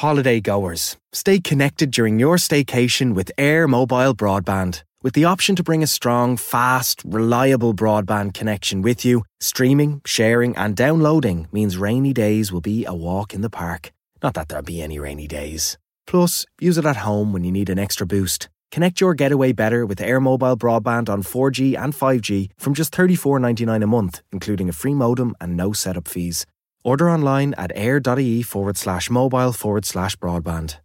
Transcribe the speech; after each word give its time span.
Holiday 0.00 0.40
goers, 0.40 0.96
stay 1.12 1.40
connected 1.40 1.90
during 1.90 2.18
your 2.18 2.36
staycation 2.36 3.14
with 3.14 3.30
Air 3.36 3.68
Mobile 3.68 4.14
Broadband. 4.14 4.82
With 5.02 5.12
the 5.12 5.26
option 5.26 5.56
to 5.56 5.62
bring 5.62 5.82
a 5.82 5.86
strong, 5.86 6.38
fast, 6.38 7.02
reliable 7.04 7.74
broadband 7.74 8.32
connection 8.32 8.80
with 8.80 9.04
you, 9.04 9.24
streaming, 9.40 10.00
sharing, 10.06 10.56
and 10.56 10.74
downloading 10.74 11.48
means 11.52 11.76
rainy 11.76 12.14
days 12.14 12.50
will 12.50 12.62
be 12.62 12.86
a 12.86 12.94
walk 12.94 13.34
in 13.34 13.42
the 13.42 13.50
park. 13.50 13.92
Not 14.22 14.32
that 14.32 14.48
there'll 14.48 14.64
be 14.64 14.80
any 14.80 14.98
rainy 14.98 15.26
days. 15.26 15.76
Plus, 16.06 16.46
use 16.58 16.78
it 16.78 16.86
at 16.86 17.04
home 17.04 17.34
when 17.34 17.44
you 17.44 17.52
need 17.52 17.68
an 17.68 17.78
extra 17.78 18.06
boost. 18.06 18.48
Connect 18.72 19.02
your 19.02 19.12
getaway 19.12 19.52
better 19.52 19.84
with 19.84 20.00
Air 20.00 20.18
Mobile 20.18 20.56
broadband 20.56 21.10
on 21.10 21.22
4G 21.22 21.76
and 21.76 21.92
5G 21.92 22.52
from 22.56 22.72
just 22.72 22.94
$34.99 22.94 23.84
a 23.84 23.86
month, 23.86 24.22
including 24.32 24.70
a 24.70 24.72
free 24.72 24.94
modem 24.94 25.36
and 25.42 25.58
no 25.58 25.74
setup 25.74 26.08
fees. 26.08 26.46
Order 26.82 27.10
online 27.10 27.54
at 27.58 27.72
air.ie 27.74 28.42
forward 28.42 28.76
slash 28.76 29.10
mobile 29.10 29.52
forward 29.52 29.84
slash 29.84 30.16
broadband. 30.16 30.76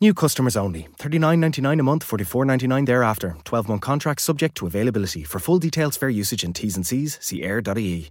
New 0.00 0.12
customers 0.12 0.56
only. 0.56 0.88
$39.99 0.98 1.80
a 1.80 1.82
month, 1.82 2.06
$44.99 2.06 2.86
thereafter. 2.86 3.36
12 3.44 3.68
month 3.68 3.80
contract 3.80 4.20
subject 4.20 4.56
to 4.56 4.66
availability. 4.66 5.24
For 5.24 5.38
full 5.38 5.58
details, 5.58 5.96
fair 5.96 6.10
usage 6.10 6.44
and 6.44 6.54
T's 6.54 6.76
and 6.76 6.86
C's, 6.86 7.18
see 7.20 7.42
air.ie. 7.42 8.10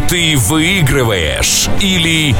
ты 0.07 0.37
выигрываешь, 0.37 1.69
или 1.79 2.35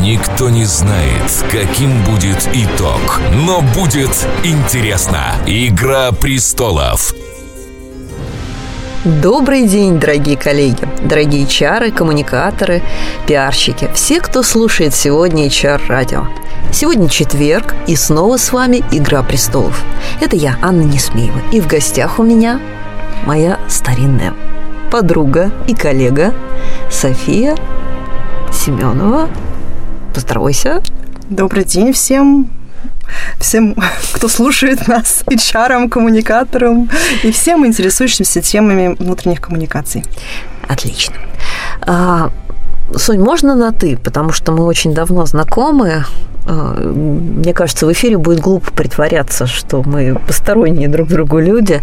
никто 0.00 0.50
не 0.50 0.64
знает, 0.64 1.44
каким 1.50 2.02
будет 2.04 2.48
итог. 2.52 3.20
Но 3.32 3.60
будет 3.60 4.10
интересно. 4.44 5.34
Игра 5.46 6.12
престолов. 6.12 7.14
Добрый 9.04 9.66
день, 9.66 9.98
дорогие 9.98 10.36
коллеги, 10.36 10.88
дорогие 11.02 11.46
чары, 11.46 11.90
коммуникаторы, 11.92 12.82
пиарщики, 13.26 13.88
все, 13.94 14.20
кто 14.20 14.42
слушает 14.42 14.94
сегодня 14.94 15.46
HR-радио. 15.46 16.26
Сегодня 16.72 17.08
четверг, 17.08 17.74
и 17.86 17.96
снова 17.96 18.36
с 18.36 18.52
вами 18.52 18.84
«Игра 18.92 19.22
престолов». 19.22 19.82
Это 20.20 20.36
я, 20.36 20.58
Анна 20.60 20.82
Несмеева, 20.82 21.40
и 21.52 21.60
в 21.60 21.66
гостях 21.66 22.18
у 22.18 22.22
меня 22.22 22.60
моя 23.24 23.58
старинная 23.68 24.34
подруга 24.90 25.50
и 25.66 25.74
коллега 25.74 26.34
София 26.90 27.56
Семенова. 28.52 29.28
Поздоровайся. 30.14 30.82
Добрый 31.28 31.64
день 31.64 31.92
всем 31.92 32.50
всем, 33.38 33.76
кто 34.12 34.28
слушает 34.28 34.86
нас, 34.88 35.22
HR, 35.26 35.88
коммуникаторам 35.88 36.88
и 37.22 37.30
всем 37.30 37.66
интересующимся 37.66 38.40
темами 38.40 38.96
внутренних 38.98 39.40
коммуникаций. 39.40 40.04
Отлично. 40.66 41.14
А, 41.82 42.30
Сонь, 42.94 43.20
можно 43.20 43.54
на 43.54 43.72
«ты», 43.72 43.96
потому 43.96 44.32
что 44.32 44.52
мы 44.52 44.64
очень 44.64 44.94
давно 44.94 45.26
знакомы. 45.26 46.04
А, 46.46 46.74
мне 46.74 47.52
кажется, 47.52 47.86
в 47.86 47.92
эфире 47.92 48.18
будет 48.18 48.40
глупо 48.40 48.70
притворяться, 48.72 49.46
что 49.46 49.82
мы 49.82 50.18
посторонние 50.26 50.88
друг 50.88 51.08
другу 51.08 51.38
люди. 51.38 51.80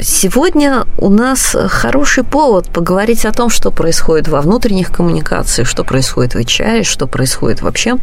Сегодня 0.00 0.86
у 0.98 1.10
нас 1.10 1.56
хороший 1.68 2.24
повод 2.24 2.68
поговорить 2.68 3.24
о 3.24 3.32
том, 3.32 3.50
что 3.50 3.70
происходит 3.70 4.28
во 4.28 4.40
внутренних 4.40 4.90
коммуникациях, 4.90 5.68
что 5.68 5.84
происходит 5.84 6.34
в 6.34 6.38
HR, 6.38 6.82
что 6.82 7.06
происходит 7.06 7.62
вообще 7.62 7.96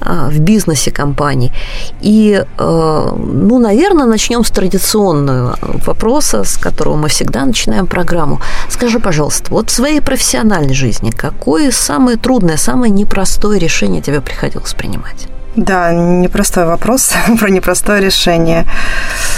а, 0.00 0.28
в 0.28 0.38
бизнесе 0.38 0.90
компаний. 0.90 1.52
И, 2.00 2.44
а, 2.58 3.14
ну, 3.16 3.58
наверное, 3.58 4.06
начнем 4.06 4.44
с 4.44 4.50
традиционного 4.50 5.58
вопроса, 5.86 6.44
с 6.44 6.56
которого 6.56 6.96
мы 6.96 7.08
всегда 7.08 7.44
начинаем 7.44 7.86
программу. 7.86 8.40
Скажи, 8.68 9.00
пожалуйста, 9.00 9.50
вот 9.50 9.70
в 9.70 9.72
своей 9.72 10.00
профессиональной 10.00 10.74
жизни 10.74 11.10
какое 11.10 11.70
самое 11.70 12.18
трудное, 12.18 12.56
самое 12.56 12.92
непростое 12.92 13.58
решение 13.58 14.02
тебе 14.02 14.20
приходилось 14.20 14.74
принимать? 14.74 15.31
Да, 15.56 15.92
непростой 15.92 16.64
вопрос 16.64 17.12
про 17.38 17.50
непростое 17.50 18.00
решение. 18.00 18.66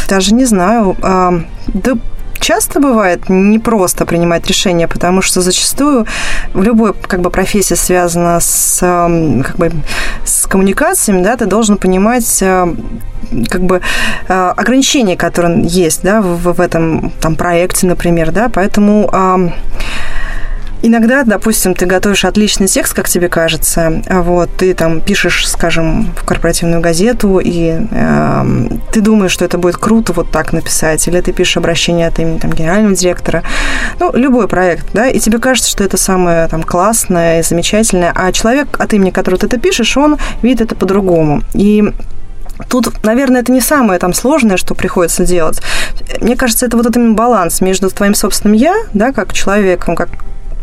Даже 0.08 0.34
не 0.34 0.44
знаю. 0.44 0.96
Да 1.68 1.94
часто 2.40 2.78
бывает 2.78 3.28
не 3.30 3.58
просто 3.58 4.04
принимать 4.04 4.46
решения, 4.46 4.86
потому 4.86 5.22
что 5.22 5.40
зачастую 5.40 6.06
в 6.52 6.62
любой 6.62 6.92
как 6.92 7.20
бы 7.20 7.30
профессии 7.30 7.74
связана 7.74 8.38
с 8.38 8.80
как 8.80 9.56
бы 9.56 9.72
с 10.26 10.46
коммуникациями, 10.46 11.22
да, 11.22 11.36
ты 11.36 11.46
должен 11.46 11.78
понимать 11.78 12.44
как 13.48 13.62
бы 13.64 13.80
ограничения, 14.28 15.16
которые 15.16 15.62
есть, 15.64 16.02
да, 16.02 16.20
в, 16.20 16.52
в 16.52 16.60
этом 16.60 17.12
там 17.20 17.36
проекте, 17.36 17.86
например, 17.86 18.30
да, 18.30 18.50
поэтому 18.50 19.10
Иногда, 20.86 21.22
допустим, 21.24 21.74
ты 21.74 21.86
готовишь 21.86 22.26
отличный 22.26 22.66
текст, 22.66 22.92
как 22.92 23.08
тебе 23.08 23.30
кажется, 23.30 24.02
а 24.06 24.20
вот 24.20 24.50
ты 24.58 24.74
там 24.74 25.00
пишешь, 25.00 25.48
скажем, 25.48 26.12
в 26.14 26.26
корпоративную 26.26 26.82
газету, 26.82 27.40
и 27.42 27.78
э, 27.90 28.68
ты 28.92 29.00
думаешь, 29.00 29.32
что 29.32 29.46
это 29.46 29.56
будет 29.56 29.78
круто 29.78 30.12
вот 30.12 30.30
так 30.30 30.52
написать, 30.52 31.08
или 31.08 31.22
ты 31.22 31.32
пишешь 31.32 31.56
обращение 31.56 32.08
от 32.08 32.18
имени 32.18 32.36
там, 32.36 32.52
генерального 32.52 32.94
директора, 32.94 33.42
ну, 33.98 34.12
любой 34.12 34.46
проект, 34.46 34.84
да, 34.92 35.08
и 35.08 35.18
тебе 35.20 35.38
кажется, 35.38 35.70
что 35.70 35.82
это 35.82 35.96
самое 35.96 36.48
там 36.48 36.62
классное 36.62 37.40
и 37.40 37.42
замечательное, 37.42 38.12
а 38.14 38.30
человек, 38.32 38.78
от 38.78 38.92
имени 38.92 39.08
которого 39.08 39.40
ты 39.40 39.46
это 39.46 39.58
пишешь, 39.58 39.96
он 39.96 40.18
видит 40.42 40.60
это 40.60 40.74
по-другому. 40.74 41.40
И 41.54 41.82
Тут, 42.68 43.02
наверное, 43.02 43.40
это 43.40 43.50
не 43.50 43.60
самое 43.60 43.98
там 43.98 44.14
сложное, 44.14 44.56
что 44.58 44.76
приходится 44.76 45.24
делать. 45.24 45.60
Мне 46.20 46.36
кажется, 46.36 46.66
это 46.66 46.76
вот 46.76 46.86
этот 46.86 47.14
баланс 47.14 47.60
между 47.60 47.90
твоим 47.90 48.14
собственным 48.14 48.56
я, 48.56 48.76
да, 48.92 49.12
как 49.12 49.32
человеком, 49.32 49.96
как 49.96 50.08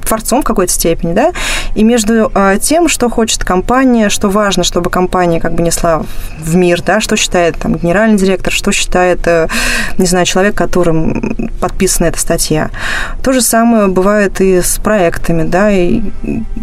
творцом 0.05 0.41
в 0.41 0.45
какой-то 0.45 0.71
степени, 0.71 1.13
да, 1.13 1.31
и 1.75 1.83
между 1.83 2.31
э, 2.33 2.57
тем, 2.61 2.87
что 2.87 3.09
хочет 3.09 3.43
компания, 3.43 4.09
что 4.09 4.29
важно, 4.29 4.63
чтобы 4.63 4.89
компания 4.89 5.39
как 5.39 5.53
бы 5.53 5.63
несла 5.63 6.03
в 6.39 6.55
мир, 6.55 6.81
да, 6.81 6.99
что 6.99 7.15
считает 7.15 7.57
там 7.57 7.75
генеральный 7.75 8.17
директор, 8.17 8.51
что 8.51 8.71
считает, 8.71 9.25
э, 9.27 9.47
не 9.97 10.05
знаю, 10.05 10.25
человек, 10.25 10.55
которым 10.55 11.49
подписана 11.59 12.07
эта 12.07 12.19
статья. 12.19 12.69
То 13.23 13.33
же 13.33 13.41
самое 13.41 13.87
бывает 13.87 14.41
и 14.41 14.61
с 14.61 14.77
проектами, 14.79 15.43
да, 15.43 15.71
и 15.71 16.01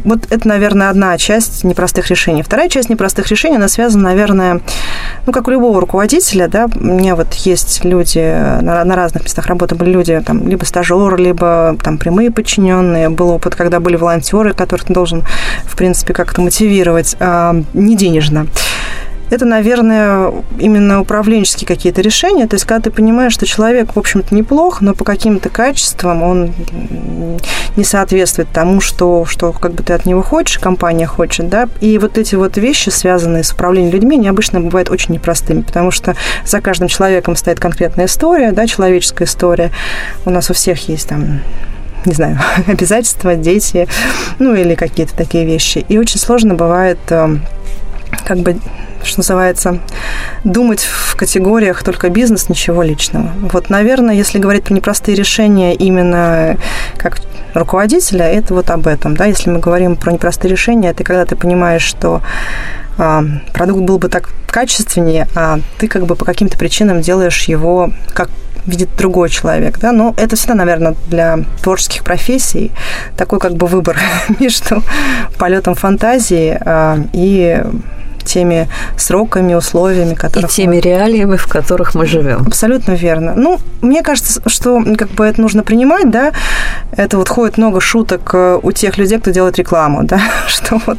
вот 0.05 0.27
это, 0.31 0.49
наверное, 0.49 0.91
одна 0.91 1.17
часть 1.19 1.65
непростых 1.65 2.09
решений. 2.09 2.43
Вторая 2.43 2.69
часть 2.69 2.91
непростых 2.91 3.29
решений, 3.29 3.57
она 3.57 3.69
связана, 3.69 4.05
наверное, 4.05 4.61
ну, 5.27 5.33
как 5.33 5.49
у 5.49 5.51
любого 5.51 5.81
руководителя, 5.81 6.49
да, 6.49 6.69
у 6.75 6.85
меня 6.85 7.15
вот 7.15 7.33
есть 7.35 7.85
люди, 7.85 8.19
на, 8.19 8.85
на 8.85 8.97
разных 8.97 9.25
местах 9.25 9.47
работы 9.47 9.75
были 9.75 9.91
люди, 9.91 10.21
там, 10.25 10.47
либо 10.49 10.65
стажеры, 10.65 11.17
либо 11.17 11.77
там 11.83 11.99
прямые 11.99 12.31
подчиненные, 12.31 13.09
был 13.09 13.28
опыт, 13.29 13.55
когда 13.55 13.81
были 13.81 13.97
волонтеры, 13.97 14.53
которых 14.53 14.87
ты 14.87 14.93
должен, 14.93 15.25
в 15.65 15.77
принципе, 15.77 16.15
как-то 16.15 16.41
мотивировать, 16.41 17.17
а, 17.21 17.57
не 17.75 17.97
денежно 17.97 18.47
это, 19.31 19.45
наверное, 19.45 20.33
именно 20.59 21.01
управленческие 21.01 21.67
какие-то 21.67 22.01
решения. 22.01 22.47
То 22.47 22.55
есть, 22.55 22.65
когда 22.65 22.85
ты 22.85 22.91
понимаешь, 22.91 23.33
что 23.33 23.47
человек, 23.47 23.95
в 23.95 23.99
общем-то, 23.99 24.35
неплох, 24.35 24.81
но 24.81 24.95
по 24.95 25.05
каким-то 25.05 25.49
качествам 25.49 26.23
он 26.23 26.55
не 27.77 27.85
соответствует 27.85 28.49
тому, 28.53 28.81
что, 28.81 29.25
что 29.27 29.53
как 29.53 29.73
бы 29.73 29.83
ты 29.83 29.93
от 29.93 30.07
него 30.07 30.23
хочешь, 30.23 30.59
компания 30.59 31.07
хочет, 31.07 31.49
да, 31.49 31.69
и 31.81 31.99
вот 31.99 32.17
эти 32.19 32.35
вот 32.35 32.57
вещи, 32.57 32.89
связанные 32.89 33.45
с 33.45 33.53
управлением 33.53 33.93
людьми, 33.93 34.17
они 34.17 34.29
обычно 34.29 34.61
бывают 34.61 34.91
очень 34.91 35.15
непростыми, 35.15 35.61
потому 35.61 35.91
что 35.91 36.17
за 36.45 36.61
каждым 36.61 36.89
человеком 36.89 37.37
стоит 37.37 37.61
конкретная 37.61 38.07
история, 38.07 38.53
да, 38.53 38.67
человеческая 38.67 39.25
история. 39.25 39.71
У 40.25 40.31
нас 40.31 40.51
у 40.51 40.55
всех 40.55 40.89
есть 40.89 41.09
там 41.09 41.41
не 42.05 42.15
знаю, 42.15 42.39
обязательства, 42.67 43.35
дети, 43.35 43.89
ну 44.39 44.55
или 44.55 44.75
какие-то 44.75 45.15
такие 45.15 45.45
вещи. 45.45 45.85
И 45.89 45.99
очень 45.99 46.19
сложно 46.19 46.55
бывает 46.55 46.99
э, 47.11 47.37
как 48.27 48.39
бы 48.39 48.59
что 49.05 49.21
называется, 49.21 49.79
думать 50.45 50.81
в 50.81 51.17
категориях 51.17 51.83
только 51.83 52.11
бизнес, 52.11 52.49
ничего 52.49 52.83
личного. 52.83 53.31
Вот, 53.53 53.71
наверное, 53.71 54.15
если 54.15 54.39
говорить 54.39 54.65
про 54.65 54.75
непростые 54.75 55.15
решения 55.15 55.75
именно 55.75 56.57
как 56.97 57.21
руководителя, 57.55 58.27
это 58.27 58.55
вот 58.55 58.71
об 58.71 58.87
этом. 58.87 59.17
Да? 59.17 59.27
Если 59.27 59.51
мы 59.51 59.61
говорим 59.61 59.97
про 59.97 60.13
непростые 60.13 60.51
решения, 60.51 60.91
это 60.91 61.05
когда 61.05 61.25
ты 61.25 61.37
понимаешь, 61.37 61.83
что 61.83 62.23
а, 62.99 63.25
продукт 63.53 63.83
был 63.83 63.99
бы 63.99 64.09
так 64.09 64.31
качественнее, 64.47 65.29
а 65.35 65.61
ты 65.79 65.89
как 65.89 66.07
бы 66.07 66.17
по 66.17 66.25
каким-то 66.25 66.59
причинам 66.59 67.01
делаешь 67.01 67.45
его 67.45 67.93
как 68.13 68.31
видит 68.69 68.91
другой 68.97 69.31
человек, 69.31 69.79
да, 69.79 69.93
но 69.93 70.15
это 70.17 70.37
всегда, 70.37 70.55
наверное, 70.55 70.95
для 71.09 71.39
творческих 71.63 72.05
профессий 72.05 72.71
такой 73.17 73.39
как 73.41 73.55
бы 73.55 73.67
выбор 73.67 73.99
между 74.41 74.83
полетом 75.39 75.75
фантазии 75.75 76.59
э, 76.61 77.05
и 77.13 77.63
теми 78.29 78.69
сроками, 78.97 79.55
условиями, 79.55 80.15
которые... 80.15 80.49
И 80.49 80.53
теми 80.53 80.77
реалиями, 80.77 81.37
в 81.37 81.47
которых 81.47 81.95
мы 81.95 82.07
живем. 82.07 82.45
Абсолютно 82.47 82.93
верно. 82.93 83.35
Ну, 83.35 83.59
мне 83.83 84.03
кажется, 84.03 84.41
что 84.47 84.83
как 84.97 85.11
бы 85.11 85.25
это 85.25 85.41
нужно 85.41 85.63
принимать, 85.63 86.11
да, 86.11 86.33
это 86.93 87.19
вот 87.19 87.29
ходит 87.29 87.59
много 87.59 87.81
шуток 87.81 88.31
э, 88.35 88.59
у 88.63 88.73
тех 88.73 88.99
людей, 88.99 89.19
кто 89.19 89.31
делает 89.31 89.59
рекламу, 89.59 90.03
да, 90.05 90.21
что 90.47 90.81
вот 90.87 90.99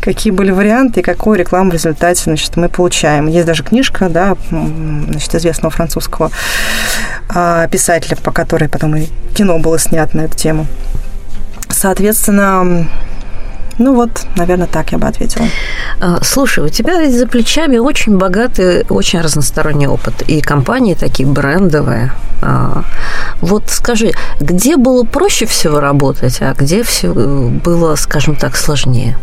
какие 0.00 0.32
были 0.32 0.50
варианты 0.50 1.00
и 1.00 1.02
какую 1.02 1.38
рекламу 1.38 1.70
в 1.70 1.74
результате, 1.74 2.22
значит, 2.24 2.56
мы 2.56 2.68
получаем. 2.68 3.26
Есть 3.26 3.46
даже 3.46 3.62
книжка, 3.62 4.08
да, 4.08 4.36
значит, 4.50 5.34
известного 5.34 5.70
французского 5.70 6.30
а, 7.28 7.66
писателя, 7.68 8.16
по 8.16 8.30
которой 8.32 8.68
потом 8.68 8.96
и 8.96 9.06
кино 9.34 9.58
было 9.58 9.78
снято 9.78 10.16
на 10.16 10.22
эту 10.22 10.36
тему. 10.36 10.66
Соответственно, 11.68 12.88
ну 13.80 13.94
вот, 13.94 14.26
наверное, 14.36 14.66
так 14.66 14.92
я 14.92 14.98
бы 14.98 15.06
ответила. 15.06 15.46
А, 16.00 16.22
слушай, 16.22 16.62
у 16.62 16.68
тебя 16.68 17.10
за 17.10 17.26
плечами 17.26 17.78
очень 17.78 18.18
богатый, 18.18 18.84
очень 18.90 19.22
разносторонний 19.22 19.86
опыт. 19.86 20.22
И 20.28 20.42
компании 20.42 20.92
такие 20.92 21.26
брендовые. 21.26 22.12
А, 22.42 22.84
вот 23.40 23.64
скажи, 23.68 24.12
где 24.38 24.76
было 24.76 25.04
проще 25.04 25.46
всего 25.46 25.80
работать, 25.80 26.42
а 26.42 26.52
где 26.52 26.82
все 26.82 27.10
было, 27.10 27.94
скажем 27.96 28.36
так, 28.36 28.54
сложнее? 28.54 29.16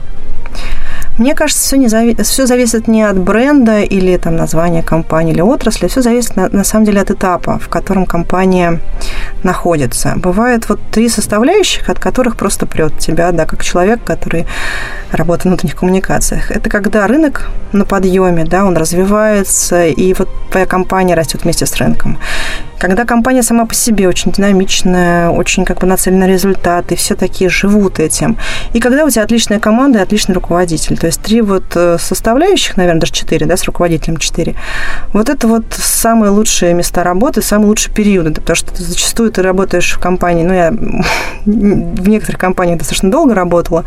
Мне 1.19 1.36
кажется, 1.36 1.63
все, 1.63 1.77
не 1.77 1.88
зави... 1.88 2.15
все 2.24 2.48
зависит 2.48 2.88
не 2.88 3.04
от 3.04 3.18
бренда 3.18 3.81
или 3.81 4.18
там, 4.18 4.36
названия 4.36 4.81
компании 4.81 5.33
или 5.33 5.42
отрасли, 5.42 5.88
все 5.88 6.01
зависит 6.01 6.36
на, 6.36 6.50
на 6.50 6.63
самом 6.63 6.86
деле 6.86 7.01
от 7.01 7.12
этапа, 7.12 7.59
в 7.59 7.69
котором 7.69 8.06
компания 8.06 8.80
находится. 9.44 10.13
Бывает 10.15 10.69
вот 10.69 10.79
три 10.91 11.09
составляющих, 11.09 11.89
от 11.89 12.00
которых 12.00 12.35
просто 12.35 12.65
прет 12.65 12.97
тебя, 13.00 13.31
да, 13.31 13.45
как 13.45 13.63
человек, 13.63 14.03
который 14.03 14.45
работает 15.12 15.44
в 15.44 15.45
внутренних 15.45 15.75
коммуникациях. 15.75 16.51
Это 16.51 16.69
когда 16.69 17.07
рынок 17.07 17.50
на 17.71 17.85
подъеме, 17.85 18.45
да, 18.45 18.65
он 18.65 18.77
развивается, 18.77 19.85
и 19.85 20.13
вот 20.13 20.29
твоя 20.51 20.65
компания 20.65 21.15
растет 21.15 21.44
вместе 21.44 21.65
с 21.65 21.75
рынком. 21.75 22.18
Когда 22.79 23.06
компания 23.06 23.41
сама 23.41 23.65
по 23.65 23.74
себе 23.74 24.07
очень 24.07 24.31
динамичная, 24.31 25.30
очень 25.30 25.65
как 25.65 25.80
бы 25.80 25.88
нацелена 25.88 26.27
на 26.27 26.27
результаты, 26.27 26.95
все 26.95 27.15
такие 27.15 27.50
живут 27.50 28.00
этим. 28.00 28.38
И 28.73 28.80
когда 28.80 29.03
у 29.03 29.09
тебя 29.09 29.23
отличная 29.23 29.59
команда 29.59 30.00
и 30.00 30.01
отличный 30.01 30.35
руководитель. 30.35 30.97
То 30.97 31.07
есть 31.07 31.21
три 31.21 31.41
вот 31.41 31.63
э, 31.75 31.97
составляющих, 32.00 32.77
наверное, 32.77 33.01
даже 33.01 33.13
четыре, 33.13 33.45
да, 33.47 33.57
с 33.57 33.63
руководителем 33.63 34.18
четыре. 34.18 34.56
Вот 35.12 35.30
это 35.30 35.47
вот 35.47 35.65
самые 35.71 36.30
лучшие 36.30 36.73
места 36.73 37.03
работы, 37.03 37.41
самые 37.41 37.68
лучшие 37.68 37.94
периоды, 37.94 38.31
потому 38.31 38.56
что 38.56 38.71
зачастую 38.75 39.17
ты 39.18 39.42
работаешь 39.42 39.94
в 39.94 40.00
компании, 40.00 40.44
ну, 40.44 40.54
я 40.54 40.72
в 41.46 42.10
некоторых 42.10 42.40
компаниях 42.40 42.80
достаточно 42.80 43.12
долго 43.12 43.34
работала, 43.34 43.84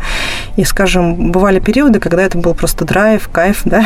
и, 0.55 0.63
скажем, 0.63 1.31
бывали 1.31 1.59
периоды, 1.59 1.99
когда 1.99 2.23
это 2.23 2.37
был 2.37 2.53
просто 2.53 2.85
драйв, 2.85 3.29
кайф, 3.29 3.61
да, 3.65 3.85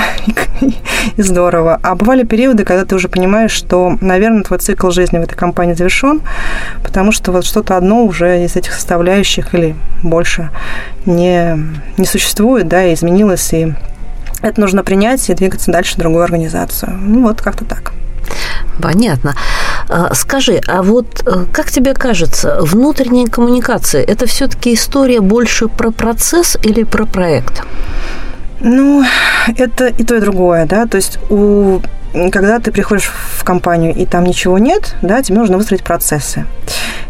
и 0.62 1.22
здорово. 1.22 1.80
А 1.84 1.96
бывали 1.96 2.24
периоды, 2.24 2.66
когда 2.66 2.86
ты 2.86 2.96
уже 2.96 3.08
понимаешь, 3.08 3.52
что, 3.52 3.98
наверное, 4.02 4.44
твой 4.44 4.60
цикл 4.60 4.90
жизни 4.90 5.18
в 5.18 5.22
этой 5.22 5.36
компании 5.36 5.74
завершен, 5.74 6.22
потому 6.84 7.12
что 7.12 7.32
вот 7.32 7.46
что-то 7.46 7.78
одно 7.78 8.04
уже 8.04 8.44
из 8.44 8.56
этих 8.56 8.74
составляющих 8.74 9.54
или 9.54 9.76
больше 10.04 10.50
не, 11.06 11.58
не 11.98 12.06
существует, 12.06 12.68
да, 12.68 12.84
и 12.84 12.94
изменилось, 12.94 13.54
и 13.54 13.74
это 14.42 14.62
нужно 14.62 14.84
принять 14.84 15.30
и 15.30 15.34
двигаться 15.34 15.72
дальше 15.72 15.96
в 15.96 15.98
другую 15.98 16.24
организацию. 16.24 16.94
Ну, 16.94 17.24
вот 17.24 17.42
как-то 17.42 17.66
так. 17.66 17.94
Понятно. 18.82 19.36
А, 19.90 20.14
скажи, 20.14 20.62
а 20.68 20.82
вот 20.82 21.24
э, 21.26 21.46
как 21.52 21.72
тебе 21.72 21.94
кажется, 21.94 22.58
внутренняя 22.62 23.28
коммуникация– 23.28 24.04
это 24.08 24.26
все-таки 24.26 24.74
история 24.74 25.22
больше 25.22 25.68
про 25.68 25.92
процесс 25.92 26.58
или 26.64 26.84
про 26.84 27.06
проект? 27.06 27.64
Ну, 28.60 29.04
это 29.58 29.88
и 29.88 30.04
то, 30.04 30.16
и 30.16 30.20
другое, 30.20 30.66
да. 30.66 30.86
То 30.86 30.98
есть 30.98 31.20
у 31.30 31.82
когда 32.32 32.60
ты 32.60 32.72
приходишь 32.72 33.12
в 33.38 33.44
компанию 33.44 33.94
и 33.94 34.06
там 34.06 34.24
ничего 34.24 34.58
нет, 34.58 34.96
да, 35.02 35.22
тебе 35.22 35.38
нужно 35.38 35.58
выстроить 35.58 35.84
процессы. 35.84 36.46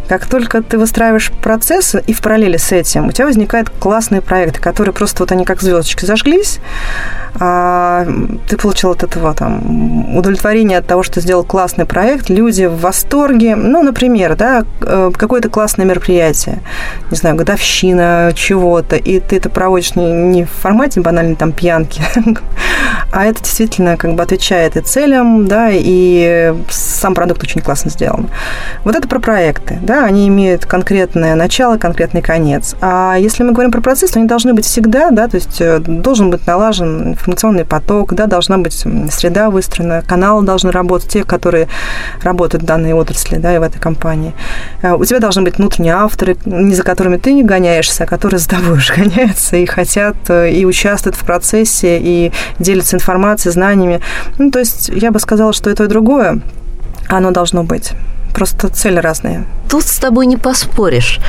Как 0.07 0.27
только 0.27 0.61
ты 0.61 0.77
выстраиваешь 0.77 1.31
процессы, 1.41 2.03
и 2.05 2.13
в 2.13 2.21
параллели 2.21 2.57
с 2.57 2.71
этим 2.71 3.07
у 3.07 3.11
тебя 3.11 3.25
возникают 3.25 3.69
классные 3.69 4.21
проекты, 4.21 4.59
которые 4.59 4.93
просто 4.93 5.23
вот 5.23 5.31
они 5.31 5.45
как 5.45 5.61
звездочки 5.61 6.05
зажглись, 6.05 6.59
а 7.37 8.07
ты 8.47 8.57
получил 8.57 8.91
от 8.91 9.03
этого 9.03 9.33
там 9.33 10.15
удовлетворение 10.17 10.77
от 10.77 10.87
того, 10.87 11.03
что 11.03 11.19
сделал 11.19 11.43
классный 11.43 11.85
проект, 11.85 12.29
люди 12.29 12.65
в 12.65 12.79
восторге. 12.79 13.55
Ну, 13.55 13.83
например, 13.83 14.35
да, 14.35 14.63
э, 14.81 15.11
какое-то 15.15 15.49
классное 15.49 15.85
мероприятие, 15.85 16.59
не 17.11 17.17
знаю, 17.17 17.35
годовщина 17.35 18.31
чего-то, 18.35 18.95
и 18.95 19.19
ты 19.19 19.37
это 19.37 19.49
проводишь 19.49 19.95
не, 19.95 20.11
не 20.11 20.45
в 20.45 20.51
формате 20.51 21.01
банальной 21.01 21.35
там 21.35 21.51
пьянки, 21.51 22.01
а 23.11 23.25
это 23.25 23.41
действительно 23.41 23.97
как 23.97 24.13
бы 24.15 24.23
отвечает 24.23 24.77
и 24.77 24.81
целям, 24.81 25.47
да, 25.47 25.69
и 25.71 26.53
сам 26.69 27.13
продукт 27.15 27.43
очень 27.43 27.61
классно 27.61 27.89
сделан. 27.91 28.29
Вот 28.83 28.95
это 28.95 29.07
про 29.07 29.19
проекты, 29.19 29.79
да, 29.81 29.94
да, 29.95 30.03
они 30.03 30.27
имеют 30.27 30.65
конкретное 30.65 31.35
начало, 31.35 31.77
конкретный 31.77 32.21
конец. 32.21 32.75
А 32.81 33.15
если 33.17 33.43
мы 33.43 33.53
говорим 33.53 33.71
про 33.71 33.79
процесс, 33.79 34.11
то 34.11 34.19
они 34.19 34.27
должны 34.27 34.53
быть 34.53 34.65
всегда, 34.65 35.09
да, 35.09 35.29
то 35.29 35.35
есть 35.35 35.61
э, 35.61 35.79
должен 35.79 36.31
быть 36.31 36.45
налажен 36.45 37.13
информационный 37.13 37.63
поток, 37.63 38.13
да, 38.13 38.25
должна 38.25 38.57
быть 38.57 38.73
среда 39.09 39.49
выстроена, 39.49 40.03
каналы 40.05 40.43
должны 40.43 40.71
работать, 40.71 41.09
те, 41.09 41.23
которые 41.23 41.69
работают 42.21 42.63
в 42.63 42.65
данной 42.65 42.91
отрасли, 42.91 43.37
да, 43.37 43.55
и 43.55 43.57
в 43.57 43.61
этой 43.61 43.79
компании. 43.79 44.33
Э, 44.81 44.95
у 44.95 45.05
тебя 45.05 45.19
должны 45.19 45.43
быть 45.43 45.59
внутренние 45.59 45.93
авторы, 45.93 46.35
не 46.43 46.75
за 46.75 46.83
которыми 46.83 47.15
ты 47.15 47.31
не 47.31 47.43
гоняешься, 47.43 48.03
а 48.03 48.05
которые 48.05 48.39
за 48.39 48.49
тобой 48.49 48.73
уже 48.73 48.93
гоняются 48.97 49.55
и 49.55 49.65
хотят 49.65 50.17
э, 50.27 50.51
и 50.51 50.65
участвуют 50.65 51.15
в 51.15 51.23
процессе, 51.23 51.99
и 52.01 52.33
делятся 52.59 52.97
информацией, 52.97 53.53
знаниями. 53.53 54.01
Ну, 54.39 54.51
то 54.51 54.59
есть 54.59 54.89
я 54.89 55.11
бы 55.11 55.19
сказала, 55.19 55.53
что 55.53 55.69
и 55.69 55.73
то, 55.73 55.85
и 55.85 55.87
другое, 55.87 56.41
оно 57.07 57.31
должно 57.31 57.63
быть 57.63 57.93
просто 58.35 58.67
цели 58.67 58.99
разные. 58.99 59.45
Тут 59.69 59.83
с 59.83 59.97
тобой 59.97 60.25
не 60.27 60.37
поспоришь. 60.37 61.19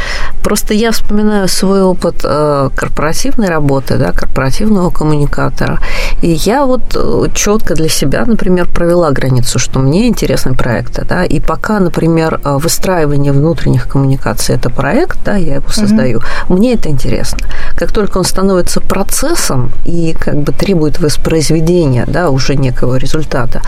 Просто 0.43 0.75
я 0.75 0.91
вспоминаю 0.91 1.49
свой 1.49 1.83
опыт 1.83 2.17
э, 2.25 2.71
корпоративной 2.77 3.49
работы, 3.49 3.97
да, 3.97 4.13
корпоративного 4.13 4.91
коммуникатора. 4.91 5.79
И 6.23 6.29
я 6.29 6.65
вот 6.65 6.97
э, 6.97 7.29
четко 7.35 7.75
для 7.75 7.89
себя, 7.89 8.25
например, 8.27 8.67
провела 8.67 9.11
границу, 9.11 9.59
что 9.59 9.79
мне 9.79 10.09
интересны 10.09 10.55
проекты. 10.55 11.05
Да, 11.09 11.25
и 11.25 11.41
пока, 11.41 11.81
например, 11.81 12.41
э, 12.45 12.59
выстраивание 12.59 13.33
внутренних 13.33 13.89
коммуникаций– 13.89 14.55
это 14.57 14.71
проект, 14.71 15.19
да, 15.25 15.37
я 15.37 15.57
его 15.57 15.71
создаю, 15.71 16.19
mm-hmm. 16.19 16.57
мне 16.57 16.75
это 16.75 16.89
интересно. 16.89 17.39
Как 17.77 17.93
только 17.93 18.19
он 18.19 18.25
становится 18.25 18.81
процессом 18.81 19.71
и 19.85 20.15
как 20.19 20.37
бы 20.37 20.53
требует 20.53 21.01
воспроизведения 21.01 22.05
да, 22.07 22.31
уже 22.31 22.57
некого 22.57 22.97
результата, 22.97 23.63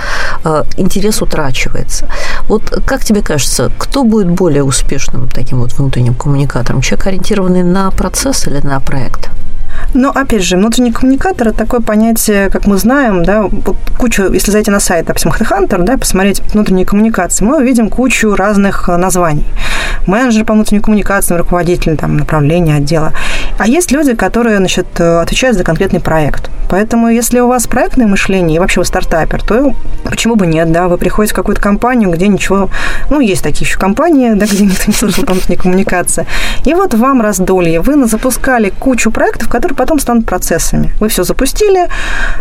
интерес 0.77 1.23
утрачивается. 1.23 2.09
Вот 2.49 2.63
как 2.87 3.05
тебе 3.05 3.23
кажется, 3.23 3.71
кто 3.79 4.05
будет 4.05 4.29
более 4.29 4.63
успешным 4.63 5.29
таким 5.29 5.59
вот 5.59 5.73
внутренним 5.73 6.15
коммуникатором? 6.15 6.81
Человек, 6.81 7.07
ориентированный 7.07 7.63
на 7.63 7.91
процесс 7.91 8.47
или 8.47 8.61
на 8.61 8.81
проект? 8.81 9.31
Но, 9.95 10.11
опять 10.11 10.43
же, 10.43 10.57
внутренний 10.57 10.93
коммуникатор– 10.93 11.49
это 11.49 11.59
такое 11.59 11.81
понятие, 11.81 12.51
как 12.51 12.67
мы 12.67 12.77
знаем, 12.77 13.25
да, 13.25 13.43
вот 13.43 13.77
кучу, 13.97 14.33
если 14.33 14.51
зайти 14.51 14.71
на 14.71 14.81
сайт, 14.81 15.07
допустим, 15.07 15.33
HeadHunter, 15.33 15.83
да, 15.83 15.97
посмотреть 15.97 16.41
внутренние 16.53 16.85
коммуникации, 16.85 17.45
мы 17.45 17.59
увидим 17.59 17.89
кучу 17.89 18.35
разных 18.35 18.89
названий. 18.89 19.45
Менеджер 20.07 20.45
по 20.45 20.55
внутренней 20.55 20.81
коммуникации, 20.81 21.35
руководитель 21.35 21.97
там, 21.97 22.17
направления, 22.17 22.77
отдела. 22.77 23.13
А 23.59 23.67
есть 23.67 23.91
люди, 23.91 24.15
которые, 24.15 24.59
значит, 24.59 25.01
отвечают 25.01 25.57
за 25.57 25.65
конкретный 25.65 26.01
проект. 26.01 26.51
Поэтому, 26.71 27.09
если 27.09 27.41
у 27.41 27.49
вас 27.49 27.67
проектное 27.67 28.07
мышление 28.07 28.57
и 28.57 28.59
вообще 28.59 28.81
вы 28.81 28.85
стартапер, 28.85 29.43
то 29.43 29.75
почему 30.05 30.37
бы 30.37 30.47
нет, 30.47 30.71
да, 30.71 30.87
вы 30.89 30.99
приходите 30.99 31.33
в 31.33 31.37
какую-то 31.37 31.63
компанию, 31.63 32.11
где 32.11 32.29
ничего, 32.29 32.69
ну, 33.09 33.21
есть 33.21 33.43
такие 33.43 33.67
еще 33.67 33.79
компании, 33.79 34.35
да, 34.35 34.45
где 34.45 34.65
никто 34.65 34.85
не 34.87 34.93
слышал 34.93 35.25
про 35.25 35.35
коммуникацию. 35.57 36.27
И 36.65 36.75
вот 36.75 36.93
вам 36.95 37.23
раздолье. 37.23 37.81
Вы 37.81 38.07
запускали 38.07 38.71
кучу 38.71 39.11
проектов, 39.11 39.49
которые 39.49 39.77
потом 39.79 39.99
станут 40.01 40.27
процессами. 40.27 40.93
Вы 41.01 41.09
все 41.09 41.23
запустили, 41.23 41.89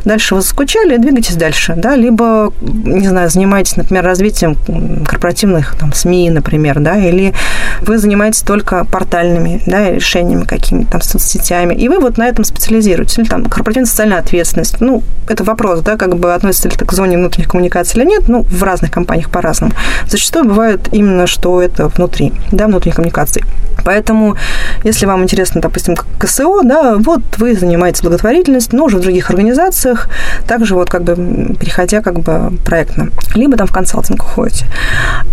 дальше 0.03 0.35
вы 0.35 0.41
заскучали, 0.41 0.97
двигайтесь 0.97 1.35
дальше, 1.35 1.75
да, 1.77 1.95
либо, 1.95 2.51
не 2.61 3.07
знаю, 3.07 3.29
занимаетесь, 3.29 3.77
например, 3.77 4.03
развитием 4.03 4.57
корпоративных 5.05 5.75
там, 5.77 5.93
СМИ, 5.93 6.31
например, 6.31 6.79
да, 6.79 6.97
или 6.97 7.33
вы 7.81 7.97
занимаетесь 7.99 8.41
только 8.41 8.83
портальными, 8.85 9.61
да, 9.67 9.91
решениями 9.91 10.43
какими-то 10.43 10.93
там 10.93 11.01
соцсетями, 11.01 11.75
и 11.75 11.87
вы 11.87 11.99
вот 11.99 12.17
на 12.17 12.27
этом 12.27 12.43
специализируетесь, 12.43 13.19
или 13.19 13.27
там 13.27 13.45
корпоративная 13.45 13.87
социальная 13.87 14.19
ответственность. 14.19 14.81
Ну, 14.81 15.03
это 15.27 15.43
вопрос, 15.43 15.81
да, 15.81 15.95
как 15.95 16.17
бы 16.17 16.33
относится 16.33 16.69
ли 16.69 16.75
это 16.75 16.85
к 16.85 16.93
зоне 16.93 17.17
внутренних 17.17 17.49
коммуникаций 17.49 18.01
или 18.01 18.09
нет, 18.09 18.27
ну, 18.27 18.41
в 18.41 18.63
разных 18.63 18.89
компаниях 18.89 19.29
по-разному. 19.29 19.73
Зачастую 20.07 20.45
бывает 20.45 20.89
именно, 20.91 21.27
что 21.27 21.61
это 21.61 21.87
внутри, 21.89 22.33
да, 22.51 22.65
внутренних 22.65 22.95
коммуникаций. 22.95 23.43
Поэтому, 23.85 24.35
если 24.83 25.05
вам 25.05 25.23
интересно, 25.23 25.61
допустим, 25.61 25.95
КСО, 26.17 26.61
да, 26.63 26.95
вот 26.97 27.21
вы 27.37 27.55
занимаетесь 27.55 28.01
благотворительностью, 28.01 28.77
но 28.77 28.85
уже 28.85 28.97
в 28.97 29.01
других 29.01 29.29
организациях, 29.29 30.09
также 30.47 30.75
вот 30.75 30.89
как 30.89 31.03
бы 31.03 31.55
переходя 31.59 32.01
как 32.01 32.19
бы 32.19 32.53
проектно. 32.65 33.09
Либо 33.35 33.57
там 33.57 33.67
в 33.67 33.71
консалтинг 33.71 34.23
уходите. 34.23 34.65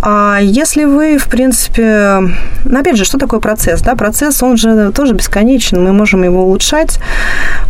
А 0.01 0.39
если 0.41 0.85
вы, 0.85 1.17
в 1.17 1.27
принципе, 1.27 2.19
ну, 2.65 2.79
опять 2.79 2.97
же, 2.97 3.05
что 3.05 3.17
такое 3.17 3.39
процесс? 3.39 3.81
Да, 3.81 3.95
процесс, 3.95 4.41
он 4.43 4.57
же 4.57 4.91
тоже 4.91 5.13
бесконечен, 5.13 5.83
мы 5.83 5.93
можем 5.93 6.23
его 6.23 6.43
улучшать. 6.43 6.99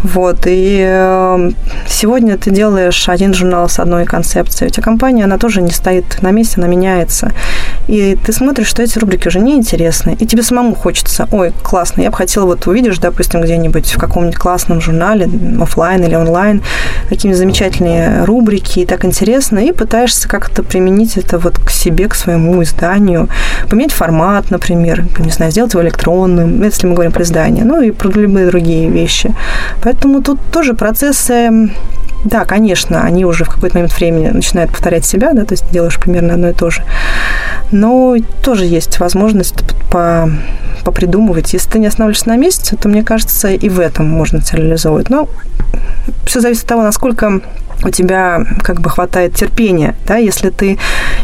Вот, 0.03 0.39
и 0.45 0.83
э, 0.87 1.51
сегодня 1.87 2.37
ты 2.37 2.51
делаешь 2.51 3.07
один 3.09 3.33
журнал 3.33 3.69
с 3.69 3.79
одной 3.79 4.05
концепцией. 4.05 4.69
У 4.69 4.71
тебя 4.71 4.83
компания, 4.83 5.23
она 5.23 5.37
тоже 5.37 5.61
не 5.61 5.71
стоит 5.71 6.21
на 6.21 6.31
месте, 6.31 6.55
она 6.57 6.67
меняется. 6.67 7.31
И 7.87 8.17
ты 8.25 8.33
смотришь, 8.33 8.67
что 8.67 8.81
эти 8.81 8.97
рубрики 8.99 9.27
уже 9.27 9.39
неинтересны, 9.39 10.15
и 10.19 10.25
тебе 10.25 10.43
самому 10.43 10.75
хочется, 10.75 11.27
ой, 11.31 11.53
классно, 11.63 12.01
я 12.01 12.11
бы 12.11 12.17
хотела, 12.17 12.45
вот 12.45 12.67
увидишь, 12.67 12.97
допустим, 12.97 13.41
где-нибудь 13.41 13.93
в 13.93 13.97
каком-нибудь 14.15 14.39
классном 14.39 14.79
журнале, 14.79 15.29
офлайн 15.61 16.03
или 16.05 16.15
онлайн, 16.15 16.61
какие 17.09 17.33
замечательные 17.33 18.23
рубрики, 18.23 18.79
и 18.79 18.85
так 18.85 19.03
интересно, 19.03 19.59
и 19.59 19.73
пытаешься 19.73 20.29
как-то 20.29 20.63
применить 20.63 21.17
это 21.17 21.37
вот 21.37 21.59
к 21.59 21.69
себе, 21.69 22.07
к 22.07 22.15
своему 22.15 22.63
изданию, 22.63 23.27
поменять 23.69 23.91
формат, 23.91 24.51
например, 24.51 25.03
не 25.19 25.31
знаю, 25.31 25.51
сделать 25.51 25.73
его 25.73 25.83
электронным, 25.83 26.63
если 26.63 26.87
мы 26.87 26.93
говорим 26.93 27.11
про 27.11 27.23
издание, 27.23 27.65
ну 27.65 27.81
и 27.81 27.91
про 27.91 28.09
любые 28.09 28.47
другие 28.47 28.89
вещи. 28.89 29.35
Поэтому 29.83 30.21
тут 30.21 30.39
тоже 30.51 30.73
процессы 30.73 31.69
да, 32.25 32.43
конечно, 32.43 33.03
они 33.03 33.23
уже 33.23 33.45
в 33.45 33.49
какой-то 33.49 33.77
момент 33.77 33.93
времени 33.93 34.27
начинают 34.27 34.71
повторять 34.71 35.05
себя, 35.05 35.33
да, 35.33 35.45
то 35.45 35.53
есть 35.53 35.69
делаешь 35.71 35.99
примерно 35.99 36.33
одно 36.33 36.49
и 36.49 36.53
то 36.53 36.71
же. 36.71 36.83
Но 37.71 38.15
тоже 38.41 38.65
есть 38.65 38.99
возможность 38.99 39.63
по, 39.91 40.29
попридумывать. 40.83 41.53
Если 41.53 41.69
ты 41.69 41.79
не 41.79 41.85
останавливаешься 41.85 42.27
на 42.29 42.37
месте, 42.37 42.75
то, 42.75 42.89
мне 42.89 43.03
кажется, 43.03 43.49
и 43.49 43.69
в 43.69 43.79
этом 43.79 44.07
можно 44.09 44.41
себя 44.41 44.57
реализовывать. 44.57 45.11
Но 45.11 45.29
все 46.25 46.39
зависит 46.41 46.63
от 46.63 46.69
того, 46.69 46.81
насколько 46.81 47.41
у 47.83 47.89
тебя 47.89 48.43
как 48.63 48.81
бы 48.81 48.89
хватает 48.89 49.35
терпения, 49.35 49.95
да, 50.07 50.17
если 50.17 50.49
ты 50.49 50.77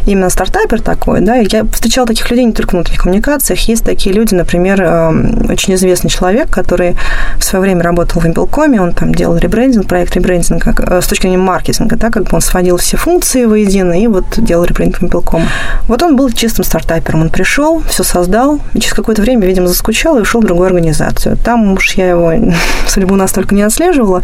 именно 0.06 0.30
стартапер 0.30 0.82
такой, 0.82 1.22
да, 1.22 1.36
я 1.36 1.66
встречала 1.66 2.08
таких 2.08 2.30
людей 2.30 2.46
не 2.46 2.54
только 2.54 2.72
в 2.72 2.74
внутренних 2.74 3.02
коммуникациях, 3.02 3.60
есть 3.68 3.84
такие 3.84 4.16
люди, 4.16 4.34
например, 4.34 4.82
эм, 4.82 5.46
очень 5.50 5.76
известный 5.76 6.10
человек, 6.10 6.50
который 6.50 6.96
в 7.38 7.44
свое 7.44 7.62
время 7.62 7.84
работал 7.84 8.22
в 8.22 8.26
Импелкоме, 8.26 8.82
он 8.82 8.94
там 8.94 9.14
делал 9.14 9.38
ребрендинг, 9.38 9.88
проект 9.88 10.16
ребрендинга 10.16 10.74
э, 10.78 11.02
с 11.02 11.08
точки 11.08 11.24
зрения 11.24 11.38
маркетинга, 11.38 11.96
да, 11.96 12.10
как 12.10 12.24
бы 12.24 12.30
он 12.34 12.42
сводил 12.42 12.78
все 12.78 12.98
функции 12.98 13.46
воедино 13.46 14.00
и 14.00 14.08
вот 14.08 14.26
делал 14.38 14.66
ребрендинг 14.66 15.04
Импелкома. 15.04 15.46
Вот 15.88 16.02
он 16.04 16.16
был 16.16 16.30
чистым 16.32 16.66
стартапером, 16.66 17.22
он 17.22 17.30
пришел, 17.30 17.82
все 17.88 18.04
создал, 18.04 18.60
и 18.74 18.80
через 18.80 18.94
какое-то 18.94 19.22
время, 19.22 19.46
видимо, 19.46 19.68
заскучал 19.68 20.18
и 20.18 20.22
ушел 20.22 20.42
в 20.42 20.46
другую 20.46 20.68
организацию. 20.68 21.38
Там 21.38 21.74
уж 21.74 21.94
я 21.94 22.10
его 22.10 22.34
судьбу 22.88 23.16
настолько 23.16 23.56
не 23.56 23.62
отслеживала, 23.62 24.24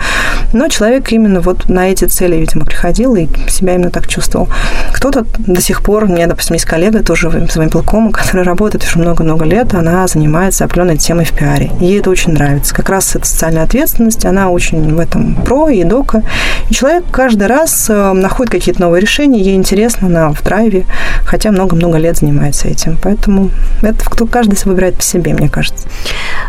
но 0.53 0.67
человек 0.67 1.11
именно 1.11 1.41
вот 1.41 1.69
на 1.69 1.91
эти 1.91 2.05
цели, 2.17 2.35
видимо, 2.35 2.65
приходил 2.65 3.15
и 3.15 3.27
себя 3.47 3.75
именно 3.75 3.91
так 3.91 4.07
чувствовал. 4.07 4.49
Кто-то 4.93 5.25
до 5.37 5.61
сих 5.61 5.81
пор, 5.81 6.05
у 6.05 6.07
меня, 6.07 6.27
допустим, 6.27 6.55
есть 6.55 6.65
коллега 6.65 7.03
тоже 7.03 7.29
с 7.49 7.55
Вимпелком, 7.55 8.11
которая 8.11 8.43
работает 8.43 8.83
уже 8.83 8.99
много-много 8.99 9.45
лет, 9.45 9.73
она 9.73 10.07
занимается 10.07 10.65
определенной 10.65 10.97
темой 10.97 11.25
в 11.25 11.31
пиаре. 11.31 11.71
Ей 11.79 11.99
это 11.99 12.09
очень 12.09 12.33
нравится. 12.33 12.73
Как 12.73 12.89
раз 12.89 13.15
эта 13.15 13.27
социальная 13.27 13.63
ответственность, 13.63 14.25
она 14.25 14.49
очень 14.49 14.95
в 14.95 14.99
этом 14.99 15.35
про 15.35 15.69
и 15.69 15.83
дока. 15.83 16.23
И 16.69 16.73
человек 16.73 17.05
каждый 17.11 17.47
раз 17.47 17.87
э, 17.89 18.13
находит 18.13 18.51
какие-то 18.51 18.81
новые 18.81 19.01
решения, 19.01 19.41
ей 19.41 19.55
интересно, 19.55 20.07
она 20.07 20.31
в 20.31 20.43
драйве, 20.43 20.85
хотя 21.25 21.51
много-много 21.51 21.97
лет 21.97 22.17
занимается 22.17 22.67
этим. 22.67 22.97
Поэтому 23.01 23.51
это 23.81 24.03
кто 24.05 24.25
каждый 24.25 24.57
выбирает 24.65 24.95
по 24.95 25.03
себе, 25.03 25.33
мне 25.33 25.49
кажется. 25.49 25.87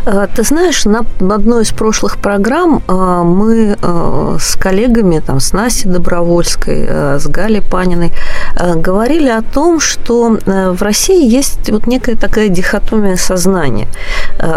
А, 0.05 0.27
ты 0.27 0.43
знаешь, 0.43 0.85
на 0.85 1.05
одной 1.19 1.63
из 1.63 1.71
прошлых 1.71 2.17
программ 2.17 2.81
а, 2.87 3.23
мы 3.23 3.77
а, 3.81 4.37
с 4.39 4.55
коллегами, 4.55 5.19
там, 5.19 5.39
с 5.39 5.53
Настей 5.59 5.91
Добровольской, 5.91 7.19
с 7.19 7.27
Галей 7.27 7.61
Паниной 7.61 8.13
говорили 8.59 9.29
о 9.29 9.41
том, 9.41 9.79
что 9.79 10.37
в 10.45 10.81
России 10.81 11.25
есть 11.29 11.69
вот 11.69 11.87
некая 11.87 12.15
такая 12.15 12.49
дихотомия 12.49 13.15
сознания. 13.15 13.87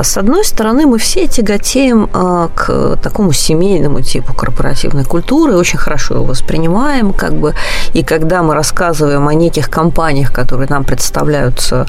С 0.02 0.16
одной 0.16 0.44
стороны, 0.44 0.86
мы 0.86 0.98
все 0.98 1.26
тяготеем 1.26 2.08
к 2.54 2.98
такому 3.02 3.32
семейному 3.32 4.00
типу 4.02 4.34
корпоративной 4.34 5.04
культуры, 5.04 5.56
очень 5.56 5.78
хорошо 5.78 6.14
его 6.14 6.24
воспринимаем, 6.24 7.12
как 7.12 7.34
бы, 7.34 7.54
и 7.94 8.02
когда 8.02 8.42
мы 8.42 8.54
рассказываем 8.54 9.28
о 9.28 9.34
неких 9.34 9.70
компаниях, 9.70 10.32
которые 10.32 10.68
нам 10.68 10.84
представляются 10.84 11.86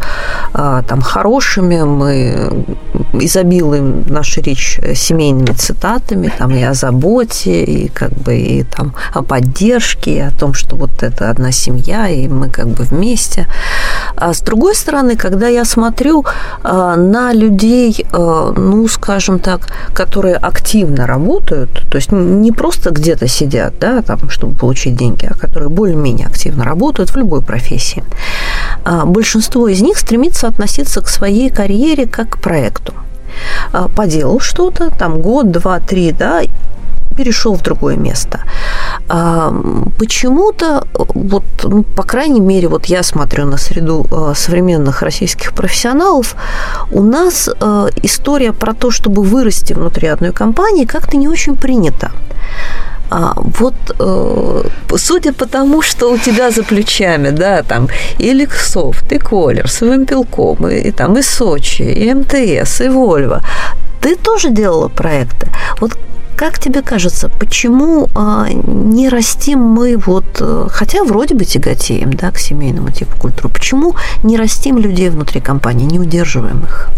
там 0.53 1.01
хорошими, 1.01 1.83
мы 1.83 2.65
изобилуем 3.13 4.05
нашу 4.07 4.41
речь 4.41 4.79
семейными 4.95 5.53
цитатами, 5.53 6.31
там 6.37 6.51
и 6.51 6.63
о 6.63 6.73
заботе, 6.73 7.63
и 7.63 7.87
как 7.87 8.11
бы 8.11 8.35
и 8.35 8.63
там 8.63 8.93
о 9.13 9.23
поддержке, 9.23 10.11
и 10.15 10.19
о 10.19 10.31
том, 10.31 10.53
что 10.53 10.75
вот 10.75 11.03
это 11.03 11.29
одна 11.29 11.51
семья, 11.51 12.02
и 12.09 12.27
мы 12.27 12.49
как 12.49 12.67
бы 12.67 12.83
вместе. 12.83 13.47
А 14.15 14.33
с 14.33 14.41
другой 14.41 14.75
стороны, 14.75 15.15
когда 15.15 15.47
я 15.47 15.65
смотрю 15.65 16.25
а, 16.63 16.95
на 16.95 17.33
людей, 17.33 18.05
а, 18.11 18.53
ну, 18.55 18.87
скажем 18.87 19.39
так, 19.39 19.67
которые 19.93 20.35
активно 20.35 21.07
работают, 21.07 21.71
то 21.89 21.97
есть 21.97 22.11
не 22.11 22.51
просто 22.51 22.91
где-то 22.91 23.27
сидят, 23.27 23.73
да, 23.79 24.01
там, 24.01 24.29
чтобы 24.29 24.55
получить 24.55 24.95
деньги, 24.95 25.27
а 25.29 25.33
которые 25.33 25.69
более-менее 25.69 26.27
активно 26.27 26.63
работают 26.63 27.09
в 27.09 27.17
любой 27.17 27.41
профессии, 27.41 28.03
а, 28.85 29.05
большинство 29.05 29.67
из 29.67 29.81
них 29.81 29.97
стремится 29.97 30.47
относиться 30.47 31.01
к 31.01 31.09
своей 31.09 31.49
карьере 31.49 32.05
как 32.05 32.29
к 32.29 32.37
проекту. 32.41 32.93
Поделал 33.95 34.39
что-то, 34.39 34.91
там 34.91 35.19
год, 35.19 35.51
два, 35.51 35.79
три, 35.79 36.11
да, 36.11 36.43
перешел 37.13 37.55
в 37.55 37.61
другое 37.61 37.95
место. 37.95 38.41
А, 39.09 39.53
почему-то, 39.97 40.87
вот, 40.93 41.43
ну, 41.63 41.83
по 41.83 42.03
крайней 42.03 42.39
мере, 42.39 42.67
вот 42.67 42.85
я 42.85 43.03
смотрю 43.03 43.45
на 43.45 43.57
среду 43.57 44.05
а, 44.11 44.33
современных 44.35 45.01
российских 45.01 45.53
профессионалов, 45.53 46.35
у 46.91 47.01
нас 47.01 47.49
история 48.03 48.53
про 48.53 48.73
то, 48.73 48.91
чтобы 48.91 49.23
вырасти 49.23 49.73
внутри 49.73 50.07
одной 50.07 50.31
компании, 50.31 50.85
как-то 50.85 51.17
не 51.17 51.27
очень 51.27 51.55
принята. 51.55 52.11
А, 53.09 53.33
вот 53.35 53.75
э, 53.99 54.63
судя 54.97 55.33
по 55.33 55.45
тому, 55.45 55.81
что 55.83 56.11
у 56.11 56.17
тебя 56.17 56.49
за 56.49 56.63
плечами, 56.63 57.29
да, 57.29 57.61
там 57.61 57.87
и 58.17 58.33
Лексофт, 58.33 59.11
и 59.11 59.19
Колерс, 59.19 59.83
и 59.83 59.85
Вимпелком, 59.85 60.67
и, 60.67 60.87
и 60.87 60.91
там 60.91 61.17
и 61.17 61.21
Сочи, 61.21 61.83
и 61.83 62.11
МТС, 62.11 62.81
и 62.81 62.89
Вольво, 62.89 63.43
ты 64.01 64.15
тоже 64.15 64.49
делала 64.49 64.87
проекты. 64.87 65.47
Вот 65.79 65.91
как 66.35 66.59
тебе 66.59 66.81
кажется, 66.81 67.29
почему 67.29 68.09
а, 68.15 68.47
не 68.49 69.09
растим 69.09 69.59
мы 69.59 69.97
вот, 69.97 70.25
э, 70.39 70.67
хотя 70.69 71.03
вроде 71.03 71.35
бы 71.35 71.45
тяготеем, 71.45 72.13
да, 72.13 72.31
к 72.31 72.39
семейному 72.39 72.91
типу 72.91 73.17
культуры, 73.17 73.49
почему 73.53 73.95
не 74.23 74.37
растим 74.37 74.77
людей 74.77 75.09
внутри 75.09 75.41
компании, 75.41 75.85
не 75.85 75.99
удерживаем 75.99 76.63
их? 76.63 76.89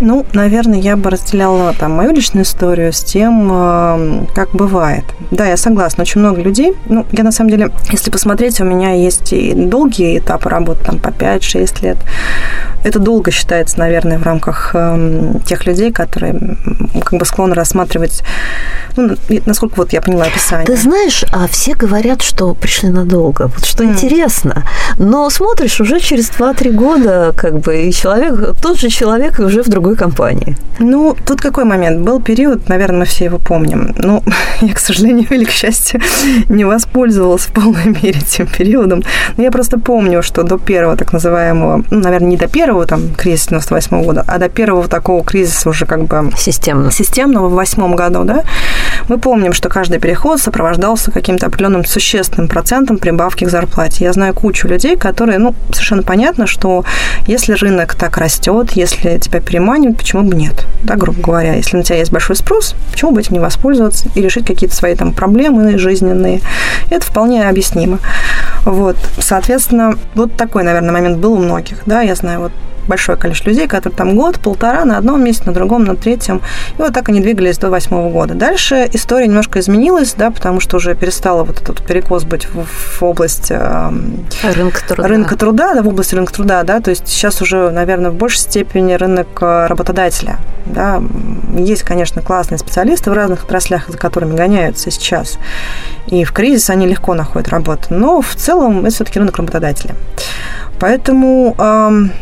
Ну, 0.00 0.26
наверное, 0.32 0.80
я 0.80 0.96
бы 0.96 1.10
разделяла 1.10 1.74
там 1.74 1.92
мою 1.92 2.12
личную 2.12 2.44
историю 2.44 2.92
с 2.92 3.02
тем, 3.02 3.48
э, 3.52 4.26
как 4.34 4.50
бывает. 4.52 5.04
Да, 5.30 5.46
я 5.46 5.56
согласна, 5.56 6.02
очень 6.02 6.20
много 6.20 6.40
людей. 6.40 6.74
Ну, 6.86 7.06
я 7.12 7.24
на 7.24 7.32
самом 7.32 7.50
деле, 7.50 7.70
если 7.90 8.10
посмотреть, 8.10 8.60
у 8.60 8.64
меня 8.64 8.92
есть 8.92 9.32
и 9.32 9.54
долгие 9.54 10.18
этапы 10.18 10.48
работы, 10.48 10.84
там 10.84 10.98
по 10.98 11.08
5-6 11.08 11.82
лет. 11.82 11.98
Это 12.84 12.98
долго 12.98 13.30
считается, 13.30 13.78
наверное, 13.78 14.18
в 14.18 14.24
рамках 14.24 14.70
э, 14.74 15.34
тех 15.46 15.66
людей, 15.66 15.92
которые 15.92 16.56
как 17.04 17.18
бы 17.18 17.24
склонны 17.24 17.54
рассматривать, 17.54 18.22
ну, 18.96 19.16
насколько 19.46 19.74
вот 19.76 19.92
я 19.92 20.02
поняла 20.02 20.24
описание. 20.24 20.66
Ты 20.66 20.76
знаешь, 20.76 21.24
а 21.32 21.46
все 21.46 21.74
говорят, 21.74 22.22
что 22.22 22.54
пришли 22.54 22.88
надолго. 22.88 23.50
Вот 23.54 23.64
что 23.64 23.84
mm. 23.84 23.92
интересно. 23.92 24.64
Но 24.98 25.30
смотришь, 25.30 25.80
уже 25.80 26.00
через 26.00 26.30
2-3 26.30 26.72
года, 26.72 27.34
как 27.36 27.60
бы, 27.60 27.82
и 27.82 27.92
человек, 27.92 28.56
тот 28.60 28.78
же 28.78 28.88
человек 28.88 29.38
уже 29.38 29.62
в 29.62 29.68
другой 29.72 29.96
компании. 29.96 30.56
Ну, 30.78 31.16
тут 31.26 31.40
какой 31.40 31.64
момент? 31.64 32.00
Был 32.00 32.20
период, 32.20 32.68
наверное, 32.68 33.00
мы 33.00 33.04
все 33.04 33.24
его 33.24 33.38
помним. 33.38 33.94
Ну, 33.98 34.22
я, 34.60 34.74
к 34.74 34.78
сожалению 34.78 35.26
или 35.30 35.44
к 35.44 35.50
счастью, 35.50 36.00
не 36.48 36.64
воспользовалась 36.64 37.42
в 37.42 37.52
полной 37.52 37.86
мере 38.02 38.20
тем 38.20 38.46
периодом. 38.46 39.02
Но 39.36 39.44
я 39.44 39.50
просто 39.50 39.78
помню, 39.78 40.22
что 40.22 40.42
до 40.42 40.58
первого 40.58 40.96
так 40.96 41.12
называемого, 41.12 41.84
ну, 41.90 42.00
наверное, 42.00 42.28
не 42.28 42.36
до 42.36 42.48
первого 42.48 42.86
там 42.86 43.14
кризиса 43.14 43.48
98 43.50 44.04
года, 44.04 44.24
а 44.26 44.38
до 44.38 44.48
первого 44.48 44.88
такого 44.88 45.24
кризиса 45.24 45.68
уже 45.68 45.86
как 45.86 46.04
бы... 46.04 46.30
Системного. 46.36 46.92
Системного 46.92 47.48
в 47.48 47.52
восьмом 47.52 47.96
году, 47.96 48.24
да, 48.24 48.44
мы 49.08 49.18
помним, 49.18 49.52
что 49.52 49.68
каждый 49.68 49.98
переход 49.98 50.40
сопровождался 50.40 51.10
каким-то 51.10 51.46
определенным 51.46 51.84
существенным 51.84 52.48
процентом 52.48 52.98
прибавки 52.98 53.44
к 53.44 53.50
зарплате. 53.50 54.04
Я 54.04 54.12
знаю 54.12 54.34
кучу 54.34 54.68
людей, 54.68 54.96
которые, 54.96 55.38
ну, 55.38 55.54
совершенно 55.70 56.02
понятно, 56.02 56.46
что 56.46 56.84
если 57.26 57.52
рынок 57.54 57.94
так 57.94 58.18
растет, 58.18 58.72
если 58.72 59.18
тебя 59.18 59.40
переманивают, 59.40 59.98
почему 59.98 60.22
бы 60.22 60.34
нет? 60.34 60.66
Да, 60.82 60.96
грубо 60.96 61.20
говоря, 61.20 61.54
если 61.54 61.76
на 61.76 61.82
тебя 61.82 61.98
есть 61.98 62.12
большой 62.12 62.36
спрос, 62.36 62.74
почему 62.90 63.12
бы 63.12 63.20
этим 63.20 63.34
не 63.34 63.40
воспользоваться 63.40 64.08
и 64.14 64.20
решить 64.20 64.46
какие-то 64.46 64.74
свои 64.74 64.94
там 64.94 65.12
проблемы 65.12 65.78
жизненные? 65.78 66.40
Это 66.90 67.04
вполне 67.04 67.48
объяснимо. 67.48 67.98
Вот, 68.64 68.96
соответственно, 69.18 69.98
вот 70.14 70.36
такой, 70.36 70.62
наверное, 70.62 70.92
момент 70.92 71.18
был 71.18 71.34
у 71.34 71.38
многих, 71.38 71.78
да, 71.86 72.02
я 72.02 72.14
знаю, 72.14 72.40
вот 72.40 72.52
большое 72.88 73.18
количество 73.18 73.50
людей, 73.50 73.66
которые 73.66 73.96
там 73.96 74.16
год, 74.16 74.38
полтора 74.38 74.84
на 74.84 74.98
одном 74.98 75.22
месте, 75.22 75.44
на 75.46 75.52
другом, 75.52 75.84
на 75.84 75.96
третьем. 75.96 76.40
И 76.78 76.82
вот 76.82 76.92
так 76.92 77.08
они 77.08 77.20
двигались 77.20 77.58
до 77.58 77.70
восьмого 77.70 78.10
года. 78.10 78.34
Дальше 78.34 78.88
история 78.92 79.26
немножко 79.26 79.60
изменилась, 79.60 80.14
да, 80.14 80.30
потому 80.30 80.60
что 80.60 80.76
уже 80.76 80.94
перестала 80.94 81.44
вот 81.44 81.60
этот 81.60 81.84
перекос 81.84 82.24
быть 82.24 82.46
в, 82.46 82.64
в 82.64 83.02
область 83.02 83.50
э, 83.50 83.92
рынка 84.42 84.80
труда. 84.86 85.08
Рынка 85.08 85.36
труда, 85.36 85.74
да, 85.74 85.82
в 85.82 85.88
области 85.88 86.14
рынка 86.14 86.32
труда, 86.32 86.62
да, 86.62 86.80
то 86.80 86.90
есть 86.90 87.08
сейчас 87.08 87.40
уже, 87.42 87.70
наверное, 87.70 88.10
в 88.10 88.14
большей 88.14 88.40
степени 88.40 88.94
рынок 88.94 89.28
э, 89.40 89.66
работодателя, 89.66 90.38
да. 90.66 91.02
Есть, 91.56 91.82
конечно, 91.82 92.22
классные 92.22 92.58
специалисты 92.58 93.10
в 93.10 93.14
разных 93.14 93.44
отраслях, 93.44 93.88
за 93.88 93.98
которыми 93.98 94.34
гоняются 94.34 94.90
сейчас. 94.90 95.38
И 96.06 96.24
в 96.24 96.32
кризис 96.32 96.70
они 96.70 96.86
легко 96.86 97.14
находят 97.14 97.48
работу. 97.48 97.88
Но 97.90 98.20
в 98.20 98.34
целом 98.34 98.80
это 98.80 98.94
все-таки 98.94 99.18
рынок 99.18 99.36
работодателя. 99.36 99.94
Поэтому 100.78 101.54
эм, 101.58 102.12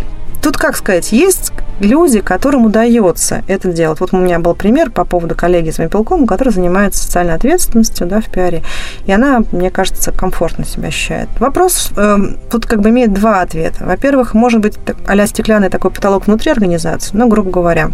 тут, 0.43 0.57
как 0.57 0.77
сказать, 0.77 1.13
есть 1.13 1.53
люди, 1.81 2.21
которым 2.21 2.67
удается 2.67 3.43
это 3.49 3.73
делать. 3.73 4.01
Вот 4.01 4.13
у 4.13 4.19
меня 4.19 4.39
был 4.39 4.55
пример 4.55 4.91
по 4.91 5.05
поводу 5.05 5.35
коллеги 5.35 5.69
из 5.69 5.79
Мепелком, 5.79 6.27
которая 6.27 6.53
занимается 6.53 7.03
социальной 7.03 7.35
ответственностью 7.35 8.07
да, 8.07 8.21
в 8.21 8.27
пиаре, 8.27 8.63
и 9.07 9.13
она, 9.13 9.43
мне 9.53 9.71
кажется, 9.71 10.13
комфортно 10.13 10.65
себя 10.65 10.89
ощущает. 10.89 11.29
Вопрос 11.39 11.93
э, 11.97 12.17
тут 12.51 12.67
как 12.67 12.81
бы 12.81 12.91
имеет 12.91 13.13
два 13.13 13.41
ответа. 13.41 13.85
Во-первых, 13.85 14.35
может 14.35 14.61
быть 14.61 14.79
а 15.07 15.27
стеклянный 15.27 15.69
такой 15.69 15.91
потолок 15.91 16.27
внутри 16.27 16.51
организации, 16.51 17.17
ну, 17.17 17.29
грубо 17.29 17.51
говоря, 17.51 17.91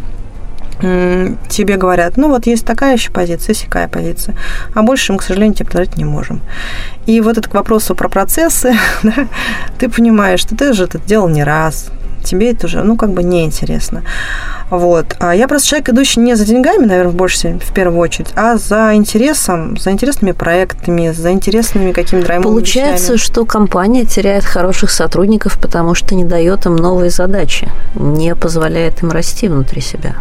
тебе 0.80 1.76
говорят, 1.76 2.16
ну 2.16 2.28
вот 2.28 2.46
есть 2.46 2.66
такая 2.66 2.94
еще 2.94 3.10
позиция, 3.10 3.54
сякая 3.54 3.88
позиция, 3.88 4.36
а 4.74 4.82
больше 4.82 5.12
мы, 5.12 5.18
к 5.18 5.22
сожалению, 5.22 5.54
тебе 5.54 5.66
предложить 5.66 5.96
не 5.96 6.04
можем. 6.04 6.42
И 7.06 7.20
вот 7.20 7.38
это 7.38 7.48
к 7.48 7.54
вопросу 7.54 7.94
про 7.94 8.08
процессы, 8.08 8.74
ты 9.78 9.88
понимаешь, 9.88 10.40
что 10.40 10.56
ты 10.56 10.72
же 10.74 10.84
это 10.84 10.98
делал 10.98 11.28
не 11.28 11.44
раз, 11.44 11.90
тебе 12.26 12.52
это 12.52 12.66
уже, 12.66 12.82
ну, 12.82 12.96
как 12.96 13.10
бы 13.10 13.22
неинтересно. 13.22 14.02
Вот. 14.70 15.16
А 15.20 15.34
я 15.34 15.46
просто 15.46 15.68
человек, 15.68 15.90
идущий 15.90 16.20
не 16.20 16.34
за 16.34 16.44
деньгами, 16.44 16.86
наверное, 16.86 17.12
в 17.12 17.14
большей, 17.14 17.58
в 17.58 17.72
первую 17.72 18.00
очередь, 18.00 18.28
а 18.34 18.56
за 18.56 18.94
интересом, 18.94 19.76
за 19.76 19.92
интересными 19.92 20.32
проектами, 20.32 21.12
за 21.12 21.30
интересными 21.30 21.92
какими-то 21.92 22.40
Получается, 22.42 23.12
вещами. 23.12 23.16
что 23.16 23.44
компания 23.44 24.04
теряет 24.04 24.44
хороших 24.44 24.90
сотрудников, 24.90 25.58
потому 25.60 25.94
что 25.94 26.14
не 26.14 26.24
дает 26.24 26.66
им 26.66 26.76
новые 26.76 27.10
задачи, 27.10 27.68
не 27.94 28.34
позволяет 28.34 29.02
им 29.02 29.10
расти 29.10 29.48
внутри 29.48 29.80
себя. 29.80 30.16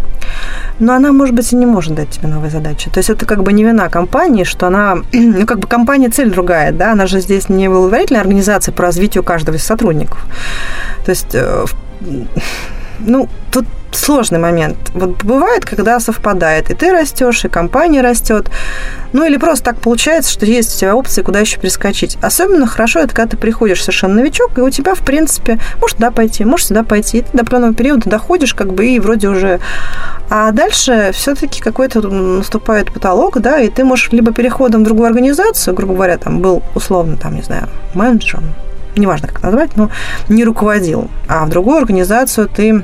Но 0.80 0.94
она, 0.94 1.12
может 1.12 1.34
быть, 1.34 1.52
и 1.54 1.56
не 1.56 1.66
может 1.66 1.96
дать 1.96 2.10
тебе 2.10 2.28
новые 2.28 2.52
задачи. 2.52 2.90
То 2.90 3.00
есть 3.00 3.10
это 3.10 3.26
как 3.26 3.44
бы 3.44 3.54
не 3.54 3.64
вина 3.64 3.90
компании, 3.90 4.44
что 4.44 4.68
она... 4.68 4.98
Ну, 5.36 5.46
как 5.46 5.60
бы 5.60 5.68
компания 5.68 6.10
цель 6.10 6.32
другая, 6.32 6.72
да? 6.72 6.92
Она 6.92 7.08
же 7.08 7.20
здесь 7.20 7.50
не 7.50 7.68
благотворительная 7.68 8.22
организация 8.22 8.72
по 8.72 8.84
развитию 8.84 9.24
каждого 9.24 9.56
из 9.56 9.64
сотрудников. 9.64 10.24
То 11.04 11.12
есть 11.12 11.34
э, 11.34 11.66
ну, 13.00 13.30
тут 13.52 13.66
сложный 13.92 14.40
момент. 14.40 14.78
Вот 14.94 15.24
бывает, 15.24 15.66
когда 15.66 16.00
совпадает, 16.00 16.70
и 16.70 16.74
ты 16.74 16.92
растешь, 16.92 17.46
и 17.46 17.50
компания 17.50 18.02
растет. 18.02 18.50
Ну, 19.14 19.26
или 19.26 19.38
просто 19.38 19.66
так 19.66 19.80
получается, 19.80 20.32
что 20.32 20.46
есть 20.46 20.76
у 20.76 20.80
тебя 20.80 20.96
опции, 20.96 21.22
куда 21.22 21.40
еще 21.40 21.60
перескочить. 21.60 22.18
Особенно 22.22 22.68
хорошо 22.68 23.00
это, 23.00 23.16
когда 23.16 23.32
ты 23.32 23.38
приходишь 23.38 23.82
совершенно 23.82 24.16
новичок, 24.16 24.58
и 24.58 24.62
у 24.62 24.70
тебя, 24.70 24.96
в 24.96 25.00
принципе, 25.00 25.60
может 25.80 25.98
туда 25.98 26.12
пойти, 26.12 26.44
может 26.44 26.68
сюда 26.68 26.84
пойти. 26.84 27.20
И 27.20 27.22
ты 27.22 27.30
до 27.34 27.42
определенного 27.42 27.74
периода 27.74 28.10
доходишь, 28.10 28.54
как 28.54 28.74
бы, 28.74 28.86
и 28.86 29.00
вроде 29.00 29.30
уже... 29.30 29.60
А 30.30 30.52
дальше 30.52 31.12
все-таки 31.14 31.62
какой-то 31.62 32.02
наступает 32.02 32.92
потолок, 32.92 33.40
да, 33.40 33.60
и 33.60 33.70
ты 33.70 33.84
можешь 33.84 34.12
либо 34.12 34.34
переходом 34.34 34.82
в 34.82 34.86
другую 34.86 35.08
организацию, 35.08 35.74
грубо 35.74 35.94
говоря, 35.94 36.18
там 36.18 36.40
был 36.40 36.64
условно, 36.74 37.16
там, 37.16 37.36
не 37.36 37.44
знаю, 37.44 37.70
менеджером, 37.94 38.44
неважно 38.96 39.28
как 39.28 39.42
назвать, 39.44 39.76
но 39.76 39.90
не 40.30 40.44
руководил. 40.44 41.10
А 41.28 41.46
в 41.46 41.50
другую 41.50 41.78
организацию 41.78 42.48
ты 42.48 42.84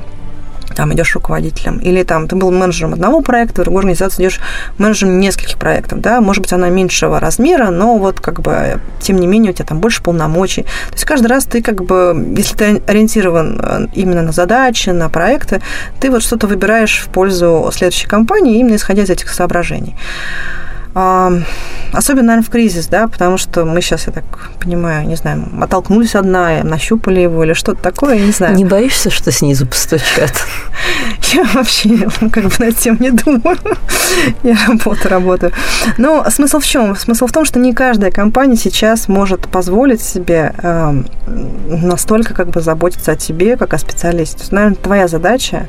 там 0.74 0.92
идешь 0.94 1.14
руководителем, 1.14 1.78
или 1.78 2.02
там 2.02 2.28
ты 2.28 2.36
был 2.36 2.50
менеджером 2.50 2.94
одного 2.94 3.20
проекта, 3.20 3.60
в 3.60 3.64
другой 3.64 3.80
организации 3.80 4.22
идешь 4.22 4.40
менеджером 4.78 5.20
нескольких 5.20 5.58
проектов, 5.58 6.00
да, 6.00 6.20
может 6.20 6.42
быть, 6.42 6.52
она 6.52 6.68
меньшего 6.68 7.20
размера, 7.20 7.70
но 7.70 7.98
вот 7.98 8.20
как 8.20 8.40
бы, 8.40 8.80
тем 9.00 9.18
не 9.18 9.26
менее, 9.26 9.52
у 9.52 9.54
тебя 9.54 9.66
там 9.66 9.80
больше 9.80 10.02
полномочий. 10.02 10.62
То 10.62 10.94
есть 10.94 11.04
каждый 11.04 11.26
раз 11.26 11.44
ты 11.44 11.62
как 11.62 11.84
бы, 11.84 12.34
если 12.36 12.56
ты 12.56 12.82
ориентирован 12.86 13.60
э, 13.62 13.86
именно 13.94 14.22
на 14.22 14.32
задачи, 14.32 14.90
на 14.90 15.08
проекты, 15.08 15.60
ты 16.00 16.10
вот 16.10 16.22
что-то 16.22 16.46
выбираешь 16.46 17.00
в 17.00 17.08
пользу 17.08 17.70
следующей 17.72 18.06
компании, 18.06 18.58
именно 18.58 18.76
исходя 18.76 19.02
из 19.02 19.10
этих 19.10 19.30
соображений. 19.30 19.96
Особенно, 21.92 22.28
наверное, 22.28 22.46
в 22.46 22.50
кризис, 22.50 22.86
да, 22.86 23.06
потому 23.06 23.36
что 23.36 23.64
мы 23.64 23.82
сейчас, 23.82 24.06
я 24.06 24.12
так 24.12 24.24
понимаю, 24.58 25.06
не 25.06 25.16
знаю, 25.16 25.44
оттолкнулись 25.60 26.14
одна, 26.14 26.62
нащупали 26.62 27.20
его 27.20 27.44
или 27.44 27.52
что-то 27.52 27.82
такое, 27.82 28.16
я 28.16 28.24
не 28.24 28.32
знаю. 28.32 28.56
Не 28.56 28.64
боишься, 28.64 29.10
что 29.10 29.30
снизу 29.30 29.66
постучат? 29.66 30.32
Я 31.32 31.44
вообще 31.54 32.08
как 32.30 32.44
бы 32.44 32.52
над 32.58 32.76
тем 32.76 32.96
не 33.00 33.10
думаю. 33.10 33.58
Я 34.42 34.56
работаю, 34.66 35.10
работаю. 35.10 35.52
Но 35.98 36.24
смысл 36.30 36.58
в 36.58 36.66
чем? 36.66 36.94
Смысл 36.96 37.26
в 37.26 37.32
том, 37.32 37.44
что 37.44 37.58
не 37.58 37.72
каждая 37.72 38.10
компания 38.10 38.56
сейчас 38.56 39.08
может 39.08 39.48
позволить 39.48 40.00
себе 40.00 40.54
э, 40.62 41.02
настолько 41.26 42.34
как 42.34 42.48
бы 42.48 42.60
заботиться 42.60 43.12
о 43.12 43.16
тебе, 43.16 43.56
как 43.56 43.74
о 43.74 43.78
специалисте. 43.78 44.36
То 44.36 44.42
есть, 44.42 44.52
наверное, 44.52 44.76
твоя 44.76 45.08
задача 45.08 45.68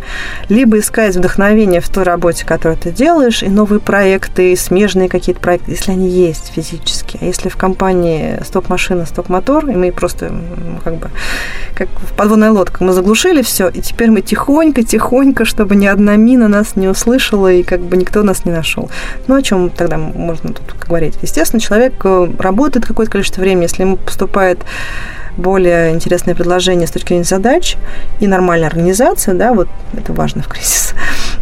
либо 0.49 0.79
искать 0.79 1.15
вдохновение 1.15 1.81
в 1.81 1.89
той 1.89 2.03
работе, 2.03 2.45
которую 2.45 2.77
ты 2.77 2.91
делаешь, 2.91 3.43
и 3.43 3.49
новые 3.49 3.79
проекты, 3.79 4.53
и 4.53 4.55
смежные 4.55 5.09
какие-то 5.09 5.41
проекты, 5.41 5.71
если 5.71 5.91
они 5.91 6.09
есть 6.09 6.51
физически. 6.53 7.17
А 7.21 7.25
если 7.25 7.49
в 7.49 7.57
компании 7.57 8.39
стоп-машина, 8.43 9.05
стоп-мотор, 9.05 9.69
и 9.69 9.73
мы 9.73 9.91
просто 9.91 10.31
как 10.83 10.95
бы 10.95 11.09
как 11.75 11.89
в 11.89 12.13
подводной 12.15 12.49
лодке, 12.49 12.77
мы 12.83 12.93
заглушили 12.93 13.41
все, 13.41 13.69
и 13.69 13.81
теперь 13.81 14.11
мы 14.11 14.21
тихонько-тихонько, 14.21 15.45
чтобы 15.53 15.75
ни 15.75 15.85
одна 15.85 16.15
мина 16.15 16.47
нас 16.47 16.75
не 16.75 16.87
услышала, 16.87 17.51
и 17.51 17.61
как 17.61 17.79
бы 17.81 17.95
никто 17.95 18.23
нас 18.23 18.43
не 18.43 18.51
нашел. 18.51 18.89
Ну, 19.27 19.35
о 19.35 19.41
чем 19.43 19.69
тогда 19.69 19.97
можно 19.97 20.51
тут 20.51 20.75
говорить? 20.87 21.13
Естественно, 21.21 21.59
человек 21.59 21.93
э, 22.03 22.27
работает 22.39 22.87
какое-то 22.87 23.11
количество 23.11 23.41
времени, 23.41 23.63
если 23.63 23.83
ему 23.83 23.97
поступает 23.97 24.59
более 25.37 25.91
интересное 25.91 26.33
предложение 26.33 26.87
с 26.87 26.91
точки 26.91 27.09
зрения 27.09 27.23
задач 27.23 27.77
и 28.19 28.25
нормальная 28.25 28.67
организация, 28.67 29.35
да, 29.35 29.53
вот 29.53 29.67
это 29.95 30.11
важно 30.11 30.41
в 30.41 30.47
кризис, 30.47 30.95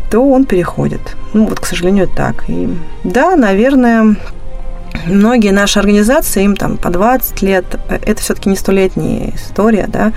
то 0.10 0.20
он 0.20 0.46
переходит. 0.46 1.16
Ну, 1.34 1.46
вот, 1.46 1.62
к 1.62 1.66
сожалению, 1.66 2.10
так. 2.10 2.44
И 2.50 2.70
да, 3.06 3.38
наверное, 3.38 4.18
многие 5.06 5.52
наши 5.52 5.80
организации, 5.80 6.44
им 6.44 6.58
там 6.58 6.76
по 6.76 6.90
20 6.90 7.42
лет, 7.44 7.66
это 7.90 8.22
все-таки 8.22 8.50
не 8.50 8.58
столетняя 8.58 9.32
история, 9.36 9.88
да, 9.88 10.12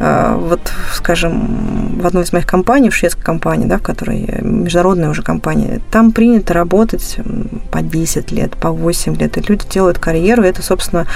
вот, 0.00 0.72
скажем, 0.94 2.00
в 2.00 2.06
одной 2.06 2.24
из 2.24 2.32
моих 2.32 2.46
компаний, 2.46 2.88
в 2.88 2.94
шведской 2.94 3.22
компании, 3.22 3.66
да, 3.66 3.78
в 3.78 3.82
которой 3.82 4.40
международная 4.40 5.10
уже 5.10 5.22
компания, 5.22 5.80
там 5.90 6.12
принято 6.12 6.54
работать 6.54 7.18
по 7.70 7.82
10 7.82 8.32
лет, 8.32 8.56
по 8.56 8.70
8 8.70 9.16
лет, 9.16 9.36
и 9.36 9.42
люди 9.42 9.64
делают 9.68 9.98
карьеру, 9.98 10.42
и 10.42 10.48
это, 10.48 10.62
собственно, 10.62 11.06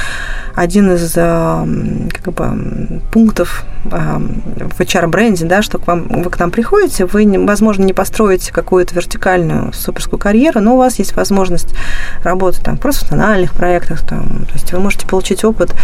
один 0.55 0.93
из 0.93 1.15
а, 1.17 1.67
как 2.13 2.35
бы, 2.35 3.01
пунктов 3.13 3.65
а, 3.91 4.19
в 4.19 4.81
HR-бренде, 4.81 5.47
да, 5.47 5.63
что 5.63 5.79
к 5.79 5.87
вам, 5.87 6.07
вы 6.09 6.31
к 6.31 6.39
нам 6.39 6.51
приходите, 6.51 7.07
вы, 7.07 7.27
возможно, 7.47 7.85
не 7.85 7.93
построите 7.93 8.53
какую-то 8.53 8.95
вертикальную 8.95 9.73
суперскую 9.73 10.19
карьеру, 10.19 10.61
но 10.61 10.75
у 10.75 10.79
вас 10.79 10.99
есть 10.99 11.17
возможность 11.17 11.75
работать 12.23 12.63
там 12.63 12.77
в 12.77 12.81
профессиональных 12.81 13.53
проектах, 13.53 14.07
там, 14.07 14.47
то 14.47 14.53
есть 14.55 14.73
вы 14.73 14.79
можете 14.79 15.07
получить 15.07 15.45
опыт 15.45 15.75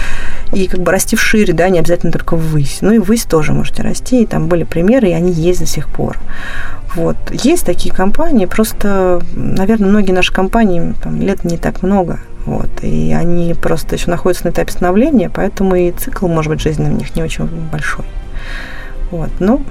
и 0.52 0.66
как 0.66 0.80
бы 0.80 0.92
расти 0.92 1.16
вшире, 1.16 1.52
да, 1.52 1.68
не 1.68 1.78
обязательно 1.78 2.12
только 2.12 2.36
ввысь. 2.36 2.78
Ну 2.90 2.96
и 2.96 2.98
ввысь 2.98 3.22
тоже 3.22 3.52
можете 3.52 3.84
расти, 3.84 4.22
и 4.22 4.26
там 4.26 4.48
были 4.48 4.64
примеры, 4.64 5.10
и 5.10 5.12
они 5.12 5.30
есть 5.30 5.60
до 5.60 5.66
сих 5.66 5.88
пор. 5.88 6.18
Вот. 6.96 7.16
Есть 7.30 7.64
такие 7.64 7.94
компании, 7.94 8.46
просто, 8.46 9.20
наверное, 9.32 9.88
многие 9.88 10.10
наши 10.10 10.32
компании 10.32 10.92
там, 11.00 11.22
лет 11.22 11.44
не 11.44 11.56
так 11.56 11.84
много, 11.84 12.18
вот, 12.46 12.68
и 12.82 13.12
они 13.12 13.54
просто 13.54 13.94
еще 13.94 14.10
находятся 14.10 14.46
на 14.46 14.50
этапе 14.50 14.72
становления, 14.72 15.30
поэтому 15.32 15.76
и 15.76 15.92
цикл, 15.92 16.26
может 16.26 16.50
быть, 16.50 16.60
жизненный 16.60 16.90
у 16.90 16.96
них 16.96 17.14
не 17.14 17.22
очень 17.22 17.46
большой. 17.70 18.06
Вот, 19.12 19.30
ну, 19.38 19.62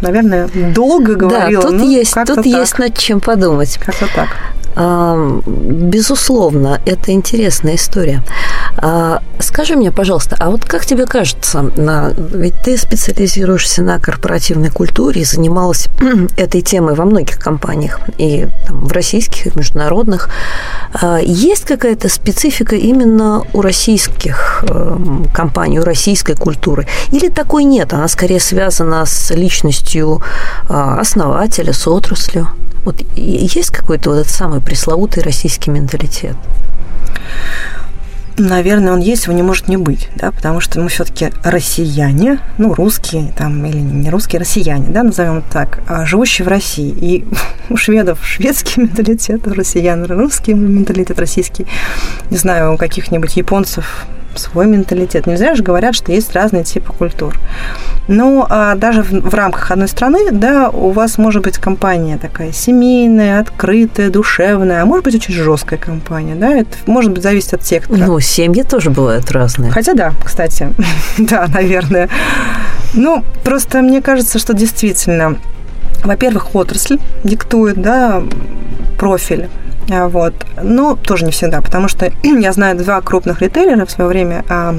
наверное, 0.00 0.48
долго 0.72 1.16
говорила. 1.16 1.62
Да, 1.62 1.68
тут, 1.70 1.76
ну, 1.76 1.90
есть, 1.90 2.14
тут 2.14 2.36
так. 2.36 2.46
есть 2.46 2.78
над 2.78 2.96
чем 2.96 3.18
подумать. 3.18 3.80
Как-то 3.84 4.06
так. 4.14 4.28
Безусловно, 5.44 6.80
это 6.86 7.10
интересная 7.10 7.74
история. 7.74 8.22
А, 8.76 9.22
скажи 9.38 9.76
мне, 9.76 9.90
пожалуйста, 9.90 10.36
а 10.38 10.50
вот 10.50 10.64
как 10.64 10.86
тебе 10.86 11.06
кажется, 11.06 11.62
на, 11.76 12.10
ведь 12.10 12.54
ты 12.62 12.76
специализируешься 12.76 13.82
на 13.82 13.98
корпоративной 13.98 14.70
культуре 14.70 15.22
и 15.22 15.24
занималась 15.24 15.88
этой 16.36 16.60
темой 16.60 16.94
во 16.94 17.04
многих 17.04 17.38
компаниях, 17.38 18.00
и 18.18 18.48
там, 18.66 18.84
в 18.84 18.92
российских, 18.92 19.46
и 19.46 19.50
в 19.50 19.56
международных. 19.56 20.30
А, 20.92 21.18
есть 21.18 21.64
какая-то 21.64 22.08
специфика 22.08 22.76
именно 22.76 23.42
у 23.52 23.60
российских 23.60 24.64
эм, 24.68 25.26
компаний, 25.34 25.80
у 25.80 25.84
российской 25.84 26.34
культуры? 26.34 26.86
Или 27.12 27.28
такой 27.28 27.64
нет? 27.64 27.92
Она 27.92 28.08
скорее 28.08 28.40
связана 28.40 29.04
с 29.06 29.30
личностью 29.30 30.22
а, 30.68 30.98
основателя, 30.98 31.72
с 31.72 31.86
отраслью? 31.86 32.48
Вот 32.84 32.96
есть 33.14 33.70
какой-то 33.70 34.10
вот 34.10 34.16
этот 34.20 34.32
самый 34.32 34.60
пресловутый 34.60 35.22
российский 35.22 35.70
менталитет? 35.70 36.36
Наверное, 38.40 38.92
он 38.92 39.00
есть, 39.00 39.24
его 39.24 39.34
не 39.34 39.42
может 39.42 39.68
не 39.68 39.76
быть, 39.76 40.08
да, 40.16 40.32
потому 40.32 40.60
что 40.60 40.80
мы 40.80 40.88
все-таки 40.88 41.30
россияне, 41.44 42.40
ну, 42.58 42.74
русские, 42.74 43.32
там, 43.36 43.64
или 43.64 43.78
не 43.78 44.10
русские, 44.10 44.40
россияне, 44.40 44.86
да, 44.88 45.02
назовем 45.02 45.42
так, 45.42 45.80
а 45.86 46.06
живущие 46.06 46.44
в 46.44 46.48
России. 46.48 46.90
И 46.90 47.24
у 47.70 47.76
шведов 47.76 48.24
шведский 48.24 48.80
менталитет, 48.82 49.46
у 49.46 49.54
россиян 49.54 50.04
русский 50.04 50.54
менталитет, 50.54 51.18
российский, 51.18 51.66
не 52.30 52.36
знаю, 52.36 52.74
у 52.74 52.76
каких-нибудь 52.76 53.36
японцев 53.36 54.06
свой 54.36 54.66
менталитет. 54.66 55.26
Нельзя 55.26 55.54
же 55.54 55.62
говорят, 55.62 55.94
что 55.94 56.12
есть 56.12 56.32
разные 56.32 56.64
типы 56.64 56.92
культур. 56.92 57.38
Ну, 58.08 58.44
а 58.48 58.74
даже 58.74 59.02
в, 59.02 59.10
в 59.10 59.34
рамках 59.34 59.70
одной 59.70 59.88
страны, 59.88 60.30
да, 60.32 60.68
у 60.70 60.90
вас 60.90 61.18
может 61.18 61.42
быть 61.42 61.58
компания 61.58 62.18
такая 62.18 62.52
семейная, 62.52 63.40
открытая, 63.40 64.10
душевная, 64.10 64.82
а 64.82 64.86
может 64.86 65.04
быть 65.04 65.14
очень 65.14 65.34
жесткая 65.34 65.78
компания, 65.78 66.34
да, 66.34 66.54
это 66.54 66.76
может 66.86 67.12
быть 67.12 67.22
зависит 67.22 67.54
от 67.54 67.64
сектора. 67.64 67.98
Ну, 67.98 68.20
семьи 68.20 68.62
тоже 68.62 68.90
бывают 68.90 69.30
разные. 69.30 69.70
Хотя 69.70 69.94
да, 69.94 70.12
кстати, 70.24 70.72
да, 71.18 71.46
наверное. 71.48 72.08
Ну, 72.94 73.24
просто 73.44 73.82
мне 73.82 74.02
кажется, 74.02 74.38
что 74.38 74.54
действительно, 74.54 75.36
во-первых, 76.04 76.54
отрасль 76.54 76.98
диктует, 77.22 77.80
да, 77.80 78.22
профиль 78.98 79.48
вот. 79.90 80.34
Но 80.62 80.96
тоже 80.96 81.24
не 81.24 81.32
всегда, 81.32 81.60
потому 81.60 81.88
что 81.88 82.10
я 82.22 82.52
знаю 82.52 82.76
два 82.76 83.00
крупных 83.00 83.42
ритейлера 83.42 83.84
в 83.84 83.90
свое 83.90 84.08
время, 84.08 84.44
а, 84.48 84.74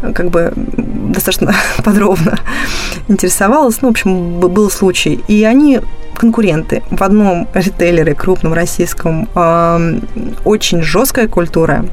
как 0.00 0.30
бы 0.30 0.52
достаточно 0.54 1.54
подробно 1.84 2.38
интересовалась. 3.08 3.82
Ну, 3.82 3.88
в 3.88 3.90
общем, 3.92 4.40
был 4.40 4.70
случай. 4.70 5.20
И 5.28 5.44
они 5.44 5.80
конкуренты. 6.16 6.82
В 6.90 7.02
одном 7.02 7.46
ритейлере 7.54 8.14
крупном 8.14 8.54
российском 8.54 9.28
э, 9.34 10.00
очень 10.44 10.82
жесткая 10.82 11.28
культура, 11.28 11.84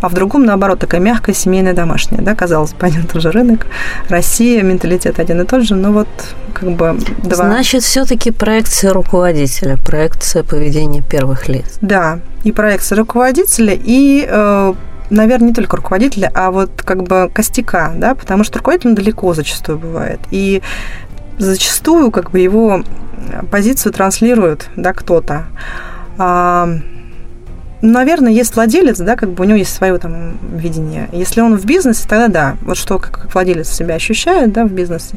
а 0.00 0.08
в 0.08 0.14
другом, 0.14 0.44
наоборот, 0.44 0.80
такая 0.80 1.00
мягкая, 1.00 1.34
семейная, 1.34 1.74
домашняя. 1.74 2.20
Да, 2.20 2.34
казалось 2.34 2.72
бы, 2.72 2.86
один 2.86 3.02
и 3.02 3.06
тот 3.06 3.22
же 3.22 3.30
рынок. 3.30 3.66
Россия, 4.08 4.62
менталитет 4.62 5.18
один 5.18 5.40
и 5.40 5.44
тот 5.44 5.62
же, 5.62 5.74
но 5.74 5.92
вот 5.92 6.08
как 6.52 6.70
бы 6.72 6.98
два. 7.22 7.36
Значит, 7.36 7.82
все-таки 7.82 8.30
проекция 8.30 8.92
руководителя, 8.92 9.76
проекция 9.76 10.42
поведения 10.42 11.02
первых 11.02 11.48
лиц. 11.48 11.78
Да, 11.80 12.20
и 12.44 12.52
проекция 12.52 12.96
руководителя, 12.96 13.74
и 13.78 14.26
э, 14.28 14.74
наверное, 15.10 15.48
не 15.48 15.54
только 15.54 15.76
руководителя, 15.76 16.30
а 16.34 16.50
вот 16.50 16.70
как 16.84 17.02
бы 17.02 17.30
костяка, 17.32 17.92
да, 17.96 18.14
потому 18.14 18.44
что 18.44 18.58
руководитель 18.58 18.94
далеко 18.94 19.34
зачастую 19.34 19.78
бывает. 19.78 20.20
И 20.30 20.62
зачастую 21.38 22.10
как 22.10 22.30
бы 22.30 22.38
его 22.40 22.82
позицию 23.50 23.92
транслирует, 23.92 24.68
да, 24.76 24.92
кто-то. 24.92 25.46
А, 26.18 26.68
наверное, 27.80 28.32
есть 28.32 28.54
владелец, 28.54 28.98
да, 28.98 29.16
как 29.16 29.30
бы 29.30 29.44
у 29.44 29.46
него 29.46 29.58
есть 29.58 29.74
свое 29.74 29.98
там 29.98 30.36
видение. 30.52 31.08
Если 31.12 31.40
он 31.40 31.56
в 31.56 31.64
бизнесе, 31.64 32.06
тогда 32.08 32.28
да, 32.28 32.56
вот 32.62 32.76
что 32.76 32.98
как, 32.98 33.32
владелец 33.32 33.68
себя 33.68 33.94
ощущает, 33.94 34.52
да, 34.52 34.64
в 34.64 34.72
бизнесе. 34.72 35.16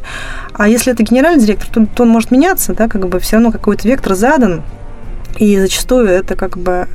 А 0.54 0.68
если 0.68 0.94
это 0.94 1.04
генеральный 1.04 1.44
директор, 1.44 1.68
то, 1.70 1.86
то 1.86 2.04
он 2.04 2.10
может 2.10 2.32
меняться, 2.32 2.74
да, 2.74 2.88
как 2.88 3.08
бы 3.08 3.20
все 3.20 3.38
равно 3.38 3.52
какой-то 3.52 3.88
вектор 3.88 4.16
задан, 4.16 4.64
и 5.38 5.60
зачастую 5.60 6.08
это 6.08 6.36
как 6.36 6.58
бы 6.58 6.88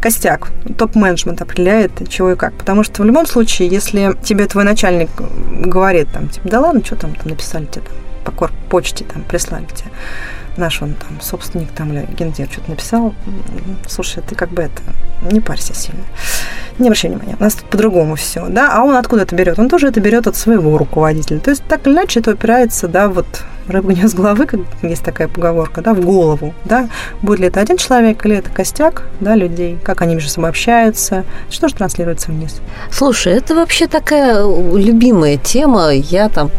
костяк. 0.00 0.48
Топ-менеджмент 0.78 1.40
определяет, 1.40 2.08
чего 2.08 2.32
и 2.32 2.36
как. 2.36 2.54
Потому 2.54 2.82
что 2.82 3.02
в 3.02 3.04
любом 3.04 3.26
случае, 3.26 3.68
если 3.68 4.16
тебе 4.22 4.46
твой 4.46 4.64
начальник 4.64 5.10
говорит, 5.66 6.08
там, 6.12 6.28
типа, 6.28 6.48
да 6.48 6.60
ладно, 6.60 6.84
что 6.84 6.96
там, 6.96 7.14
там 7.14 7.28
написали 7.28 7.66
тебе 7.66 7.84
там, 8.24 8.34
по 8.34 8.48
почте 8.68 9.04
там 9.04 9.22
прислали 9.22 9.66
тебе 9.66 9.90
наш 10.56 10.82
он 10.82 10.94
там 10.94 11.20
собственник 11.20 11.70
там 11.72 11.92
или 11.92 12.06
гендир 12.16 12.48
что-то 12.50 12.70
написал, 12.70 13.14
слушай, 13.88 14.22
ты 14.26 14.34
как 14.34 14.50
бы 14.50 14.62
это, 14.62 14.82
не 15.30 15.40
парься 15.40 15.74
сильно. 15.74 16.02
Не 16.78 16.88
обращай 16.88 17.10
внимания, 17.10 17.36
у 17.38 17.42
нас 17.42 17.54
тут 17.54 17.64
по-другому 17.66 18.16
все, 18.16 18.46
да, 18.48 18.70
а 18.72 18.82
он 18.82 18.96
откуда 18.96 19.22
это 19.22 19.34
берет? 19.34 19.58
Он 19.58 19.68
тоже 19.68 19.88
это 19.88 20.00
берет 20.00 20.26
от 20.26 20.36
своего 20.36 20.76
руководителя. 20.78 21.38
То 21.38 21.50
есть 21.50 21.62
так 21.64 21.86
или 21.86 21.94
иначе 21.94 22.20
это 22.20 22.32
опирается, 22.32 22.88
да, 22.88 23.08
вот 23.08 23.44
рыба 23.68 23.92
не 23.92 24.06
с 24.06 24.14
головы, 24.14 24.46
как 24.46 24.60
есть 24.82 25.04
такая 25.04 25.28
поговорка, 25.28 25.80
да, 25.82 25.94
в 25.94 26.00
голову, 26.00 26.54
да, 26.64 26.88
будет 27.22 27.40
ли 27.40 27.46
это 27.46 27.60
один 27.60 27.76
человек 27.76 28.24
или 28.26 28.36
это 28.36 28.50
костяк, 28.50 29.02
да, 29.20 29.34
людей, 29.34 29.78
как 29.82 30.02
они 30.02 30.14
между 30.14 30.30
собой 30.30 30.50
общаются, 30.50 31.24
что 31.50 31.68
же 31.68 31.74
транслируется 31.74 32.30
вниз. 32.30 32.60
Слушай, 32.90 33.34
это 33.34 33.54
вообще 33.54 33.86
такая 33.86 34.44
любимая 34.44 35.36
тема, 35.36 35.90
я 35.90 36.28
там, 36.28 36.50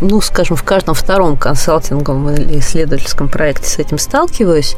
ну, 0.00 0.20
скажем, 0.20 0.56
в 0.56 0.62
каждом 0.62 0.94
втором 0.94 1.36
консалтинговом 1.36 2.30
или 2.30 2.58
исследовательском 2.58 3.28
проекте 3.28 3.68
с 3.68 3.78
этим 3.78 3.98
сталкиваюсь, 3.98 4.76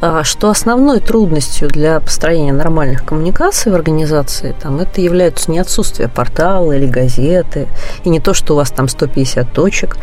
а, 0.00 0.24
что 0.24 0.50
основной 0.50 1.00
трудностью 1.00 1.68
для 1.68 2.00
построения 2.00 2.52
нормальных 2.52 3.04
коммуникаций 3.04 3.72
в 3.72 3.74
организации 3.74 4.54
там, 4.60 4.78
это 4.78 5.00
является 5.00 5.50
не 5.50 5.58
отсутствие 5.58 6.08
портала 6.08 6.72
или 6.72 6.86
газеты, 6.86 7.68
и 8.04 8.08
не 8.08 8.20
то, 8.20 8.34
что 8.34 8.54
у 8.54 8.56
вас 8.56 8.70
там 8.70 8.88
150 8.88 9.52
точек, 9.52 9.96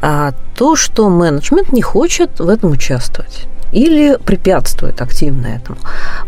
а 0.00 0.32
то, 0.54 0.76
что 0.76 1.08
менеджмент 1.08 1.72
не 1.72 1.82
хочет 1.82 2.40
в 2.40 2.48
этом 2.48 2.72
участвовать 2.72 3.46
или 3.72 4.16
препятствует 4.16 5.00
активно 5.00 5.46
этому. 5.46 5.78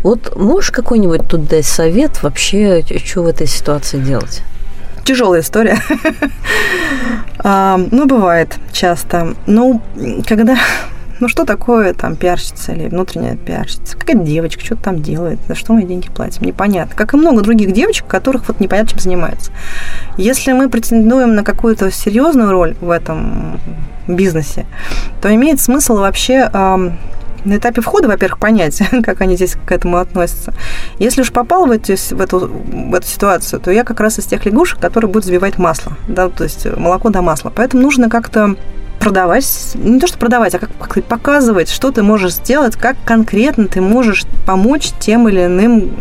Вот 0.03 0.35
можешь 0.35 0.71
какой-нибудь 0.71 1.27
тут 1.27 1.47
дать 1.47 1.65
совет 1.65 2.21
вообще, 2.23 2.83
что 3.03 3.23
в 3.23 3.27
этой 3.27 3.47
ситуации 3.47 3.99
делать? 3.99 4.41
Тяжелая 5.03 5.41
история. 5.41 5.79
А, 7.43 7.79
ну, 7.89 8.05
бывает 8.05 8.55
часто. 8.71 9.33
Ну, 9.47 9.81
когда 10.27 10.59
ну 11.21 11.27
что 11.27 11.45
такое 11.45 11.93
там 11.93 12.15
пиарщица 12.15 12.73
или 12.73 12.89
внутренняя 12.89 13.37
пиарщица? 13.37 13.95
Какая 13.97 14.17
девочка, 14.17 14.63
что 14.65 14.75
там 14.75 15.01
делает, 15.01 15.39
за 15.47 15.55
что 15.55 15.73
мы 15.73 15.83
деньги 15.83 16.09
платим? 16.09 16.43
Непонятно. 16.43 16.95
Как 16.95 17.13
и 17.13 17.17
много 17.17 17.41
других 17.41 17.71
девочек, 17.71 18.07
которых 18.07 18.47
вот 18.47 18.59
непонятно 18.59 18.91
чем 18.91 18.99
занимаются. 18.99 19.51
Если 20.17 20.51
мы 20.51 20.69
претендуем 20.69 21.35
на 21.35 21.43
какую-то 21.43 21.91
серьезную 21.91 22.51
роль 22.51 22.75
в 22.81 22.89
этом 22.89 23.59
бизнесе, 24.07 24.65
то 25.21 25.33
имеет 25.33 25.61
смысл 25.61 25.97
вообще 25.97 26.49
на 27.45 27.57
этапе 27.57 27.81
входа, 27.81 28.07
во-первых, 28.07 28.39
понять, 28.39 28.81
как 29.03 29.21
они 29.21 29.35
здесь 29.35 29.55
к 29.65 29.71
этому 29.71 29.97
относятся. 29.97 30.53
Если 30.99 31.21
уж 31.21 31.31
попал 31.31 31.65
в, 31.65 31.71
эти, 31.71 31.95
в, 31.95 32.21
эту, 32.21 32.47
в 32.47 32.93
эту 32.93 33.07
ситуацию, 33.07 33.59
то 33.59 33.71
я 33.71 33.83
как 33.83 33.99
раз 33.99 34.19
из 34.19 34.25
тех 34.25 34.45
лягушек, 34.45 34.79
которые 34.79 35.09
будут 35.09 35.25
взбивать 35.25 35.57
масло, 35.57 35.93
да, 36.07 36.29
то 36.29 36.43
есть 36.43 36.65
молоко 36.77 37.09
до 37.09 37.21
масла. 37.21 37.51
Поэтому 37.55 37.83
нужно 37.83 38.09
как-то 38.09 38.55
продавать, 39.01 39.71
не 39.75 39.99
то 39.99 40.05
что 40.05 40.17
продавать, 40.19 40.53
а 40.53 40.59
как 40.59 40.71
показывать, 41.05 41.69
что 41.69 41.91
ты 41.91 42.03
можешь 42.03 42.35
сделать, 42.35 42.75
как 42.75 42.95
конкретно 43.03 43.67
ты 43.67 43.81
можешь 43.81 44.25
помочь 44.45 44.91
тем 44.99 45.27
или 45.27 45.45
иным 45.45 45.91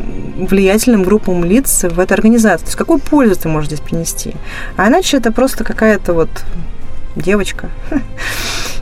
влиятельным 0.46 1.02
группам 1.02 1.44
лиц 1.44 1.84
в 1.84 1.98
этой 1.98 2.12
организации. 2.12 2.64
То 2.64 2.68
есть 2.68 2.78
какую 2.78 3.00
пользу 3.00 3.40
ты 3.40 3.48
можешь 3.48 3.68
здесь 3.68 3.80
принести. 3.80 4.34
А 4.76 4.88
иначе 4.88 5.16
это 5.16 5.32
просто 5.32 5.64
какая-то 5.64 6.12
вот 6.12 6.28
девочка, 7.16 7.70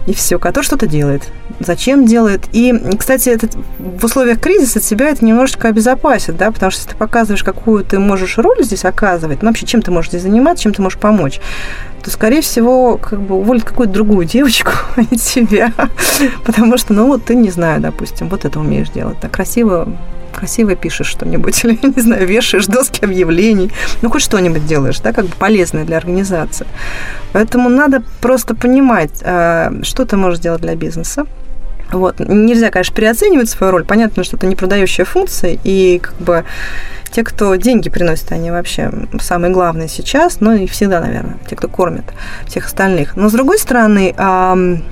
и 0.09 0.15
все, 0.15 0.39
которая 0.39 0.65
что-то 0.65 0.87
делает. 0.87 1.29
Зачем 1.61 2.07
делает? 2.07 2.47
И, 2.53 2.75
кстати, 2.99 3.29
это, 3.29 3.49
в 3.79 4.03
условиях 4.03 4.41
кризиса 4.41 4.81
тебя 4.81 5.11
это 5.11 5.23
немножечко 5.23 5.69
обезопасит, 5.69 6.39
да, 6.39 6.51
потому 6.51 6.71
что 6.71 6.81
если 6.81 6.93
ты 6.93 6.97
показываешь, 6.97 7.45
какую 7.45 7.85
ты 7.85 7.99
можешь 7.99 8.39
роль 8.39 8.65
здесь 8.65 8.87
оказывать, 8.87 9.43
ну, 9.43 9.49
вообще, 9.49 9.67
чем 9.67 9.83
ты 9.83 9.91
можешь 9.91 10.09
здесь 10.09 10.23
заниматься, 10.23 10.63
чем 10.63 10.73
ты 10.73 10.81
можешь 10.81 10.99
помочь, 10.99 11.41
то, 12.03 12.11
скорее 12.11 12.41
всего, 12.41 12.97
как 12.97 13.21
бы 13.21 13.35
уволят 13.35 13.65
какую-то 13.65 13.93
другую 13.93 14.25
девочку, 14.25 14.73
а 14.97 15.03
не 15.03 15.19
тебя. 15.19 15.75
Потому 16.47 16.79
что, 16.79 16.95
ну, 16.95 17.07
вот 17.07 17.25
ты, 17.27 17.35
не 17.35 17.51
знаю, 17.51 17.83
допустим, 17.83 18.31
вот 18.31 18.47
это 18.47 18.59
умеешь 18.59 18.89
делать. 18.89 19.21
Так 19.21 19.33
красиво 19.33 19.89
красиво 20.39 20.75
пишешь 20.75 21.09
что-нибудь, 21.09 21.65
или, 21.65 21.79
не 21.83 22.01
знаю, 22.01 22.27
вешаешь 22.27 22.67
доски 22.67 23.05
объявлений, 23.05 23.71
ну, 24.03 24.11
хоть 24.11 24.23
что-нибудь 24.23 24.67
делаешь, 24.67 25.01
да, 25.01 25.13
как 25.13 25.27
бы 25.27 25.33
полезное 25.39 25.85
для 25.85 25.97
организации. 25.97 26.67
Поэтому 27.33 27.69
надо 27.69 28.03
просто 28.21 28.55
понимать, 28.55 29.23
а, 29.23 29.73
что 29.83 30.05
ты 30.05 30.17
можешь 30.17 30.39
сделать 30.39 30.61
для 30.61 30.75
бизнеса, 30.75 31.27
вот. 31.93 32.21
Нельзя, 32.21 32.71
конечно, 32.71 32.95
переоценивать 32.95 33.49
свою 33.49 33.73
роль. 33.73 33.85
Понятно, 33.85 34.25
что 34.25 34.37
это 34.37 34.47
не 34.47 34.57
продающая 34.57 35.05
функция, 35.05 35.59
и 35.65 35.99
как 35.99 36.17
бы 36.17 36.45
те, 37.11 37.25
кто 37.25 37.55
деньги 37.55 37.89
приносят, 37.89 38.33
они 38.33 38.51
вообще 38.51 38.93
самые 39.21 39.51
главные 39.51 39.89
сейчас, 39.89 40.41
ну 40.41 40.53
и 40.53 40.67
всегда, 40.67 41.01
наверное, 41.01 41.39
те, 41.49 41.57
кто 41.57 41.67
кормит 41.69 42.05
всех 42.47 42.67
остальных. 42.67 43.17
Но, 43.17 43.31
с 43.31 43.33
другой 43.33 43.59
стороны, 43.59 44.15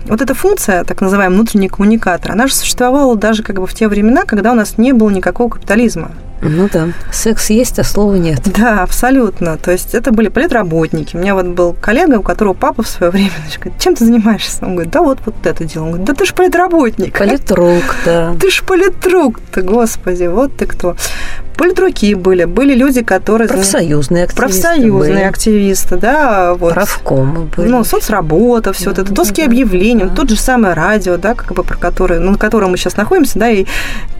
вот 0.06 0.22
эта 0.22 0.34
функция, 0.34 0.84
так 0.84 1.02
называемый 1.02 1.36
внутренний 1.36 1.68
коммуникатор, 1.68 2.32
она 2.32 2.46
же 2.46 2.54
существовала 2.54 3.16
даже 3.16 3.42
как 3.42 3.56
бы 3.56 3.66
в 3.66 3.74
те 3.74 3.86
времена, 3.86 4.22
когда 4.24 4.52
у 4.52 4.54
нас 4.54 4.78
не 4.78 4.92
было 4.92 5.10
никакого 5.10 5.50
капитализма. 5.50 6.12
Ну 6.42 6.68
да, 6.72 6.88
секс 7.12 7.50
есть, 7.50 7.78
а 7.78 7.84
слова 7.84 8.14
нет. 8.14 8.40
Да, 8.44 8.82
абсолютно. 8.82 9.56
То 9.56 9.70
есть 9.72 9.94
это 9.94 10.12
были 10.12 10.28
политработники. 10.28 11.16
У 11.16 11.18
меня 11.18 11.34
вот 11.34 11.46
был 11.46 11.72
коллега, 11.74 12.18
у 12.18 12.22
которого 12.22 12.54
папа 12.54 12.82
в 12.82 12.88
свое 12.88 13.10
время 13.10 13.32
говорит, 13.56 13.80
чем 13.80 13.94
ты 13.94 14.04
занимаешься? 14.04 14.64
Он 14.64 14.74
говорит, 14.74 14.92
да 14.92 15.02
вот, 15.02 15.18
вот 15.24 15.34
это 15.44 15.64
дело. 15.64 15.84
Он 15.84 15.88
говорит, 15.90 16.06
да 16.06 16.14
ты 16.14 16.24
ж 16.26 16.34
политработник. 16.34 17.18
Политрук, 17.18 17.96
да. 18.04 18.34
Ты 18.40 18.50
ж 18.50 18.62
политрук 18.62 19.40
ты, 19.52 19.62
господи, 19.62 20.24
вот 20.24 20.56
ты 20.56 20.66
кто. 20.66 20.96
Политруки 21.56 22.14
были, 22.14 22.44
были 22.44 22.74
люди, 22.74 23.02
которые... 23.02 23.48
Профсоюзные 23.48 24.24
активисты 24.24 24.62
Профсоюзные 24.62 24.90
были. 25.14 25.22
активисты, 25.22 25.96
да. 25.96 26.54
Вот. 26.54 26.74
Правкомы 26.74 27.48
были. 27.56 27.68
Ну, 27.68 27.84
соцработа, 27.84 28.72
все 28.72 28.92
Да, 28.92 29.02
это, 29.02 29.12
доски 29.12 29.42
да, 29.42 29.46
объявлений, 29.46 30.04
да. 30.04 30.14
тот 30.14 30.30
же 30.30 30.36
самое 30.36 30.74
радио, 30.74 31.16
да, 31.16 31.34
как 31.34 31.52
бы 31.52 31.62
про 31.62 31.76
которое, 31.76 32.20
ну, 32.20 32.32
на 32.32 32.38
котором 32.38 32.70
мы 32.70 32.76
сейчас 32.76 32.96
находимся, 32.96 33.38
да, 33.38 33.48
и 33.50 33.66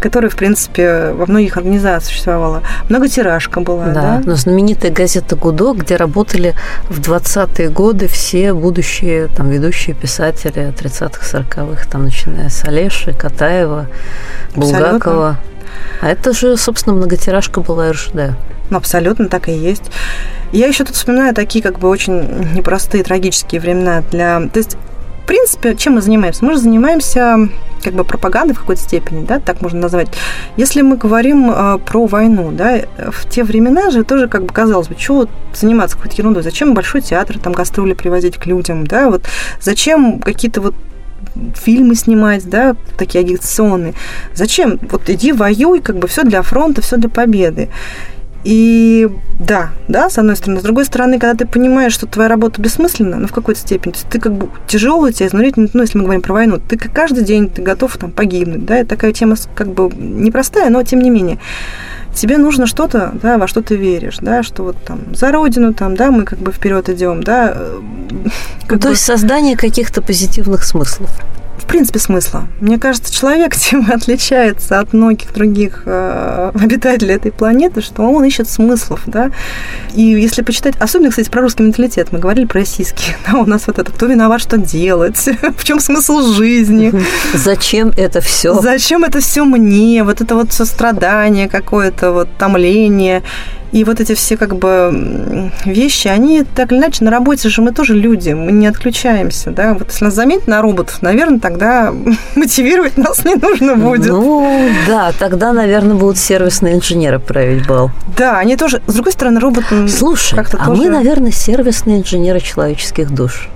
которое, 0.01 0.29
в 0.29 0.37
принципе, 0.37 1.11
во 1.13 1.27
многих 1.27 1.57
организациях 1.57 2.05
существовало. 2.11 2.63
Многотиражка 2.89 3.61
была, 3.61 3.87
Да, 3.87 3.93
да. 3.95 4.23
но 4.25 4.35
знаменитая 4.37 4.91
газета 4.91 5.37
«Гудок», 5.37 5.79
где 5.79 5.97
работали 5.97 6.55
в 6.89 7.01
20-е 7.01 7.69
годы 7.71 8.09
все 8.09 8.53
будущие 8.55 9.29
там, 9.29 9.51
ведущие 9.51 9.95
писатели 9.95 10.73
30-х, 10.73 11.39
40-х, 11.39 11.89
там, 11.91 12.05
начиная 12.05 12.49
с 12.49 12.65
Олеши, 12.65 13.13
Катаева, 13.13 13.87
Абсолютно. 14.55 14.89
Булгакова. 14.91 15.29
А 15.29 15.56
это 16.03 16.33
же, 16.33 16.57
собственно, 16.57 16.97
многотиражка 16.97 17.61
была 17.61 17.93
РЖД. 17.93 18.37
Ну, 18.71 18.77
абсолютно 18.77 19.29
так 19.29 19.49
и 19.49 19.53
есть. 19.53 19.91
Я 20.53 20.67
еще 20.67 20.85
тут 20.85 20.97
вспоминаю 20.97 21.35
такие 21.35 21.63
как 21.63 21.79
бы 21.79 21.89
очень 21.89 22.55
непростые, 22.55 23.05
трагические 23.05 23.61
времена 23.61 24.03
для... 24.11 24.41
То 24.53 24.59
есть, 24.59 24.77
в 25.23 25.27
принципе, 25.27 25.75
чем 25.75 25.95
мы 25.95 26.03
занимаемся? 26.03 26.45
Мы 26.45 26.53
же 26.53 26.61
занимаемся 26.61 27.49
как 27.83 27.95
бы 27.95 28.05
пропагандой 28.05 28.55
в 28.55 28.61
какой-то 28.61 28.83
степени, 28.83 29.25
да, 29.25 29.39
так 29.39 29.61
можно 29.61 29.81
назвать. 29.81 30.09
Если 30.57 30.83
мы 30.83 30.97
говорим 30.97 31.51
э, 31.51 31.79
про 31.79 32.07
войну, 32.07 32.51
да, 32.51 32.81
в 32.97 33.29
те 33.29 33.45
времена 33.45 33.91
же 33.91 34.03
тоже 34.03 34.29
как 34.29 34.45
бы 34.45 34.53
казалось 34.53 34.89
бы, 34.89 34.95
чего 34.97 35.27
заниматься 35.55 35.97
какой-то 35.97 36.17
ерундой, 36.17 36.43
зачем 36.43 36.75
большой 36.75 37.01
театр, 37.01 37.39
там 37.39 37.53
гастроли 37.53 37.93
привозить 37.93 38.39
к 38.39 38.47
людям, 38.47 38.87
да, 38.87 39.09
вот 39.09 39.23
зачем 39.61 40.21
какие-то 40.21 40.61
вот 40.61 40.75
фильмы 41.55 41.95
снимать, 41.95 42.49
да, 42.49 42.77
такие 42.97 43.21
агитационные. 43.21 43.95
Зачем? 44.35 44.79
Вот 44.91 45.09
иди 45.09 45.33
воюй, 45.33 45.81
как 45.81 45.97
бы 45.97 46.09
все 46.09 46.25
для 46.25 46.43
фронта, 46.43 46.83
все 46.83 46.97
для 46.97 47.09
победы. 47.09 47.69
И 48.47 49.09
да, 49.41 49.71
да, 49.89 50.09
с 50.09 50.19
одной 50.19 50.37
стороны. 50.37 50.61
С 50.61 50.63
другой 50.63 50.85
стороны, 50.85 51.19
когда 51.19 51.37
ты 51.37 51.51
понимаешь, 51.51 51.93
что 51.93 52.07
твоя 52.07 52.29
работа 52.29 52.63
бессмысленна, 52.63 53.17
ну, 53.17 53.27
в 53.27 53.33
какой-то 53.33 53.59
степени, 53.59 53.93
то 53.93 53.99
есть 53.99 54.09
ты 54.09 54.21
как 54.21 54.35
бы 54.35 54.49
тяжелый, 54.69 55.13
тебя 55.13 55.27
изнурительно, 55.27 55.69
ну, 55.73 55.83
если 55.83 55.99
мы 55.99 56.05
говорим 56.05 56.23
про 56.23 56.35
войну, 56.35 56.61
ты 56.61 56.79
каждый 56.79 57.25
день 57.25 57.51
ты 57.51 57.61
готов 57.61 57.97
там 57.97 58.13
погибнуть, 58.13 58.65
да, 58.65 58.77
это 58.79 58.91
такая 58.91 59.13
тема 59.13 59.35
как 59.57 59.73
бы 59.73 59.91
непростая, 59.97 60.71
но 60.71 60.85
тем 60.85 61.01
не 61.01 61.11
менее. 61.11 61.39
Тебе 62.17 62.39
нужно 62.39 62.67
что-то, 62.67 63.13
да, 63.23 63.37
во 63.37 63.47
что 63.47 63.63
ты 63.63 63.77
веришь, 63.77 64.17
да, 64.23 64.43
что 64.43 64.63
вот 64.63 64.77
там 64.85 65.15
за 65.15 65.31
родину, 65.33 65.75
там, 65.75 65.95
да, 65.97 66.11
мы 66.11 66.25
как 66.25 66.39
бы 66.39 66.51
вперед 66.51 66.89
идем, 66.89 67.23
да. 67.23 67.53
э, 67.55 67.79
как 68.67 68.81
То 68.81 68.89
бы- 68.89 68.95
есть 68.95 69.05
создание 69.05 69.55
каких-то 69.57 70.01
позитивных 70.01 70.65
смыслов. 70.65 71.11
В 71.59 71.67
принципе, 71.67 71.99
смысла. 71.99 72.49
Мне 72.61 72.79
кажется, 72.79 73.13
человек 73.13 73.57
тем 73.57 73.89
и 73.89 73.93
отличается 73.93 74.81
от 74.81 74.93
многих 74.93 75.33
других 75.33 75.83
э, 75.87 76.53
обитателей 76.55 77.15
этой 77.15 77.33
планеты, 77.33 77.81
что 77.81 78.03
он 78.03 78.25
ищет 78.25 78.49
смыслов, 78.49 79.03
да. 79.07 79.31
И 79.95 80.03
если 80.03 80.43
почитать, 80.43 80.77
особенно, 80.77 81.11
кстати, 81.11 81.29
про 81.29 81.43
русский 81.43 81.63
менталитет, 81.63 82.13
мы 82.13 82.19
говорили 82.19 82.47
про 82.47 82.61
российский, 82.61 83.17
да, 83.27 83.39
у 83.39 83.47
нас 83.47 83.67
вот 83.67 83.79
это, 83.79 83.91
кто 83.91 84.07
виноват, 84.07 84.41
что 84.41 84.59
делать, 84.59 85.29
в 85.57 85.65
чем 85.65 85.81
смысл 85.81 86.21
жизни, 86.33 86.93
Зачем 87.35 87.93
это 87.97 88.21
все? 88.21 88.61
зачем 88.61 89.05
это 89.05 89.21
все 89.21 89.45
мне, 89.45 90.05
вот 90.05 90.21
это 90.21 90.35
вот 90.35 90.53
сострадание 90.53 91.49
какое-то, 91.49 92.13
вот 92.13 92.29
томление. 92.39 93.23
И 93.73 93.85
вот 93.85 94.01
эти 94.01 94.15
все 94.15 94.37
как 94.37 94.57
бы 94.57 95.51
вещи, 95.65 96.09
они 96.09 96.45
так 96.45 96.73
или 96.73 96.79
иначе 96.79 97.05
на 97.05 97.11
работе 97.11 97.49
же 97.49 97.63
мы 97.63 97.73
тоже 97.73 97.95
люди, 97.95 98.31
мы 98.31 98.53
не 98.53 98.67
отключаемся, 98.67 99.51
да. 99.51 99.75
Вот 99.75 99.89
если 99.91 100.05
нас 100.05 100.15
заметят 100.15 100.47
на 100.47 100.63
роботов, 100.63 100.99
наверное, 101.03 101.41
тогда 101.41 101.93
мотивировать 102.37 102.97
нас 102.97 103.25
не 103.25 103.35
нужно 103.35 103.77
будет. 103.77 104.07
Ну, 104.07 104.71
да, 104.87 105.13
тогда, 105.19 105.53
наверное, 105.53 105.97
будут 105.97 106.19
сервисные 106.19 106.75
инженеры 106.75 107.19
править 107.19 107.67
бал. 107.67 107.91
Да, 108.17 108.39
они 108.39 108.57
тоже, 108.57 108.83
с 108.87 108.95
другой 108.95 109.13
стороны, 109.13 109.41
роботы 109.41 109.89
Слушай, 109.89 110.37
как-то 110.37 110.59
а 110.59 110.67
тоже... 110.67 110.83
мы, 110.83 110.89
наверное, 110.89 111.33
сервисные 111.33 112.01
инженеры 112.01 112.41
человеческих 112.41 113.11
душ. 113.11 113.49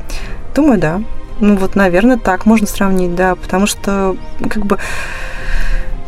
Думаю, 0.55 0.79
да. 0.81 1.01
Ну 1.41 1.57
вот, 1.57 1.75
наверное, 1.75 2.19
так 2.19 2.45
можно 2.45 2.67
сравнить, 2.67 3.15
да, 3.15 3.35
потому 3.35 3.67
что 3.67 4.17
как 4.49 4.67
бы 4.67 4.79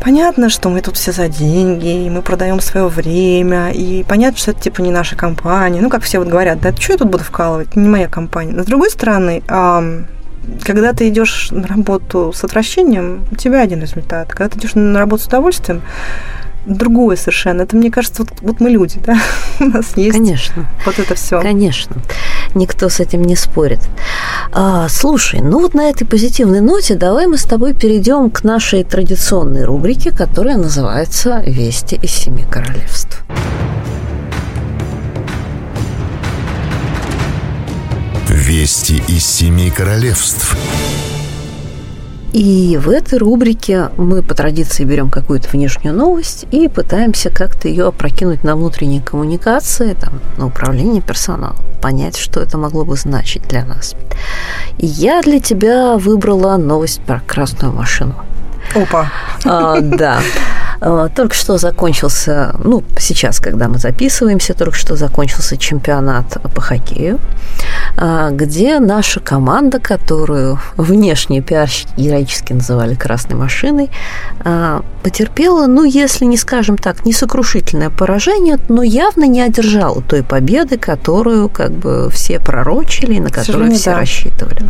понятно, 0.03 0.49
что 0.49 0.69
мы 0.69 0.81
тут 0.81 0.97
все 0.97 1.11
за 1.11 1.29
деньги, 1.29 2.05
и 2.05 2.09
мы 2.09 2.21
продаем 2.21 2.59
свое 2.59 2.87
время, 2.87 3.71
и 3.71 4.03
понятно, 4.03 4.37
что 4.37 4.51
это 4.51 4.61
типа 4.61 4.81
не 4.81 4.91
наша 4.91 5.15
компания. 5.15 5.81
Ну, 5.81 5.89
как 5.89 6.03
все 6.03 6.19
вот 6.19 6.27
говорят, 6.27 6.59
да, 6.59 6.75
что 6.75 6.93
я 6.93 6.97
тут 6.97 7.09
буду 7.09 7.23
вкалывать, 7.23 7.75
не 7.75 7.87
моя 7.87 8.07
компания. 8.07 8.51
Но 8.51 8.63
с 8.63 8.65
другой 8.65 8.89
стороны, 8.89 9.41
когда 10.63 10.93
ты 10.93 11.07
идешь 11.07 11.51
на 11.51 11.67
работу 11.67 12.33
с 12.35 12.43
отвращением, 12.43 13.25
у 13.31 13.35
тебя 13.35 13.61
один 13.61 13.79
результат. 13.81 14.29
Когда 14.29 14.49
ты 14.49 14.59
идешь 14.59 14.75
на 14.75 14.99
работу 14.99 15.23
с 15.23 15.27
удовольствием, 15.27 15.81
другое 16.65 17.15
совершенно. 17.15 17.63
Это, 17.63 17.75
мне 17.75 17.91
кажется, 17.91 18.23
вот, 18.23 18.31
вот 18.41 18.59
мы 18.59 18.69
люди, 18.69 18.99
да, 19.05 19.17
у 19.59 19.65
нас 19.65 19.95
есть 19.95 20.17
Конечно. 20.17 20.67
вот 20.85 20.99
это 20.99 21.15
все. 21.15 21.41
Конечно, 21.41 21.95
никто 22.55 22.89
с 22.89 22.99
этим 22.99 23.23
не 23.23 23.35
спорит. 23.35 23.79
А, 24.51 24.87
слушай, 24.89 25.41
ну 25.41 25.59
вот 25.59 25.73
на 25.73 25.89
этой 25.89 26.05
позитивной 26.05 26.61
ноте 26.61 26.95
давай 26.95 27.27
мы 27.27 27.37
с 27.37 27.43
тобой 27.43 27.73
перейдем 27.73 28.29
к 28.29 28.43
нашей 28.43 28.83
традиционной 28.83 29.65
рубрике, 29.65 30.11
которая 30.11 30.57
называется 30.57 31.43
«Вести 31.45 31.95
из 31.95 32.11
семи 32.11 32.45
королевств». 32.49 33.23
Вести 38.29 39.01
из 39.07 39.25
семи 39.25 39.69
королевств. 39.69 40.55
И 42.33 42.79
в 42.81 42.89
этой 42.89 43.19
рубрике 43.19 43.89
мы 43.95 44.23
по 44.23 44.33
традиции 44.33 44.83
берем 44.83 45.11
какую-то 45.11 45.47
внешнюю 45.49 45.95
новость 45.95 46.47
и 46.49 46.67
пытаемся 46.67 47.29
как-то 47.29 47.67
ее 47.67 47.87
опрокинуть 47.87 48.43
на 48.43 48.55
внутренние 48.55 49.03
коммуникации, 49.03 49.93
там, 49.93 50.19
на 50.37 50.47
управление 50.47 51.03
персоналом, 51.03 51.57
понять, 51.79 52.17
что 52.17 52.39
это 52.39 52.57
могло 52.57 52.85
бы 52.85 52.95
значить 52.95 53.47
для 53.47 53.63
нас. 53.63 53.93
И 54.79 54.87
я 54.87 55.21
для 55.21 55.39
тебя 55.39 55.97
выбрала 55.97 56.57
новость 56.57 57.01
про 57.01 57.19
красную 57.19 57.71
машину. 57.71 58.15
Опа. 58.73 59.11
А, 59.45 59.79
да. 59.79 60.19
А, 60.85 61.07
Только 61.07 61.33
что 61.33 61.57
закончился, 61.57 62.53
ну, 62.61 62.83
сейчас, 62.99 63.39
когда 63.39 63.69
мы 63.69 63.77
записываемся, 63.77 64.53
только 64.53 64.75
что 64.75 64.97
закончился 64.97 65.55
чемпионат 65.55 66.37
по 66.53 66.61
хоккею, 66.61 67.19
а, 67.95 68.31
где 68.31 68.79
наша 68.79 69.21
команда, 69.21 69.79
которую 69.79 70.59
внешние 70.75 71.41
пиарщики 71.41 71.89
героически 71.95 72.51
называли 72.51 72.95
«красной 72.95 73.37
машиной», 73.37 73.91
а, 74.43 74.83
потерпела, 75.03 75.67
ну, 75.67 75.85
если 75.85 76.25
не 76.25 76.37
скажем 76.37 76.77
так, 76.77 77.05
несокрушительное 77.05 77.89
поражение, 77.89 78.57
но 78.67 78.83
явно 78.83 79.23
не 79.23 79.39
одержала 79.39 80.01
той 80.01 80.21
победы, 80.21 80.77
которую 80.77 81.47
как 81.47 81.71
бы 81.71 82.09
все 82.11 82.41
пророчили 82.41 83.13
и 83.15 83.19
на 83.21 83.29
которую 83.29 83.71
все 83.71 83.91
да. 83.91 83.99
рассчитывали. 83.99 84.69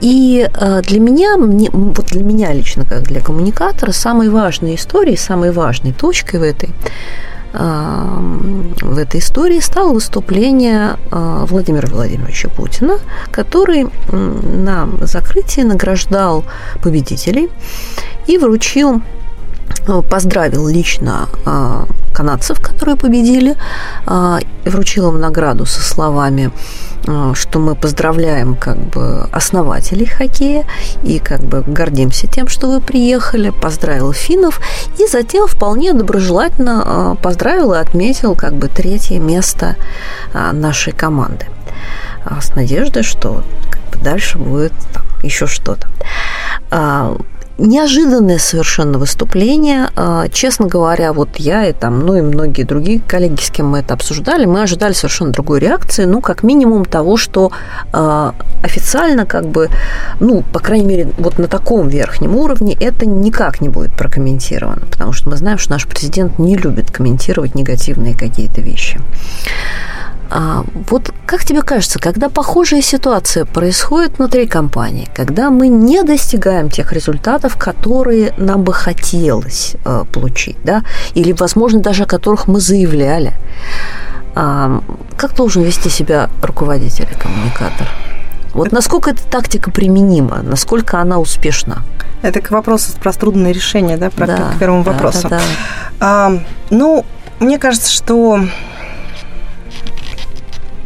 И 0.00 0.48
э, 0.52 0.82
для 0.82 1.00
меня, 1.00 1.36
вот 1.36 2.06
для 2.06 2.22
меня 2.22 2.52
лично, 2.52 2.84
как 2.84 3.02
для 3.02 3.20
коммуникатора, 3.20 3.92
самой 3.92 4.28
важной 4.28 4.76
историей, 4.76 5.16
самой 5.16 5.50
важной 5.50 5.92
точкой 5.92 6.40
в 6.40 6.42
этой, 6.42 6.70
э, 7.52 8.18
в 8.82 8.96
этой 8.98 9.20
истории 9.20 9.58
стало 9.60 9.92
выступление 9.92 10.96
э, 11.10 11.44
Владимира 11.48 11.88
Владимировича 11.88 12.48
Путина, 12.48 12.98
который 13.32 13.88
на 14.12 14.88
закрытии 15.00 15.62
награждал 15.62 16.44
победителей 16.82 17.48
и 18.26 18.38
вручил 18.38 19.02
поздравил 20.02 20.68
лично 20.68 21.28
э, 21.46 21.84
канадцев, 22.14 22.60
которые 22.60 22.96
победили, 22.96 23.56
и 24.64 24.68
вручил 24.68 25.10
им 25.10 25.20
награду 25.20 25.66
со 25.66 25.80
словами, 25.80 26.50
э, 27.06 27.32
что 27.34 27.58
мы 27.58 27.74
поздравляем 27.74 28.56
как 28.56 28.76
бы 28.78 29.28
основателей 29.32 30.06
хоккея 30.06 30.64
и 31.02 31.18
как 31.18 31.40
бы 31.40 31.62
гордимся 31.66 32.26
тем, 32.26 32.48
что 32.48 32.68
вы 32.68 32.80
приехали, 32.80 33.50
поздравил 33.50 34.12
финнов 34.12 34.60
и 34.98 35.06
затем 35.06 35.46
вполне 35.46 35.92
доброжелательно 35.92 37.16
поздравил 37.22 37.74
и 37.74 37.78
отметил 37.78 38.34
как 38.34 38.54
бы 38.54 38.68
третье 38.68 39.18
место 39.18 39.76
нашей 40.52 40.92
команды 40.92 41.46
А 42.24 42.40
с 42.40 42.54
надеждой, 42.54 43.02
что 43.02 43.42
как 43.70 43.80
бы 43.92 44.04
дальше 44.04 44.38
будет 44.38 44.72
там, 44.92 45.04
еще 45.22 45.46
что-то. 45.46 45.88
Неожиданное 47.58 48.38
совершенно 48.38 48.98
выступление. 48.98 49.90
А, 49.96 50.28
Честно 50.28 50.66
говоря, 50.66 51.12
вот 51.12 51.36
я 51.38 51.66
и 51.66 51.72
там, 51.72 52.06
ну 52.06 52.14
и 52.14 52.20
многие 52.20 52.62
другие 52.62 53.00
коллеги, 53.00 53.40
с 53.40 53.50
кем 53.50 53.66
мы 53.66 53.80
это 53.80 53.94
обсуждали, 53.94 54.46
мы 54.46 54.62
ожидали 54.62 54.92
совершенно 54.92 55.32
другой 55.32 55.58
реакции, 55.58 56.04
ну, 56.04 56.20
как 56.20 56.44
минимум 56.44 56.84
того, 56.84 57.16
что 57.16 57.50
а, 57.92 58.36
официально, 58.62 59.26
как 59.26 59.48
бы, 59.48 59.70
ну, 60.20 60.44
по 60.52 60.60
крайней 60.60 60.86
мере, 60.86 61.08
вот 61.18 61.38
на 61.38 61.48
таком 61.48 61.88
верхнем 61.88 62.36
уровне 62.36 62.76
это 62.80 63.06
никак 63.06 63.60
не 63.60 63.68
будет 63.68 63.92
прокомментировано, 63.92 64.86
потому 64.86 65.12
что 65.12 65.28
мы 65.28 65.36
знаем, 65.36 65.58
что 65.58 65.72
наш 65.72 65.88
президент 65.88 66.38
не 66.38 66.56
любит 66.56 66.92
комментировать 66.92 67.56
негативные 67.56 68.16
какие-то 68.16 68.60
вещи. 68.60 69.00
А 70.30 70.64
вот 70.90 71.12
как 71.26 71.44
тебе 71.44 71.62
кажется, 71.62 71.98
когда 71.98 72.28
похожая 72.28 72.82
ситуация 72.82 73.44
происходит 73.46 74.18
внутри 74.18 74.46
компании, 74.46 75.08
когда 75.14 75.50
мы 75.50 75.68
не 75.68 76.02
достигаем 76.02 76.68
тех 76.68 76.92
результатов, 76.92 77.56
которые 77.56 78.34
нам 78.36 78.62
бы 78.62 78.74
хотелось 78.74 79.76
э, 79.84 80.04
получить, 80.12 80.58
да, 80.64 80.82
или, 81.14 81.32
возможно, 81.32 81.80
даже 81.80 82.02
о 82.02 82.06
которых 82.06 82.46
мы 82.46 82.60
заявляли, 82.60 83.32
э, 84.36 84.80
как 85.16 85.34
должен 85.34 85.62
вести 85.62 85.88
себя 85.88 86.28
руководитель 86.42 87.08
и 87.10 87.14
коммуникатор? 87.14 87.88
Вот 88.52 88.72
насколько 88.72 89.10
эта 89.10 89.22
тактика 89.26 89.70
применима, 89.70 90.40
насколько 90.42 91.00
она 91.00 91.18
успешна? 91.18 91.82
Это 92.22 92.40
к 92.40 92.50
вопросу 92.50 92.92
про 93.00 93.12
трудное 93.12 93.52
решение, 93.52 93.96
да, 93.96 94.10
про, 94.10 94.26
да, 94.26 94.36
к 94.54 94.58
первому 94.58 94.82
вопросу. 94.82 95.22
Да, 95.22 95.28
да, 95.28 95.38
да. 95.38 95.42
А, 96.00 96.38
ну, 96.70 97.04
мне 97.40 97.58
кажется, 97.58 97.92
что 97.92 98.40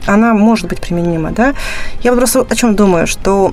она 0.07 0.35
может 0.35 0.69
быть 0.69 0.81
применима, 0.81 1.31
да. 1.31 1.55
Я 2.01 2.13
вот 2.13 2.19
просто 2.19 2.47
о 2.49 2.55
чем 2.55 2.75
думаю, 2.75 3.07
что 3.07 3.53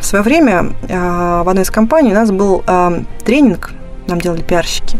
в 0.00 0.04
свое 0.04 0.22
время 0.22 0.72
а, 0.88 1.42
в 1.42 1.48
одной 1.48 1.64
из 1.64 1.70
компаний 1.70 2.12
у 2.12 2.14
нас 2.14 2.30
был 2.30 2.62
а, 2.66 3.02
тренинг, 3.24 3.72
нам 4.06 4.20
делали 4.20 4.42
пиарщики. 4.42 4.98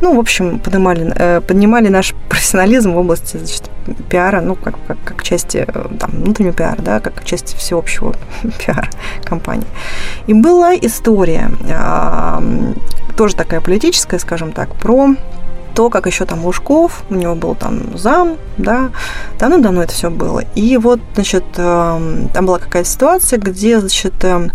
Ну, 0.00 0.14
в 0.14 0.20
общем, 0.20 0.60
поднимали, 0.60 1.12
э, 1.16 1.40
поднимали 1.40 1.88
наш 1.88 2.14
профессионализм 2.28 2.92
в 2.92 2.98
области 2.98 3.36
значит, 3.36 3.68
пиара, 4.08 4.40
ну, 4.40 4.54
как, 4.54 4.74
как, 4.86 4.96
как 5.04 5.22
части 5.24 5.64
э, 5.66 5.86
там, 5.98 6.10
внутреннего 6.12 6.54
пиара, 6.54 6.80
да, 6.80 7.00
как 7.00 7.24
части 7.24 7.56
всеобщего 7.56 8.14
пиара 8.64 8.88
компании. 9.24 9.66
И 10.28 10.34
была 10.34 10.74
история, 10.76 11.50
тоже 13.16 13.34
такая 13.34 13.60
политическая, 13.60 14.20
скажем 14.20 14.52
так, 14.52 14.72
про 14.76 15.14
то, 15.78 15.90
как 15.90 16.06
еще 16.06 16.24
там 16.24 16.44
Лужков, 16.44 17.04
у 17.08 17.14
него 17.14 17.36
был 17.36 17.54
там 17.54 17.96
зам, 17.96 18.36
да, 18.56 18.90
давно-давно 19.38 19.84
это 19.84 19.92
все 19.92 20.10
было. 20.10 20.40
И 20.56 20.76
вот, 20.76 20.98
значит, 21.14 21.44
эм, 21.56 22.30
там 22.34 22.46
была 22.46 22.58
какая-то 22.58 22.90
ситуация, 22.90 23.38
где, 23.38 23.78
значит, 23.78 24.24
эм, 24.24 24.50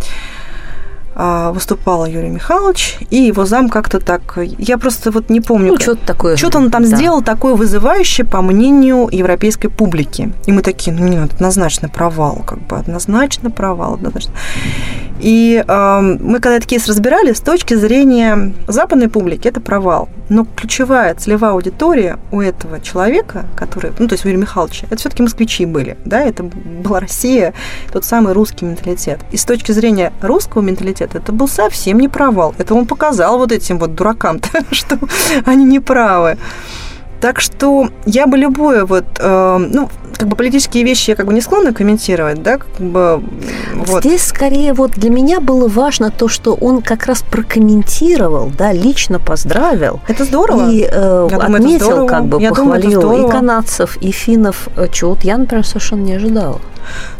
выступал 1.16 2.06
Юрий 2.06 2.30
Михайлович, 2.30 2.98
и 3.10 3.18
его 3.18 3.46
зам 3.46 3.70
как-то 3.70 4.00
так... 4.00 4.38
Я 4.58 4.78
просто 4.78 5.12
вот 5.12 5.30
не 5.30 5.42
помню... 5.42 5.74
Ну, 5.74 5.80
что-то 5.80 6.06
такое. 6.06 6.36
Что-то 6.36 6.58
он 6.58 6.72
там 6.72 6.84
да. 6.84 6.96
сделал 6.96 7.22
такое 7.22 7.56
вызывающее, 7.56 8.26
по 8.26 8.42
мнению 8.42 9.10
европейской 9.12 9.68
публики. 9.68 10.32
И 10.46 10.52
мы 10.52 10.62
такие, 10.62 10.96
ну, 10.96 11.08
нет, 11.08 11.34
однозначно 11.34 11.90
провал, 11.90 12.44
как 12.46 12.66
бы, 12.66 12.78
однозначно 12.78 13.52
провал, 13.52 13.96
однозначно. 13.96 14.34
И 15.20 15.64
э, 15.66 16.00
мы 16.02 16.40
когда 16.40 16.58
этот 16.58 16.68
кейс 16.68 16.88
разбирали, 16.88 17.34
с 17.34 17.40
точки 17.40 17.76
зрения 17.76 18.54
западной 18.68 19.10
публики, 19.10 19.48
это 19.48 19.62
провал. 19.62 20.10
Но 20.30 20.46
ключевая 20.46 21.16
целевая 21.16 21.52
аудитория 21.52 22.18
у 22.32 22.42
этого 22.42 22.82
человека, 22.82 23.46
который, 23.56 23.92
ну, 24.00 24.08
то 24.08 24.14
есть 24.14 24.26
у 24.26 24.28
Юрия 24.28 24.42
Михайловича, 24.42 24.88
это 24.88 24.98
все-таки 24.98 25.24
москвичи 25.24 25.66
были, 25.66 25.98
да, 26.06 26.22
это 26.22 26.44
была 26.44 27.00
Россия, 27.00 27.54
тот 27.92 28.04
самый 28.04 28.34
русский 28.34 28.66
менталитет. 28.66 29.20
И 29.32 29.38
с 29.38 29.46
точки 29.46 29.72
зрения 29.72 30.12
русского 30.22 30.62
менталитета, 30.62 31.03
университет. 31.04 31.16
Это 31.16 31.32
был 31.32 31.48
совсем 31.48 32.00
не 32.00 32.08
провал. 32.08 32.54
Это 32.58 32.74
он 32.74 32.86
показал 32.86 33.38
вот 33.38 33.52
этим 33.52 33.80
вот 33.80 33.96
дуракам, 33.96 34.40
что 34.72 34.98
они 35.46 35.66
не 35.66 35.80
правы. 35.80 36.38
Так 37.22 37.40
что 37.40 37.88
я 38.06 38.28
бы 38.28 38.38
любое 38.38 38.86
вот, 38.86 39.06
э, 39.18 39.58
ну, 39.58 39.90
как 40.18 40.28
бы 40.28 40.36
политические 40.36 40.84
вещи 40.84 41.12
я 41.12 41.16
как 41.16 41.26
бы 41.26 41.34
не 41.34 41.40
склонна 41.40 41.74
комментировать, 41.74 42.44
да, 42.44 42.58
как 42.58 42.82
бы 42.82 43.24
вот. 43.76 44.04
Здесь 44.04 44.24
скорее 44.24 44.74
вот 44.74 44.92
для 44.92 45.10
меня 45.10 45.40
было 45.40 45.70
важно 45.70 46.12
то, 46.12 46.28
что 46.28 46.54
он 46.54 46.82
как 46.82 47.06
раз 47.06 47.24
прокомментировал, 47.32 48.52
да, 48.58 48.74
лично 48.74 49.20
поздравил. 49.20 50.02
Это 50.10 50.26
здорово. 50.26 50.70
И 50.70 50.82
э, 50.84 51.30
отметил, 51.32 52.08
как 52.08 52.26
бы 52.26 52.42
я 52.42 52.50
похвалил 52.50 53.02
думаю, 53.02 53.28
и 53.28 53.32
канадцев, 53.32 53.98
и 54.02 54.12
финнов, 54.12 54.68
э, 54.76 54.88
чего 54.92 55.12
вот 55.12 55.24
я, 55.24 55.38
например, 55.38 55.66
совершенно 55.66 56.02
не 56.02 56.16
ожидала. 56.16 56.60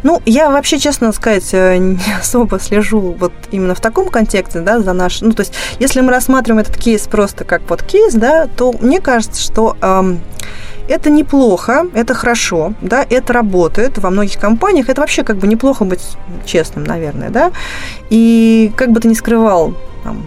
Ну, 0.04 0.22
я 0.26 0.50
вообще, 0.50 0.80
честно 0.80 1.12
сказать, 1.12 1.50
э, 1.54 1.78
не 1.78 2.14
особо 2.20 2.60
слежу 2.60 3.16
вот 3.20 3.34
именно 3.52 3.76
в 3.76 3.82
таком 3.82 4.10
контексте, 4.10 4.60
да, 4.60 4.80
за 4.80 4.94
наш... 4.94 5.22
Ну, 5.22 5.34
то 5.34 5.42
есть, 5.42 5.54
если 5.80 6.02
мы 6.02 6.12
рассматриваем 6.12 6.62
этот 6.62 6.78
кейс 6.78 7.08
просто 7.08 7.44
как 7.44 7.62
вот 7.70 7.84
кейс, 7.84 8.14
да, 8.14 8.48
то 8.48 8.74
мне 8.80 9.02
кажется, 9.02 9.42
что 9.42 9.78
эм, 9.82 10.22
это 10.88 11.10
неплохо, 11.10 11.88
это 11.94 12.14
хорошо, 12.14 12.74
да, 12.82 13.06
это 13.10 13.34
работает 13.34 13.98
во 13.98 14.10
многих 14.10 14.40
компаниях. 14.40 14.90
Это 14.90 15.02
вообще 15.02 15.24
как 15.24 15.38
бы 15.38 15.48
неплохо 15.48 15.86
быть 15.86 16.18
честным, 16.46 16.84
наверное, 16.84 17.30
да. 17.30 17.52
И 18.10 18.72
как 18.76 18.92
бы 18.92 19.00
ты 19.00 19.08
ни 19.08 19.14
скрывал 19.14 19.74
там, 20.04 20.24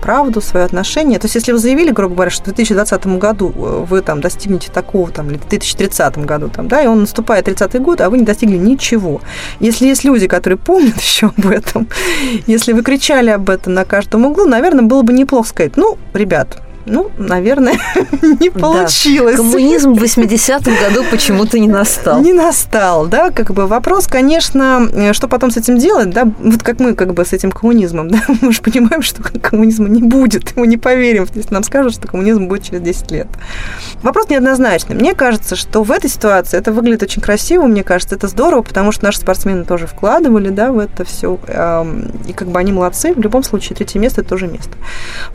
правду, 0.00 0.40
свое 0.40 0.64
отношение. 0.64 1.18
То 1.18 1.26
есть, 1.26 1.34
если 1.34 1.52
вы 1.52 1.58
заявили, 1.58 1.90
грубо 1.90 2.14
говоря, 2.14 2.30
что 2.30 2.42
в 2.42 2.54
2020 2.54 3.06
году 3.18 3.52
э, 3.54 3.84
вы 3.88 4.00
там 4.02 4.20
достигнете 4.20 4.70
такого, 4.70 5.10
там, 5.10 5.28
или 5.28 5.38
в 5.38 5.48
2030 5.48 6.18
году, 6.18 6.48
там, 6.48 6.68
да, 6.68 6.82
и 6.82 6.86
он 6.86 7.00
наступает 7.00 7.46
30 7.46 7.80
год, 7.80 8.00
а 8.00 8.10
вы 8.10 8.18
не 8.18 8.24
достигли 8.24 8.56
ничего. 8.56 9.20
Если 9.60 9.86
есть 9.86 10.04
люди, 10.04 10.26
которые 10.26 10.58
помнят 10.58 10.96
еще 11.00 11.32
об 11.36 11.46
этом, 11.46 11.88
если 12.46 12.72
вы 12.72 12.82
кричали 12.82 13.30
об 13.30 13.50
этом 13.50 13.74
на 13.74 13.84
каждом 13.84 14.26
углу, 14.26 14.46
наверное, 14.46 14.84
было 14.84 15.02
бы 15.02 15.12
неплохо 15.12 15.48
сказать, 15.48 15.76
ну, 15.76 15.98
ребят, 16.14 16.58
ну, 16.88 17.10
наверное, 17.18 17.78
не 18.40 18.50
получилось. 18.50 19.36
Да. 19.36 19.42
Коммунизм 19.42 19.94
в 19.94 20.02
80-м 20.02 20.74
году 20.76 21.04
почему-то 21.10 21.58
не 21.58 21.68
настал. 21.68 22.20
Не 22.20 22.32
настал, 22.32 23.06
да, 23.06 23.30
как 23.30 23.52
бы 23.52 23.66
вопрос, 23.66 24.06
конечно, 24.06 24.88
э, 24.92 25.12
что 25.12 25.28
потом 25.28 25.50
с 25.50 25.56
этим 25.56 25.78
делать, 25.78 26.10
да, 26.10 26.24
вот 26.38 26.62
как 26.62 26.80
мы 26.80 26.94
как 26.94 27.14
бы 27.14 27.24
с 27.24 27.32
этим 27.32 27.50
коммунизмом, 27.50 28.08
да, 28.10 28.22
мы 28.40 28.52
же 28.52 28.62
понимаем, 28.62 29.02
что 29.02 29.22
коммунизма 29.42 29.88
не 29.88 30.02
будет, 30.02 30.56
мы 30.56 30.66
не 30.66 30.76
поверим, 30.76 31.26
если 31.34 31.52
нам 31.52 31.62
скажут, 31.62 31.94
что 31.94 32.08
коммунизм 32.08 32.48
будет 32.48 32.64
через 32.64 32.80
10 32.80 33.10
лет. 33.10 33.28
Вопрос 34.02 34.28
неоднозначный. 34.28 34.96
Мне 34.96 35.14
кажется, 35.14 35.56
что 35.56 35.82
в 35.82 35.90
этой 35.90 36.10
ситуации 36.10 36.58
это 36.58 36.72
выглядит 36.72 37.02
очень 37.02 37.22
красиво, 37.22 37.66
мне 37.66 37.84
кажется, 37.84 38.14
это 38.14 38.28
здорово, 38.28 38.62
потому 38.62 38.92
что 38.92 39.04
наши 39.04 39.18
спортсмены 39.18 39.64
тоже 39.64 39.86
вкладывали, 39.86 40.48
да, 40.48 40.72
в 40.72 40.78
это 40.78 41.04
все, 41.04 41.38
и 42.26 42.32
как 42.32 42.48
бы 42.48 42.58
они 42.58 42.72
молодцы, 42.72 43.12
в 43.12 43.20
любом 43.20 43.42
случае 43.42 43.76
третье 43.76 43.98
место– 43.98 44.20
это 44.22 44.30
тоже 44.30 44.46
место. 44.46 44.72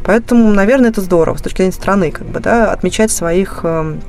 Поэтому, 0.04 0.52
наверное, 0.52 0.90
это 0.90 1.02
здорово 1.02 1.38
точки 1.44 1.58
зрения 1.58 1.74
страны, 1.74 2.12
как 2.12 2.28
бы, 2.28 2.40
да, 2.40 2.72
отмечать 2.72 3.12
своих 3.12 3.62
эм, 3.64 4.02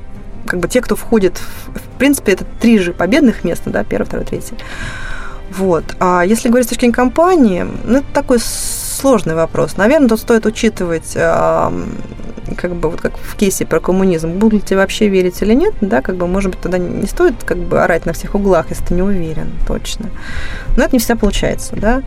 как 0.45 0.59
бы 0.59 0.67
те, 0.67 0.81
кто 0.81 0.95
входит, 0.95 1.37
в, 1.37 1.77
в 1.77 1.97
принципе, 1.97 2.33
это 2.33 2.45
три 2.59 2.79
же 2.79 2.93
победных 2.93 3.43
места, 3.43 3.69
да, 3.69 3.83
первое, 3.83 4.05
второе, 4.05 4.25
третье. 4.25 4.55
Вот. 5.51 5.83
А 5.99 6.23
если 6.23 6.49
говорить 6.49 6.67
с 6.67 6.69
точки 6.69 6.81
зрения 6.81 6.95
компании, 6.95 7.65
ну, 7.85 7.99
это 7.99 8.07
такой 8.13 8.39
сложный 8.39 9.35
вопрос. 9.35 9.77
Наверное, 9.77 10.09
тут 10.09 10.19
стоит 10.19 10.45
учитывать, 10.45 11.13
как 11.13 12.75
бы 12.75 12.89
вот 12.89 13.01
как 13.01 13.17
в 13.17 13.35
кейсе 13.35 13.65
про 13.65 13.79
коммунизм, 13.79 14.31
будете 14.31 14.75
вообще 14.75 15.07
верить 15.07 15.41
или 15.41 15.53
нет, 15.53 15.73
да, 15.81 16.01
как 16.01 16.15
бы, 16.15 16.27
может 16.27 16.51
быть, 16.51 16.61
тогда 16.61 16.77
не 16.77 17.07
стоит 17.07 17.43
как 17.43 17.57
бы 17.57 17.81
орать 17.81 18.05
на 18.05 18.13
всех 18.13 18.35
углах, 18.35 18.69
если 18.69 18.85
ты 18.85 18.93
не 18.93 19.01
уверен 19.01 19.51
точно. 19.67 20.09
Но 20.77 20.83
это 20.83 20.93
не 20.93 20.99
всегда 20.99 21.15
получается, 21.15 21.75
да. 21.75 22.03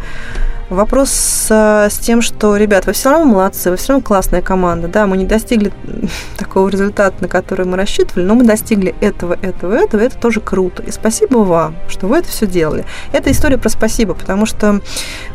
Вопрос 0.71 1.09
с, 1.09 1.51
с 1.51 1.99
тем, 1.99 2.21
что, 2.21 2.55
ребят, 2.57 2.85
вы 2.85 2.93
все 2.93 3.11
равно 3.11 3.25
молодцы, 3.25 3.71
вы 3.71 3.77
все 3.77 3.95
равно 3.95 4.05
классная 4.05 4.43
команда. 4.43 4.87
Да, 4.87 5.07
мы 5.07 5.17
не 5.17 5.25
достигли 5.25 5.73
такого 6.37 6.69
результата, 6.69 7.17
на 7.21 7.29
который 7.29 7.65
мы 7.65 7.79
рассчитывали, 7.79 8.27
но 8.27 8.35
мы 8.35 8.45
достигли 8.45 8.95
этого, 9.01 9.39
этого, 9.41 9.73
этого, 9.73 10.03
это 10.03 10.19
тоже 10.19 10.41
круто. 10.41 10.83
И 10.83 10.91
спасибо 10.91 11.39
вам, 11.39 11.75
что 11.89 12.07
вы 12.07 12.19
это 12.19 12.29
все 12.29 12.47
делали. 12.47 12.85
Это 13.13 13.31
история 13.31 13.57
про 13.57 13.71
спасибо, 13.71 14.13
потому 14.13 14.45
что, 14.45 14.83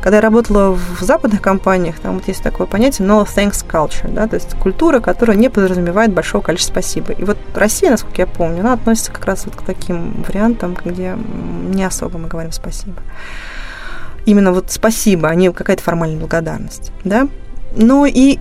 когда 0.01 0.17
я 0.17 0.21
работала 0.21 0.71
в 0.71 1.01
западных 1.01 1.41
компаниях, 1.41 1.99
там 1.99 2.15
вот 2.15 2.27
есть 2.27 2.43
такое 2.43 2.67
понятие 2.67 3.07
no 3.07 3.25
thanks 3.25 3.65
culture, 3.67 4.13
да, 4.13 4.27
то 4.27 4.35
есть 4.35 4.53
культура, 4.59 4.99
которая 4.99 5.35
не 5.35 5.49
подразумевает 5.49 6.13
большого 6.13 6.43
количества 6.43 6.73
спасибо. 6.73 7.11
И 7.11 7.23
вот 7.23 7.37
Россия, 7.55 7.89
насколько 7.89 8.21
я 8.21 8.27
помню, 8.27 8.59
она 8.59 8.73
относится 8.73 9.11
как 9.11 9.25
раз 9.25 9.45
вот 9.45 9.55
к 9.55 9.63
таким 9.63 10.23
вариантам, 10.27 10.77
где 10.85 11.17
не 11.73 11.83
особо 11.83 12.19
мы 12.19 12.27
говорим 12.27 12.51
спасибо 12.51 13.01
именно 14.25 14.51
вот 14.51 14.71
спасибо, 14.71 15.29
а 15.29 15.35
не 15.35 15.51
какая-то 15.51 15.83
формальная 15.83 16.19
благодарность, 16.19 16.91
да. 17.03 17.27
Но 17.75 18.05
и 18.05 18.37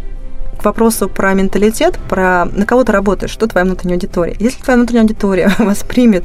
к 0.61 0.65
вопросу 0.65 1.09
про 1.09 1.35
менталитет, 1.35 1.99
про 2.09 2.45
на 2.45 2.67
кого 2.67 2.85
ты 2.85 2.93
работаешь, 2.93 3.33
что 3.33 3.47
твоя 3.47 3.65
внутренняя 3.65 3.97
аудитория. 3.97 4.37
Если 4.39 4.63
твоя 4.63 4.77
внутренняя 4.77 5.03
аудитория 5.03 5.51
воспримет 5.59 6.25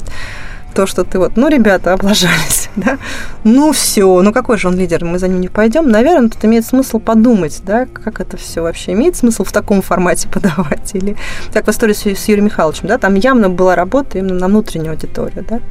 то, 0.77 0.85
что 0.85 1.03
ты 1.03 1.17
вот, 1.17 1.37
ну, 1.37 1.47
ребята, 1.47 1.93
облажались, 1.93 2.69
да, 2.75 2.99
ну, 3.43 3.71
все, 3.71 4.21
ну, 4.21 4.31
какой 4.31 4.59
же 4.59 4.67
он 4.67 4.75
лидер, 4.75 5.03
мы 5.03 5.17
за 5.17 5.27
ним 5.27 5.41
не 5.41 5.47
пойдем, 5.47 5.89
наверное, 5.89 6.29
тут 6.29 6.45
имеет 6.45 6.67
смысл 6.67 6.99
подумать, 6.99 7.61
да, 7.65 7.87
как 7.87 8.21
это 8.21 8.37
все 8.37 8.61
вообще 8.61 8.91
имеет 8.91 9.15
смысл 9.15 9.43
в 9.43 9.51
таком 9.51 9.81
формате 9.81 10.29
подавать, 10.31 10.91
или 10.93 11.17
как 11.51 11.65
в 11.65 11.69
истории 11.69 11.93
с, 11.93 12.05
с 12.05 12.27
Юрием 12.27 12.45
Михайловичем, 12.45 12.87
да, 12.87 12.99
там 12.99 13.15
явно 13.15 13.49
была 13.49 13.73
работа 13.73 14.19
именно 14.19 14.35
на 14.35 14.47
внутреннюю 14.47 14.91
аудиторию, 14.91 15.43
да, 15.49 15.61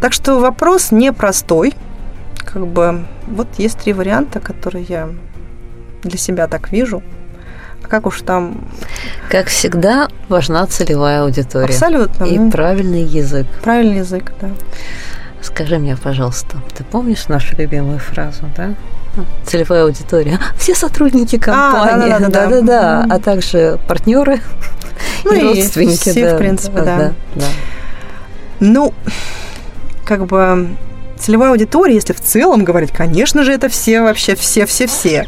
так 0.00 0.14
что 0.14 0.38
вопрос 0.40 0.90
непростой, 0.90 1.74
как 2.44 2.66
бы 2.66 3.04
вот 3.26 3.48
есть 3.58 3.78
три 3.78 3.92
варианта, 3.92 4.40
которые 4.40 4.84
я 4.84 5.08
для 6.02 6.18
себя 6.18 6.46
так 6.46 6.70
вижу. 6.72 7.02
А 7.82 7.88
как 7.88 8.06
уж 8.06 8.22
там... 8.22 8.66
Как 9.28 9.48
всегда, 9.48 10.08
важна 10.28 10.66
целевая 10.66 11.22
аудитория. 11.22 11.74
Абсолютно. 11.74 12.24
И 12.24 12.38
ну, 12.38 12.50
правильный 12.50 13.02
язык. 13.02 13.46
Правильный 13.62 13.98
язык, 13.98 14.32
да. 14.40 14.50
Скажи 15.42 15.78
мне, 15.78 15.96
пожалуйста, 15.96 16.56
ты 16.74 16.84
помнишь 16.84 17.28
нашу 17.28 17.56
любимую 17.56 17.98
фразу, 17.98 18.44
да? 18.56 18.74
Целевая 19.44 19.84
аудитория. 19.84 20.40
Все 20.56 20.74
сотрудники 20.74 21.38
компании. 21.38 22.10
А, 22.10 22.18
да, 22.20 22.28
да, 22.28 22.46
да, 22.46 22.48
да, 22.48 22.60
да, 22.62 23.14
а 23.14 23.18
также 23.20 23.78
партнеры 23.86 24.40
ну, 25.24 25.34
и 25.34 25.42
родственники. 25.42 26.10
Все, 26.10 26.30
да, 26.30 26.34
в 26.34 26.38
принципе, 26.38 26.78
да. 26.78 26.96
да. 26.96 27.12
да. 27.34 27.46
Ну, 28.60 28.94
как 30.04 30.26
бы 30.26 30.68
целевая 31.18 31.50
аудитория, 31.50 31.94
если 31.94 32.12
в 32.12 32.20
целом 32.20 32.64
говорить, 32.64 32.90
конечно 32.92 33.44
же, 33.44 33.52
это 33.52 33.68
все 33.68 34.02
вообще, 34.02 34.34
все-все-все. 34.34 35.26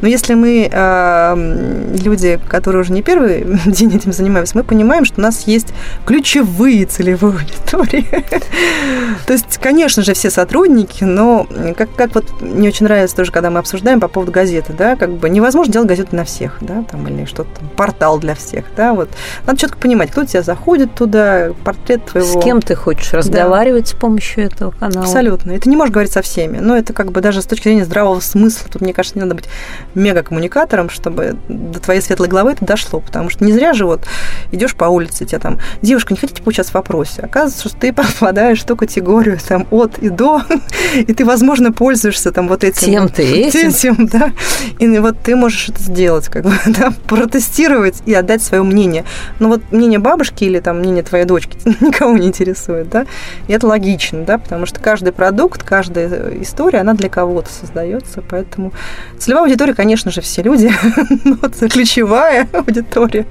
Но 0.00 0.08
если 0.08 0.34
мы 0.34 0.68
э, 0.70 1.96
люди, 2.02 2.38
которые 2.48 2.82
уже 2.82 2.92
не 2.92 3.02
первый 3.02 3.46
день 3.66 3.94
этим 3.94 4.12
занимаются, 4.12 4.56
мы 4.56 4.64
понимаем, 4.64 5.04
что 5.04 5.20
у 5.20 5.22
нас 5.22 5.46
есть 5.46 5.68
ключевые 6.04 6.86
целевые 6.86 7.34
аудитории. 7.34 8.06
То 9.26 9.32
есть, 9.32 9.58
конечно 9.58 10.02
же, 10.02 10.14
все 10.14 10.30
сотрудники, 10.30 11.04
но 11.04 11.46
как, 11.76 11.94
как 11.94 12.14
вот 12.14 12.40
мне 12.40 12.68
очень 12.68 12.84
нравится 12.84 13.16
тоже, 13.16 13.32
когда 13.32 13.50
мы 13.50 13.58
обсуждаем 13.58 14.00
по 14.00 14.08
поводу 14.08 14.32
газеты, 14.32 14.72
да, 14.72 14.96
как 14.96 15.12
бы 15.12 15.28
невозможно 15.28 15.72
делать 15.72 15.88
газету 15.88 16.14
на 16.16 16.24
всех, 16.24 16.58
да, 16.60 16.84
там, 16.90 17.06
или 17.08 17.24
что-то, 17.24 17.48
портал 17.76 18.18
для 18.18 18.34
всех, 18.34 18.64
да, 18.76 18.94
вот. 18.94 19.08
Надо 19.46 19.58
четко 19.58 19.78
понимать, 19.78 20.10
кто 20.10 20.24
тебя 20.24 20.42
заходит 20.42 20.94
туда, 20.94 21.50
портрет 21.64 22.04
твоего. 22.06 22.40
С 22.40 22.44
кем 22.44 22.60
ты 22.60 22.74
хочешь 22.74 23.12
разговаривать 23.12 23.88
с 23.88 23.92
помощью 23.92 24.44
этого 24.44 24.70
канала. 24.70 25.04
Абсолютно. 25.26 25.52
И 25.52 25.58
ты 25.58 25.68
не 25.68 25.76
можешь 25.76 25.92
говорить 25.92 26.12
со 26.12 26.22
всеми. 26.22 26.58
Но 26.58 26.76
это 26.76 26.92
как 26.92 27.10
бы 27.10 27.20
даже 27.20 27.42
с 27.42 27.46
точки 27.46 27.64
зрения 27.64 27.84
здравого 27.84 28.20
смысла. 28.20 28.68
Тут, 28.72 28.82
мне 28.82 28.92
кажется, 28.92 29.18
не 29.18 29.24
надо 29.24 29.34
быть 29.34 29.46
мега-коммуникатором, 29.94 30.88
чтобы 30.88 31.36
до 31.48 31.80
твоей 31.80 32.00
светлой 32.00 32.28
головы 32.28 32.52
это 32.52 32.64
дошло. 32.64 33.00
Потому 33.00 33.28
что 33.28 33.44
не 33.44 33.52
зря 33.52 33.72
же 33.72 33.86
вот 33.86 34.06
идешь 34.52 34.76
по 34.76 34.84
улице, 34.84 35.24
тебя 35.24 35.40
там, 35.40 35.58
девушка, 35.82 36.14
не 36.14 36.20
хотите 36.20 36.42
поучаствовать 36.42 36.86
в 36.86 36.88
вопросе? 36.88 37.22
Оказывается, 37.22 37.68
что 37.68 37.78
ты 37.78 37.92
попадаешь 37.94 38.60
в 38.60 38.66
ту 38.66 38.76
категорию 38.76 39.38
там 39.46 39.66
от 39.70 39.98
и 39.98 40.10
до, 40.10 40.42
и 40.94 41.12
ты, 41.12 41.24
возможно, 41.24 41.72
пользуешься 41.72 42.30
там 42.30 42.46
вот 42.46 42.62
этим. 42.62 42.86
Тем 42.86 43.08
ты 43.08 43.22
этим. 43.46 43.68
Этим, 43.68 44.06
да. 44.06 44.32
И 44.78 44.86
вот 44.98 45.16
ты 45.20 45.34
можешь 45.34 45.70
это 45.70 45.80
сделать, 45.80 46.28
как 46.28 46.44
бы, 46.44 46.52
да, 46.66 46.92
протестировать 47.08 48.02
и 48.06 48.14
отдать 48.14 48.42
свое 48.42 48.62
мнение. 48.62 49.04
Но 49.40 49.48
вот 49.48 49.60
мнение 49.72 49.98
бабушки 49.98 50.44
или 50.44 50.60
там 50.60 50.78
мнение 50.78 51.02
твоей 51.02 51.24
дочки 51.24 51.58
никого 51.80 52.16
не 52.16 52.28
интересует, 52.28 52.88
да. 52.88 53.06
И 53.48 53.52
это 53.52 53.66
логично, 53.66 54.22
да, 54.22 54.38
потому 54.38 54.66
что 54.66 54.80
каждый 54.80 55.12
продукт, 55.16 55.62
каждая 55.62 56.40
история, 56.42 56.80
она 56.80 56.94
для 56.94 57.08
кого-то 57.08 57.50
создается. 57.50 58.22
Поэтому 58.28 58.72
целевая 59.18 59.44
аудитория, 59.44 59.74
конечно 59.74 60.10
же, 60.10 60.20
все 60.20 60.42
люди, 60.42 60.70
но 61.24 61.38
это 61.42 61.68
ключевая 61.68 62.48
аудитория. 62.52 63.26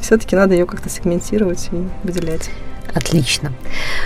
Все-таки 0.00 0.36
надо 0.36 0.54
ее 0.54 0.66
как-то 0.66 0.88
сегментировать 0.88 1.68
и 1.72 2.06
выделять. 2.06 2.50
Отлично. 2.94 3.52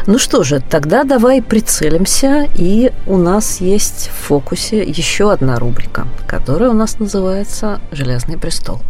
Ну 0.06 0.18
что 0.18 0.42
же, 0.42 0.60
тогда 0.60 1.04
давай 1.04 1.42
прицелимся, 1.42 2.48
и 2.56 2.90
у 3.06 3.18
нас 3.18 3.60
есть 3.60 4.08
в 4.08 4.26
фокусе 4.26 4.82
еще 4.82 5.30
одна 5.30 5.60
рубрика, 5.60 6.08
которая 6.26 6.70
у 6.70 6.74
нас 6.74 6.98
называется 6.98 7.80
«Железный 7.92 8.36
престол». 8.36 8.82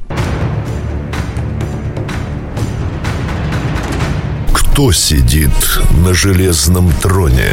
Кто 4.55 4.93
сидит 4.93 5.51
на 6.03 6.15
железном 6.15 6.91
троне? 7.03 7.53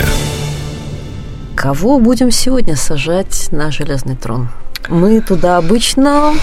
Кого 1.68 2.00
будем 2.00 2.32
сегодня 2.32 2.78
сажать 2.78 3.50
на 3.52 3.72
железный 3.72 4.16
трон? 4.16 4.48
Мы 4.88 5.20
туда 5.20 5.58
обычно 5.58 6.34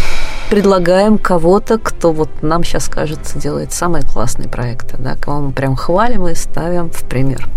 предлагаем 0.50 1.16
кого-то, 1.16 1.78
кто 1.78 2.12
вот 2.12 2.42
нам 2.42 2.62
сейчас 2.62 2.90
кажется 2.90 3.38
делает 3.38 3.72
самые 3.72 4.02
классные 4.02 4.50
проекты, 4.50 4.98
да, 4.98 5.16
кого 5.16 5.40
мы 5.40 5.52
прям 5.52 5.76
хвалим 5.76 6.28
и 6.28 6.34
ставим 6.34 6.90
в 6.90 7.08
пример. 7.08 7.48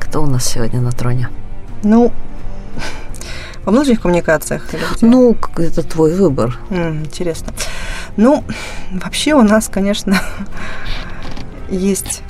Кто 0.00 0.22
у 0.22 0.26
нас 0.26 0.46
сегодня 0.46 0.80
на 0.80 0.92
троне? 0.92 1.28
Ну, 1.82 2.10
во 3.66 3.72
внутренних 3.72 4.00
коммуникациях? 4.00 4.64
Ну, 5.02 5.36
это 5.58 5.82
твой 5.82 6.14
выбор. 6.14 6.58
М, 6.70 7.00
интересно. 7.04 7.52
Ну, 8.16 8.44
вообще 8.90 9.34
у 9.34 9.42
нас, 9.42 9.68
конечно, 9.68 10.18
есть 11.68 12.22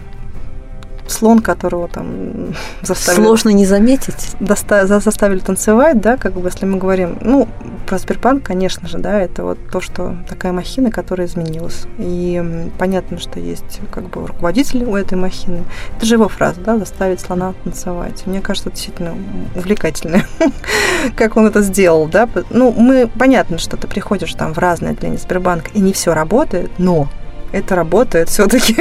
слон, 1.06 1.40
которого 1.40 1.88
там 1.88 2.54
заставили... 2.82 3.24
Сложно 3.24 3.50
не 3.50 3.66
заметить. 3.66 4.36
Доста... 4.40 4.86
заставили 4.86 5.40
танцевать, 5.40 6.00
да, 6.00 6.16
как 6.16 6.34
бы, 6.34 6.48
если 6.48 6.66
мы 6.66 6.78
говорим, 6.78 7.18
ну, 7.20 7.48
про 7.86 7.98
Сбербанк, 7.98 8.44
конечно 8.44 8.88
же, 8.88 8.98
да, 8.98 9.20
это 9.20 9.44
вот 9.44 9.58
то, 9.70 9.80
что 9.80 10.16
такая 10.28 10.52
махина, 10.52 10.90
которая 10.90 11.26
изменилась. 11.26 11.86
И 11.98 12.70
понятно, 12.78 13.18
что 13.18 13.38
есть 13.40 13.80
как 13.90 14.08
бы 14.08 14.26
руководитель 14.26 14.84
у 14.84 14.96
этой 14.96 15.14
махины. 15.14 15.64
Это 15.96 16.06
же 16.06 16.14
его 16.14 16.28
фраза, 16.28 16.60
да, 16.60 16.78
заставить 16.78 17.20
слона 17.20 17.54
танцевать. 17.64 18.22
Мне 18.26 18.40
кажется, 18.40 18.68
это 18.68 18.76
действительно 18.76 19.14
увлекательно, 19.54 20.24
как 21.16 21.36
он 21.36 21.46
это 21.46 21.62
сделал, 21.62 22.06
да. 22.06 22.28
Ну, 22.50 22.72
мы, 22.72 23.08
понятно, 23.18 23.58
что 23.58 23.76
ты 23.76 23.86
приходишь 23.86 24.32
там 24.34 24.54
в 24.54 24.58
разные 24.58 24.92
отделения 24.92 25.18
Сбербанка, 25.18 25.70
и 25.74 25.80
не 25.80 25.92
все 25.92 26.14
работает, 26.14 26.70
но 26.78 27.08
это 27.52 27.74
работает 27.74 28.28
все-таки. 28.28 28.74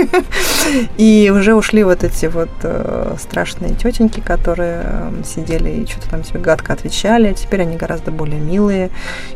И 0.98 1.32
уже 1.34 1.54
ушли 1.56 1.84
вот 1.84 2.04
эти 2.04 2.26
вот 2.28 2.50
э, 2.64 3.16
страшные 3.20 3.76
тетеньки, 3.76 4.22
которые 4.22 4.82
э, 4.84 5.12
сидели 5.26 5.70
и 5.70 5.86
что-то 5.86 6.10
там 6.10 6.24
себе 6.24 6.40
гадко 6.40 6.74
отвечали. 6.74 7.34
Теперь 7.34 7.62
они 7.62 7.76
гораздо 7.76 8.12
более 8.12 8.40
милые. 8.40 8.90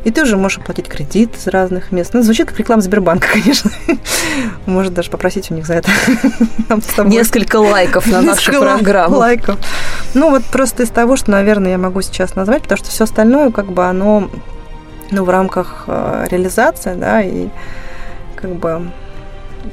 И 0.03 0.11
ты 0.11 0.23
уже 0.23 0.37
можешь 0.37 0.59
оплатить 0.59 0.87
кредит 0.87 1.35
из 1.35 1.47
разных 1.47 1.91
мест. 1.91 2.13
Ну, 2.13 2.21
звучит 2.21 2.47
как 2.47 2.57
реклама 2.57 2.81
Сбербанка, 2.81 3.27
конечно. 3.33 3.71
Может 4.65 4.93
даже 4.93 5.09
попросить 5.09 5.51
у 5.51 5.53
них 5.53 5.67
за 5.67 5.75
это. 5.75 5.91
Несколько 7.05 7.57
лайков 7.57 8.07
на 8.07 8.21
нашу 8.21 8.51
программу. 8.59 9.17
лайков. 9.17 9.59
Ну, 10.13 10.29
вот 10.29 10.45
просто 10.45 10.83
из 10.83 10.89
того, 10.89 11.17
что, 11.17 11.31
наверное, 11.31 11.71
я 11.71 11.77
могу 11.77 12.01
сейчас 12.01 12.35
назвать, 12.35 12.63
потому 12.63 12.77
что 12.77 12.89
все 12.89 13.03
остальное, 13.03 13.51
как 13.51 13.71
бы, 13.71 13.85
оно 13.85 14.29
ну, 15.11 15.23
в 15.23 15.29
рамках 15.29 15.83
э, 15.87 16.25
реализации, 16.29 16.95
да, 16.95 17.21
и 17.21 17.49
как 18.35 18.55
бы 18.55 18.91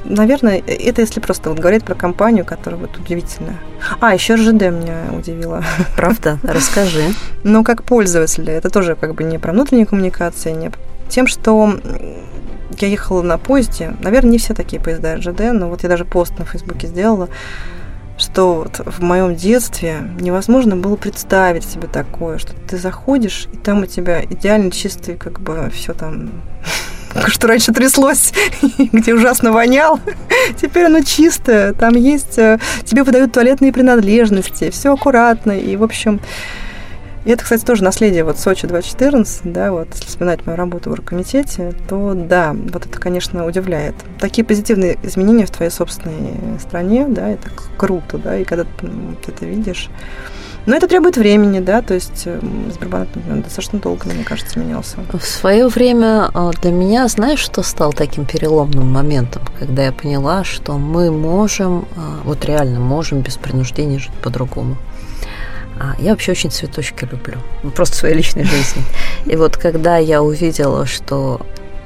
наверное, 0.05 0.61
это 0.65 1.01
если 1.01 1.19
просто 1.19 1.49
вот 1.49 1.59
говорить 1.59 1.83
про 1.83 1.95
компанию, 1.95 2.45
которая 2.45 2.79
вот 2.79 2.97
удивительная. 2.97 3.57
А, 3.99 4.13
еще 4.13 4.35
РЖД 4.35 4.61
меня 4.71 5.05
удивила. 5.17 5.63
Правда? 5.95 6.39
Расскажи. 6.43 7.13
Ну, 7.43 7.63
как 7.63 7.83
пользователь, 7.83 8.49
это 8.49 8.69
тоже 8.69 8.95
как 8.95 9.15
бы 9.15 9.23
не 9.23 9.37
про 9.37 9.51
внутреннюю 9.53 9.87
коммуникацию, 9.87 10.57
не 10.57 10.71
тем, 11.09 11.27
что 11.27 11.79
я 12.79 12.87
ехала 12.87 13.21
на 13.21 13.37
поезде, 13.37 13.93
наверное, 14.01 14.31
не 14.31 14.37
все 14.37 14.53
такие 14.53 14.81
поезда 14.81 15.15
РЖД, 15.15 15.53
но 15.53 15.69
вот 15.69 15.83
я 15.83 15.89
даже 15.89 16.05
пост 16.05 16.37
на 16.39 16.45
Фейсбуке 16.45 16.87
сделала, 16.87 17.29
что 18.17 18.55
вот 18.55 18.79
в 18.85 19.01
моем 19.01 19.35
детстве 19.35 19.97
невозможно 20.19 20.75
было 20.75 20.95
представить 20.95 21.65
себе 21.65 21.87
такое, 21.87 22.37
что 22.37 22.53
ты 22.67 22.77
заходишь, 22.77 23.47
и 23.51 23.57
там 23.57 23.83
у 23.83 23.85
тебя 23.85 24.23
идеально 24.23 24.71
чистый, 24.71 25.15
как 25.15 25.39
бы 25.39 25.69
все 25.71 25.93
там 25.93 26.31
что 27.27 27.47
раньше 27.47 27.73
тряслось, 27.73 28.33
где 28.77 29.13
ужасно 29.13 29.51
вонял. 29.51 29.99
Теперь 30.59 30.85
оно 30.85 31.01
чистое, 31.01 31.73
там 31.73 31.95
есть, 31.95 32.37
э, 32.37 32.59
тебе 32.85 33.03
выдают 33.03 33.31
туалетные 33.33 33.71
принадлежности, 33.71 34.69
все 34.71 34.93
аккуратно. 34.93 35.51
И, 35.51 35.75
в 35.75 35.83
общем, 35.83 36.19
и 37.25 37.31
это, 37.31 37.43
кстати, 37.43 37.63
тоже 37.63 37.83
наследие 37.83 38.25
вот 38.25 38.37
Сочи 38.37 38.67
2014, 38.67 39.53
да, 39.53 39.71
вот, 39.71 39.87
если 39.93 40.07
вспоминать 40.07 40.45
мою 40.45 40.57
работу 40.57 40.89
в 40.89 40.93
оргкомитете, 40.93 41.73
то 41.87 42.13
да, 42.13 42.53
вот 42.53 42.85
это, 42.85 42.99
конечно, 42.99 43.45
удивляет. 43.45 43.95
Такие 44.19 44.43
позитивные 44.43 44.97
изменения 45.03 45.45
в 45.45 45.51
твоей 45.51 45.71
собственной 45.71 46.59
стране, 46.59 47.05
да, 47.07 47.29
это 47.29 47.49
круто, 47.77 48.17
да, 48.17 48.37
и 48.37 48.43
когда 48.43 48.65
ты 48.65 48.89
это 49.27 49.45
видишь, 49.45 49.89
но 50.65 50.75
это 50.75 50.87
требует 50.87 51.17
времени, 51.17 51.59
да, 51.59 51.81
то 51.81 51.93
есть 51.93 52.23
эм, 52.25 52.71
Сбербанк 52.71 53.09
достаточно 53.43 53.79
долго, 53.79 54.07
мне 54.07 54.23
кажется, 54.23 54.59
менялся. 54.59 54.97
В 55.11 55.25
свое 55.25 55.67
время 55.67 56.29
а, 56.33 56.51
для 56.61 56.71
меня, 56.71 57.07
знаешь, 57.07 57.39
что 57.39 57.63
стал 57.63 57.91
таким 57.91 58.25
переломным 58.25 58.89
моментом, 58.89 59.43
когда 59.59 59.83
я 59.85 59.91
поняла, 59.91 60.43
что 60.43 60.77
мы 60.77 61.11
можем, 61.11 61.85
а, 61.97 62.21
вот 62.23 62.45
реально 62.45 62.79
можем 62.79 63.21
без 63.21 63.35
принуждения 63.35 63.99
жить 63.99 64.13
по-другому. 64.23 64.77
А, 65.79 65.95
я 65.99 66.11
вообще 66.11 66.31
очень 66.31 66.49
цветочки 66.49 67.05
люблю, 67.11 67.39
просто 67.75 67.95
в 67.95 67.99
своей 67.99 68.15
личной 68.15 68.43
жизни. 68.45 68.83
И 69.25 69.35
вот 69.35 69.57
когда 69.57 69.97
я 69.97 70.21
увидела, 70.21 70.85
что 70.85 71.41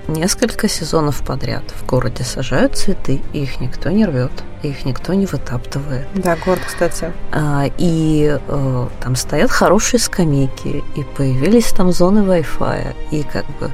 несколько 0.08 0.68
сезонов 0.68 1.22
подряд 1.22 1.64
в 1.76 1.86
городе 1.86 2.24
сажают 2.24 2.78
цветы, 2.78 3.22
и 3.34 3.44
их 3.44 3.60
никто 3.60 3.90
не 3.90 4.06
рвет, 4.06 4.32
их 4.64 4.86
никто 4.86 5.14
не 5.14 5.26
вытаптывает. 5.26 6.08
Да, 6.16 6.36
город, 6.46 6.62
кстати. 6.66 7.12
А, 7.32 7.66
и 7.78 8.40
а, 8.48 8.90
там 9.02 9.16
стоят 9.16 9.52
хорошие 9.52 10.00
скамейки, 10.00 10.84
и 10.96 11.04
появились 11.16 11.72
там 11.72 11.92
зоны 11.92 12.20
Wi-Fi, 12.20 12.96
и 13.12 13.24
как 13.24 13.46
бы 13.60 13.72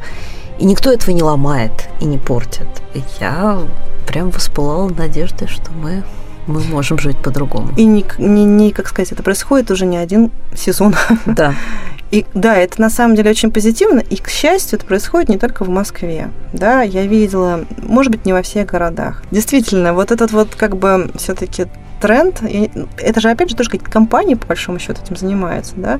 и 0.59 0.65
никто 0.65 0.91
этого 0.91 1.11
не 1.11 1.23
ломает 1.23 1.89
и 1.99 2.05
не 2.05 2.17
портит. 2.17 2.67
И 2.93 3.03
я 3.19 3.59
прям 4.07 4.29
воспылала 4.29 4.89
надеждой, 4.89 5.47
что 5.47 5.71
мы 5.71 6.03
мы 6.45 6.61
можем 6.61 6.99
жить 6.99 7.17
по-другому. 7.17 7.69
И 7.77 7.85
не, 7.85 8.05
не, 8.17 8.43
не, 8.43 8.71
как 8.71 8.89
сказать, 8.89 9.13
это 9.13 9.23
происходит 9.23 9.71
уже 9.71 9.85
не 9.85 9.97
один 9.97 10.29
сезон. 10.55 10.93
Да. 11.25 11.55
И 12.13 12.27
да, 12.35 12.55
это 12.57 12.79
на 12.79 12.91
самом 12.91 13.15
деле 13.15 13.31
очень 13.31 13.51
позитивно, 13.51 13.97
и, 13.97 14.17
к 14.17 14.29
счастью, 14.29 14.77
это 14.77 14.85
происходит 14.85 15.29
не 15.29 15.39
только 15.39 15.63
в 15.63 15.69
Москве. 15.69 16.29
Да, 16.53 16.83
я 16.83 17.07
видела, 17.07 17.65
может 17.81 18.11
быть, 18.11 18.23
не 18.23 18.33
во 18.33 18.43
всех 18.43 18.67
городах. 18.67 19.23
Действительно, 19.31 19.95
вот 19.95 20.11
этот 20.11 20.31
вот 20.31 20.53
как 20.53 20.77
бы 20.77 21.09
все-таки 21.15 21.65
тренд, 21.99 22.43
это 22.99 23.19
же, 23.19 23.31
опять 23.31 23.49
же, 23.49 23.55
тоже 23.55 23.71
какие-то 23.71 23.89
компании, 23.89 24.35
по 24.35 24.45
большому 24.45 24.77
счету, 24.77 25.01
этим 25.01 25.15
занимаются, 25.15 25.73
да, 25.75 25.99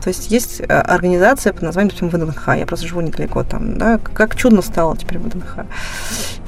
то 0.00 0.08
есть 0.08 0.30
есть 0.30 0.60
э, 0.60 0.64
организация 0.64 1.52
под 1.52 1.62
названием, 1.62 1.88
допустим, 1.88 2.20
ВДНХ, 2.20 2.56
я 2.56 2.64
просто 2.64 2.86
живу 2.86 3.00
недалеко 3.00 3.42
там, 3.42 3.78
да, 3.78 3.98
как 3.98 4.36
чудно 4.36 4.62
стало 4.62 4.96
теперь 4.96 5.18
ВДНХ. 5.18 5.64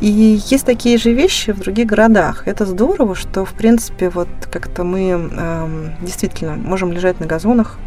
И 0.00 0.40
есть 0.46 0.64
такие 0.64 0.98
же 0.98 1.12
вещи 1.12 1.52
в 1.52 1.58
других 1.58 1.86
городах. 1.86 2.46
Это 2.46 2.64
здорово, 2.64 3.14
что, 3.14 3.44
в 3.44 3.54
принципе, 3.54 4.08
вот 4.08 4.28
как-то 4.52 4.84
мы 4.84 5.11
эм, 5.11 5.92
действительно 6.00 6.52
можем 6.54 6.92
лежать 6.92 7.20
на 7.20 7.26
газонах, 7.26 7.78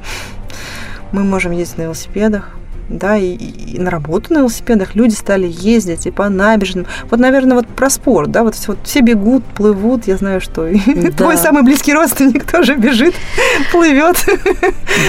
мы 1.13 1.23
можем 1.23 1.53
ездить 1.53 1.77
на 1.77 1.83
велосипедах, 1.83 2.49
да, 2.89 3.17
и, 3.17 3.33
и 3.33 3.79
на 3.79 3.89
работу 3.89 4.33
на 4.33 4.39
велосипедах 4.39 4.95
люди 4.95 5.13
стали 5.13 5.47
ездить 5.47 6.05
и 6.05 6.11
по 6.11 6.27
набережным. 6.27 6.85
Вот, 7.09 7.19
наверное, 7.19 7.55
вот 7.55 7.67
про 7.67 7.89
спорт, 7.89 8.31
да, 8.31 8.43
вот, 8.43 8.55
вот 8.67 8.77
все 8.83 9.01
бегут, 9.01 9.43
плывут, 9.45 10.07
я 10.07 10.17
знаю, 10.17 10.41
что 10.41 10.67
да. 10.67 11.11
твой 11.17 11.37
самый 11.37 11.63
близкий 11.63 11.93
родственник 11.93 12.49
тоже 12.49 12.75
бежит, 12.75 13.15
плывет. 13.71 14.17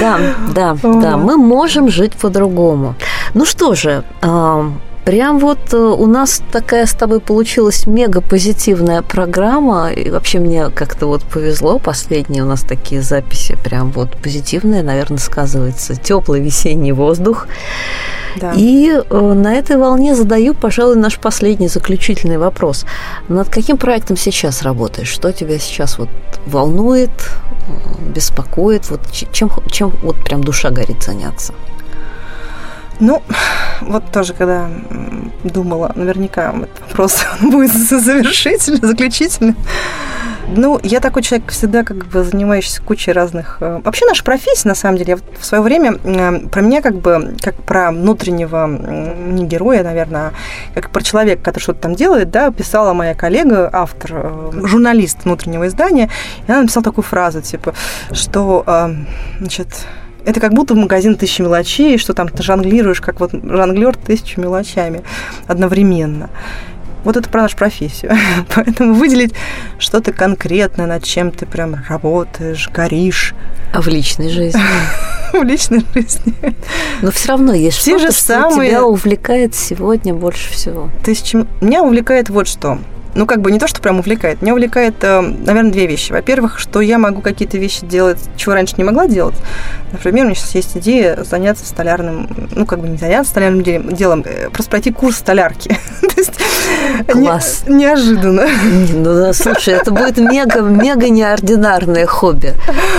Да, 0.01 0.21
да, 0.55 0.77
да, 0.83 1.17
мы 1.17 1.37
можем 1.37 1.89
жить 1.89 2.13
по-другому. 2.13 2.95
Ну 3.35 3.45
что 3.45 3.75
же, 3.75 4.05
Прям 5.05 5.39
вот 5.39 5.75
э, 5.75 5.77
у 5.77 6.07
нас 6.07 6.43
такая 6.51 6.87
с 6.87 6.95
тобой 6.95 7.21
получилась 7.21 7.87
мега 7.87 8.23
позитивная 8.23 9.03
программа. 9.03 9.93
И 9.93 10.11
вообще 10.11 10.39
мне 10.39 10.71
как-то 10.71 11.07
вот 11.07 11.23
повезло. 11.23 11.79
Последние 11.79 12.43
у 12.43 12.47
нас 12.47 12.63
такие 12.63 13.03
записи 13.03 13.57
прям 13.63 13.91
вот 13.91 14.17
позитивные, 14.17 14.83
наверное, 14.83 15.19
сказывается. 15.19 15.95
Теплый 15.95 16.41
весенний 16.41 16.93
воздух. 16.93 17.47
Да. 18.41 18.53
И 18.57 18.91
э, 18.93 19.33
на 19.35 19.55
этой 19.55 19.77
волне 19.77 20.15
задаю, 20.15 20.55
пожалуй, 20.55 20.97
наш 20.97 21.19
последний 21.19 21.69
заключительный 21.69 22.39
вопрос. 22.39 22.87
Над 23.29 23.51
каким 23.51 23.77
проектом 23.77 24.17
сейчас 24.17 24.63
работаешь? 24.63 25.09
Что 25.09 25.33
тебя 25.33 25.59
сейчас 25.59 25.99
вот 25.99 26.09
волнует, 26.47 27.11
э, 27.11 28.13
беспокоит? 28.15 28.89
Вот 28.91 29.01
чем, 29.11 29.51
чем 29.71 29.93
вот 30.03 30.17
прям 30.25 30.43
душа 30.43 30.71
горит 30.71 31.03
заняться? 31.03 31.53
Ну, 33.01 33.23
вот 33.83 34.11
тоже, 34.13 34.35
когда 34.35 34.69
думала, 35.43 35.93
наверняка 35.95 36.53
этот 36.53 36.81
вопрос 36.89 37.25
будет 37.41 37.73
завершительный, 37.73 38.81
заключительный. 38.81 39.55
Ну, 40.49 40.79
я 40.83 41.01
такой 41.01 41.23
человек 41.23 41.51
всегда 41.51 41.83
как 41.85 42.07
бы 42.07 42.23
занимающийся 42.23 42.83
кучей 42.83 43.13
разных... 43.13 43.59
Э, 43.61 43.81
вообще 43.83 44.07
наша 44.07 44.23
профессия, 44.23 44.69
на 44.69 44.75
самом 44.75 44.99
деле, 44.99 45.15
я 45.15 45.39
в 45.39 45.45
свое 45.45 45.63
время 45.63 45.99
э, 46.05 46.49
про 46.49 46.61
меня 46.61 46.83
как 46.83 46.97
бы, 46.97 47.35
как 47.41 47.57
про 47.63 47.91
внутреннего, 47.91 48.67
не 48.67 49.47
героя, 49.47 49.83
наверное, 49.83 50.33
а 50.75 50.81
как 50.81 50.91
про 50.91 51.03
человека, 51.03 51.43
который 51.43 51.63
что-то 51.63 51.81
там 51.81 51.95
делает, 51.95 52.31
да, 52.31 52.51
писала 52.51 52.93
моя 52.93 53.15
коллега, 53.15 53.71
автор, 53.73 54.11
э, 54.15 54.51
журналист 54.65 55.25
внутреннего 55.25 55.67
издания, 55.67 56.11
и 56.47 56.53
она 56.53 56.63
написала 56.63 56.85
такую 56.85 57.05
фразу, 57.05 57.41
типа, 57.41 57.75
что, 58.13 58.65
значит, 59.39 59.69
это 60.25 60.41
как 60.41 60.55
будто 60.55 60.75
в 60.75 60.77
магазин 60.77 61.17
тысячи 61.17 61.43
мелочей, 61.43 61.99
что 61.99 62.15
там 62.15 62.29
ты 62.29 62.43
жонглируешь, 62.43 63.01
как 63.01 63.21
вот 63.21 63.33
жонглер 63.33 63.97
тысячу 63.97 64.41
мелочами 64.41 65.03
одновременно. 65.47 66.31
Вот 67.05 67.19
это 67.19 67.29
про 67.29 67.43
нашу 67.43 67.57
профессию. 67.57 68.17
Поэтому 68.55 68.95
выделить 68.95 69.35
что-то 69.79 70.13
конкретное, 70.13 70.87
над 70.87 71.05
чем 71.05 71.31
ты 71.31 71.45
прям 71.45 71.77
работаешь, 71.89 72.71
горишь. 72.73 73.35
А 73.73 73.83
в 73.83 73.89
личной 73.89 74.31
жизни? 74.31 74.61
в 75.33 75.43
личной 75.43 75.85
жизни. 75.95 76.35
Но 77.03 77.11
все 77.11 77.29
равно 77.29 77.53
есть 77.53 77.79
что-то, 77.79 78.11
что 78.11 78.51
тебя 78.55 78.85
увлекает 78.85 79.55
сегодня 79.55 80.15
больше 80.15 80.51
всего. 80.51 80.89
Тысячи... 81.05 81.45
Меня 81.61 81.83
увлекает 81.83 82.31
вот 82.31 82.49
что– 82.49 82.79
ну, 83.15 83.27
как 83.27 83.41
бы 83.41 83.51
не 83.51 83.59
то, 83.59 83.67
что 83.67 83.81
прям 83.81 83.99
увлекает. 83.99 84.43
Меня 84.43 84.53
увлекает, 84.55 84.97
э, 85.03 85.21
наверное, 85.21 85.71
две 85.71 85.87
вещи. 85.87 86.13
Во-первых, 86.13 86.59
что 86.59 86.81
я 86.81 86.99
могу 86.99 87.21
какие-то 87.21 87.59
вещи 87.59 87.85
делать, 87.87 88.19
чего 88.37 88.55
раньше 88.55 88.75
не 88.77 88.85
могла 88.85 89.07
делать. 89.07 89.37
Например, 89.93 90.25
у 90.25 90.29
меня 90.29 90.35
сейчас 90.35 90.55
есть 90.55 90.77
идея 90.77 91.23
заняться 91.25 91.67
столярным, 91.67 92.29
ну, 92.55 92.67
как 92.67 92.81
бы 92.81 92.89
не 92.89 92.97
заняться 92.97 93.31
столярным 93.31 93.63
делом, 93.63 94.25
э, 94.27 94.51
просто 94.51 94.71
пройти 94.71 94.91
курс 94.93 95.17
столярки. 95.17 95.69
То 96.01 96.15
есть 96.17 96.33
Класс. 97.09 97.65
Не, 97.67 97.75
неожиданно. 97.77 98.47
Ну, 98.93 99.05
да, 99.05 99.33
слушай, 99.33 99.75
это 99.75 99.91
будет 99.91 100.19
мега, 100.19 100.61
мега 100.61 101.09
неординарное 101.09 102.07
хобби. 102.07 102.55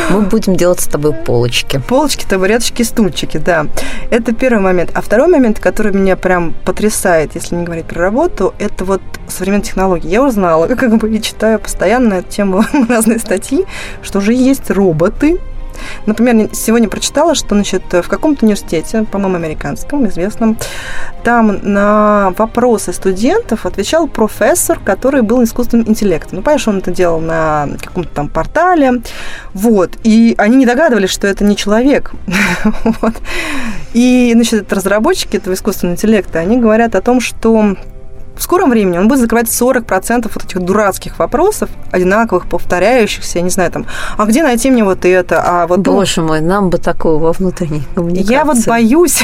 Мы 0.10 0.22
будем 0.22 0.56
делать 0.56 0.80
с 0.80 0.86
тобой 0.86 1.14
полочки. 1.14 1.82
Полочки, 1.88 2.26
табуреточки, 2.26 2.84
стульчики, 2.84 3.38
да. 3.38 3.68
Это 4.10 4.34
первый 4.34 4.62
момент. 4.62 4.92
А 4.94 5.02
второй 5.02 5.28
момент, 5.28 5.60
который 5.60 5.94
меня 5.94 6.16
прям 6.16 6.54
потрясает, 6.66 7.36
если 7.36 7.56
не 7.56 7.64
говорить 7.64 7.86
про 7.86 8.02
работу, 8.02 8.54
это 8.60 8.86
вот 8.86 9.02
современные 9.28 9.66
технологии. 9.66 10.05
Я 10.06 10.24
узнала, 10.24 10.68
как 10.76 10.98
бы 10.98 11.10
и 11.10 11.22
читаю 11.22 11.60
постоянно 11.60 12.16
эту 12.16 12.32
тему 12.32 12.64
разные 12.90 13.20
статьи, 13.20 13.66
что 14.02 14.20
уже 14.20 14.34
есть 14.34 14.70
роботы, 14.70 15.40
Например, 16.06 16.50
сегодня 16.54 16.90
прочитала, 16.90 17.36
что 17.36 17.56
значит, 17.56 17.84
в 17.92 18.08
каком-то 18.08 18.46
университете, 18.46 19.06
по-моему, 19.12 19.36
американском, 19.36 20.08
известном, 20.08 20.58
там 21.24 21.60
на 21.64 22.34
вопросы 22.38 22.94
студентов 22.94 23.66
отвечал 23.66 24.08
профессор, 24.08 24.80
который 24.80 25.22
был 25.22 25.44
искусственным 25.44 25.88
интеллектом. 25.88 26.38
Ну, 26.38 26.42
понимаешь, 26.44 26.68
он 26.68 26.78
это 26.78 26.92
делал 26.92 27.20
на 27.20 27.70
каком-то 27.82 28.10
там 28.10 28.30
портале. 28.30 29.02
Вот. 29.54 29.92
И 30.04 30.36
они 30.38 30.58
не 30.58 30.66
догадывались, 30.66 31.10
что 31.10 31.28
это 31.28 31.44
не 31.44 31.56
человек. 31.56 32.12
И, 33.94 34.32
значит, 34.34 34.72
разработчики 34.72 35.38
этого 35.38 35.54
искусственного 35.54 35.96
интеллекта, 35.96 36.40
они 36.40 36.58
говорят 36.58 36.96
о 36.96 37.02
том, 37.02 37.22
что 37.22 37.76
в 38.38 38.42
скором 38.42 38.70
времени 38.70 38.98
он 38.98 39.08
будет 39.08 39.20
закрывать 39.20 39.48
40% 39.48 40.32
вот 40.34 40.44
этих 40.44 40.60
дурацких 40.62 41.20
вопросов, 41.20 41.70
одинаковых, 41.92 42.48
повторяющихся, 42.48 43.40
я 43.40 43.44
не 43.44 43.50
знаю, 43.50 43.72
там, 43.72 43.86
а 44.18 44.26
где 44.26 44.44
найти 44.44 44.70
мне 44.70 44.84
вот 44.84 45.06
это, 45.06 45.42
а 45.46 45.68
вот... 45.68 45.80
Боже 45.80 46.22
мой, 46.22 46.42
нам 46.42 46.70
бы 46.70 46.78
такого 46.78 47.20
во 47.22 47.32
внутренней 47.32 47.84
коммуникации. 47.94 48.32
Я 48.32 48.46
вот 48.46 48.58
боюсь. 48.66 49.24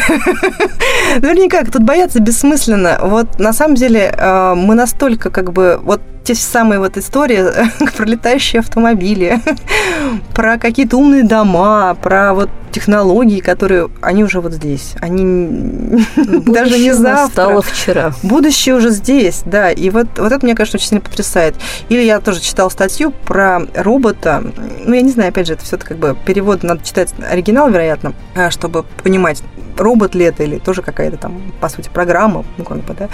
Наверняка, 1.18 1.64
тут 1.64 1.84
бояться 1.84 2.20
бессмысленно. 2.20 2.99
Вот 3.01 3.39
на 3.39 3.53
самом 3.53 3.76
деле 3.76 4.14
э, 4.16 4.53
мы 4.55 4.76
настолько 4.76 5.30
как 5.30 5.51
бы... 5.51 5.80
Вот 5.84 6.01
те 6.24 6.36
самые 6.36 6.80
вот 6.80 6.97
истории 6.97 7.45
про 7.97 8.05
летающие 8.05 8.59
автомобили, 8.59 9.39
про 10.36 10.57
какие-то 10.57 10.97
умные 10.97 11.24
дома, 11.24 11.95
про 12.01 12.34
вот 12.34 12.49
технологии, 12.72 13.39
которые, 13.39 13.89
они 14.01 14.24
уже 14.24 14.39
вот 14.39 14.53
здесь. 14.53 14.93
Они 15.01 16.05
даже 16.45 16.78
не 16.80 16.93
завтра. 16.93 17.32
стало 17.32 17.62
вчера. 17.62 18.14
Будущее 18.24 18.76
уже 18.76 18.91
здесь, 18.91 19.01
да. 19.45 19.72
И 19.72 19.89
вот, 19.89 20.08
вот 20.18 20.32
это, 20.32 20.45
мне 20.45 20.56
кажется, 20.56 20.78
очень 20.78 20.88
сильно 20.88 21.02
потрясает. 21.02 21.56
Или 21.89 22.02
я 22.04 22.20
тоже 22.20 22.41
читала 22.41 22.70
статью 22.70 23.12
про 23.26 23.62
робота. 23.76 24.43
Ну, 24.86 24.93
я 24.93 25.02
не 25.02 25.12
знаю, 25.12 25.30
опять 25.30 25.47
же, 25.47 25.54
это 25.54 25.64
все 25.64 25.78
как 25.78 25.97
бы 25.97 26.16
перевод, 26.26 26.64
надо 26.64 26.84
читать 26.86 27.14
оригинал, 27.30 27.70
вероятно, 27.70 28.14
а, 28.36 28.52
чтобы 28.52 28.84
понимать, 29.04 29.43
робот 29.78 30.16
ли 30.16 30.26
это 30.26 30.43
или 30.43 30.58
тоже 30.58 30.82
какая-то 30.82 31.18
там, 31.18 31.41
по 31.60 31.70
сути, 31.70 31.89
программа, 31.89 32.45
ну, 32.58 32.64
как 32.64 32.80
бы, 32.84 32.93
да. 32.93 33.10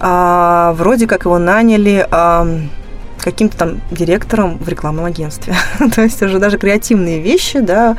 А, 0.00 0.72
вроде 0.74 1.06
как 1.06 1.24
его 1.24 1.38
наняли 1.38 2.06
а, 2.10 2.46
каким-то 3.18 3.56
там 3.56 3.80
директором 3.90 4.58
в 4.58 4.68
рекламном 4.68 5.04
агентстве. 5.04 5.54
То 5.94 6.02
есть 6.02 6.22
уже 6.22 6.38
даже 6.38 6.58
креативные 6.58 7.20
вещи, 7.20 7.60
да, 7.60 7.96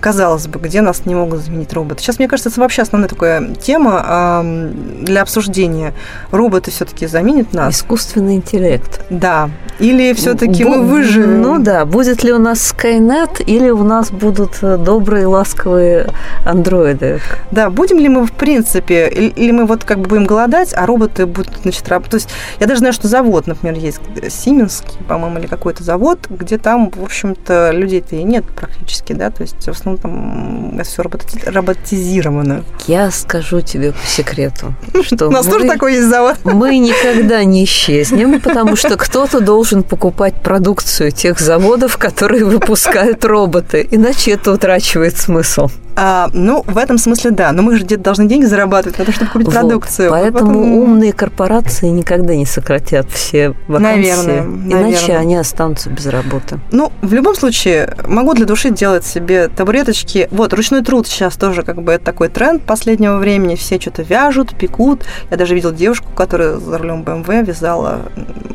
казалось 0.00 0.46
бы, 0.46 0.58
где 0.58 0.80
нас 0.80 1.06
не 1.06 1.14
могут 1.14 1.40
заменить 1.40 1.72
роботы. 1.72 2.02
Сейчас, 2.02 2.18
мне 2.18 2.28
кажется, 2.28 2.50
это 2.50 2.60
вообще 2.60 2.82
основная 2.82 3.08
такая 3.08 3.54
тема 3.54 4.42
э, 4.42 4.72
для 5.02 5.22
обсуждения. 5.22 5.94
Роботы 6.30 6.70
все-таки 6.70 7.06
заменят 7.06 7.52
нас. 7.52 7.76
Искусственный 7.76 8.36
интеллект. 8.36 9.04
Да. 9.10 9.50
Или 9.78 10.12
все-таки 10.14 10.64
мы 10.64 10.82
выживем. 10.82 11.42
Ну 11.42 11.58
да, 11.58 11.84
будет 11.84 12.24
ли 12.24 12.32
у 12.32 12.38
нас 12.38 12.72
Skynet, 12.72 13.42
или 13.44 13.70
у 13.70 13.82
нас 13.82 14.10
будут 14.10 14.58
э, 14.62 14.76
добрые, 14.76 15.26
ласковые 15.26 16.08
андроиды. 16.44 17.20
Да, 17.50 17.70
будем 17.70 17.98
ли 17.98 18.08
мы 18.08 18.26
в 18.26 18.32
принципе, 18.32 19.08
или 19.08 19.50
мы 19.50 19.66
вот 19.66 19.84
как 19.84 20.00
бы 20.00 20.08
будем 20.08 20.26
голодать, 20.26 20.72
а 20.74 20.86
роботы 20.86 21.26
будут, 21.26 21.58
значит, 21.62 21.88
работать. 21.88 22.10
То 22.10 22.16
есть 22.16 22.30
я 22.58 22.66
даже 22.66 22.78
знаю, 22.80 22.92
что 22.92 23.08
завод, 23.08 23.46
например, 23.46 23.76
есть 23.76 24.00
Сименский, 24.28 24.98
по-моему, 25.08 25.38
или 25.38 25.46
какой-то 25.46 25.82
завод, 25.82 26.26
где 26.28 26.58
там, 26.58 26.90
в 26.90 27.02
общем-то, 27.02 27.70
людей-то 27.72 28.16
и 28.16 28.22
нет 28.22 28.44
практически, 28.54 29.12
да, 29.12 29.30
то 29.30 29.42
есть 29.42 29.64
в 29.64 29.68
основном 29.68 29.89
ну, 29.90 29.96
там 29.96 30.78
это 30.78 30.88
все 30.88 31.02
роботизировано. 31.46 32.64
Я 32.86 33.10
скажу 33.10 33.60
тебе 33.60 33.92
по 33.92 34.06
секрету, 34.06 34.74
что 35.02 35.26
У 35.28 35.30
нас 35.30 35.46
тоже 35.46 35.66
такой 35.66 35.94
есть 35.94 36.08
завод. 36.08 36.36
Мы 36.44 36.78
никогда 36.78 37.44
не 37.44 37.64
исчезнем, 37.64 38.40
потому 38.40 38.76
что 38.76 38.96
кто-то 38.96 39.40
должен 39.40 39.82
покупать 39.82 40.34
продукцию 40.34 41.10
тех 41.10 41.40
заводов, 41.40 41.96
которые 41.96 42.44
выпускают 42.44 43.24
роботы, 43.24 43.86
иначе 43.90 44.32
это 44.32 44.52
утрачивает 44.52 45.16
смысл. 45.18 45.68
А, 46.02 46.30
ну, 46.32 46.64
в 46.66 46.78
этом 46.78 46.96
смысле 46.96 47.30
да. 47.30 47.52
Но 47.52 47.62
мы 47.62 47.76
же 47.76 47.84
где-то 47.84 48.02
должны 48.02 48.26
деньги 48.26 48.46
зарабатывать 48.46 48.98
на 48.98 49.04
то, 49.04 49.12
чтобы 49.12 49.30
купить 49.30 49.48
вот. 49.48 49.54
продукцию. 49.54 50.10
Поэтому 50.10 50.60
Потом... 50.60 50.72
умные 50.72 51.12
корпорации 51.12 51.88
никогда 51.88 52.34
не 52.34 52.46
сократят 52.46 53.10
все 53.10 53.50
вакансии. 53.68 53.98
Наверное. 53.98 54.40
Иначе 54.40 54.76
наверное. 54.82 55.18
они 55.18 55.36
останутся 55.36 55.90
без 55.90 56.06
работы. 56.06 56.58
Ну, 56.72 56.90
в 57.02 57.12
любом 57.12 57.34
случае, 57.34 57.94
могу 58.06 58.32
для 58.32 58.46
души 58.46 58.70
делать 58.70 59.04
себе 59.04 59.48
табуреточки. 59.48 60.26
Вот, 60.30 60.54
ручной 60.54 60.82
труд 60.82 61.06
сейчас 61.06 61.36
тоже 61.36 61.64
как 61.64 61.82
бы 61.82 61.92
это 61.92 62.04
такой 62.06 62.28
тренд 62.28 62.62
последнего 62.62 63.18
времени. 63.18 63.54
Все 63.56 63.78
что-то 63.78 64.00
вяжут, 64.02 64.56
пекут. 64.56 65.04
Я 65.30 65.36
даже 65.36 65.54
видела 65.54 65.74
девушку, 65.74 66.10
которая 66.16 66.56
за 66.56 66.78
рулем 66.78 67.02
BMW 67.02 67.44
вязала 67.44 68.00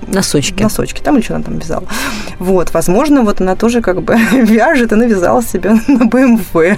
носочки. 0.08 0.64
Носочки, 0.64 1.02
там 1.02 1.18
или 1.18 1.24
что 1.24 1.36
она 1.36 1.44
там 1.44 1.60
вязала. 1.60 1.84
Вот, 2.40 2.74
возможно, 2.74 3.22
вот 3.22 3.40
она 3.42 3.56
тоже 3.56 3.82
как 3.82 4.02
бы 4.02 4.16
вяжет 4.32 4.92
и 4.92 4.96
навязала 4.96 5.44
себе 5.44 5.72
на 5.88 6.06
BMW. 6.06 6.78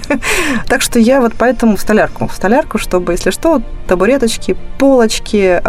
Так 0.66 0.82
что 0.82 0.98
я 0.98 1.20
вот 1.20 1.32
поэтому 1.38 1.76
в 1.76 1.80
столярку, 1.80 2.26
в 2.26 2.32
столярку, 2.32 2.78
чтобы, 2.78 3.12
если 3.12 3.30
что, 3.30 3.62
табуреточки, 3.86 4.56
полочки, 4.78 5.60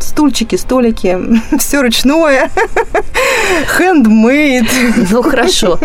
стульчики, 0.00 0.56
столики, 0.56 1.18
все 1.58 1.82
ручное, 1.82 2.50
handmade. 3.78 4.68
Ну, 5.10 5.22
хорошо. 5.22 5.78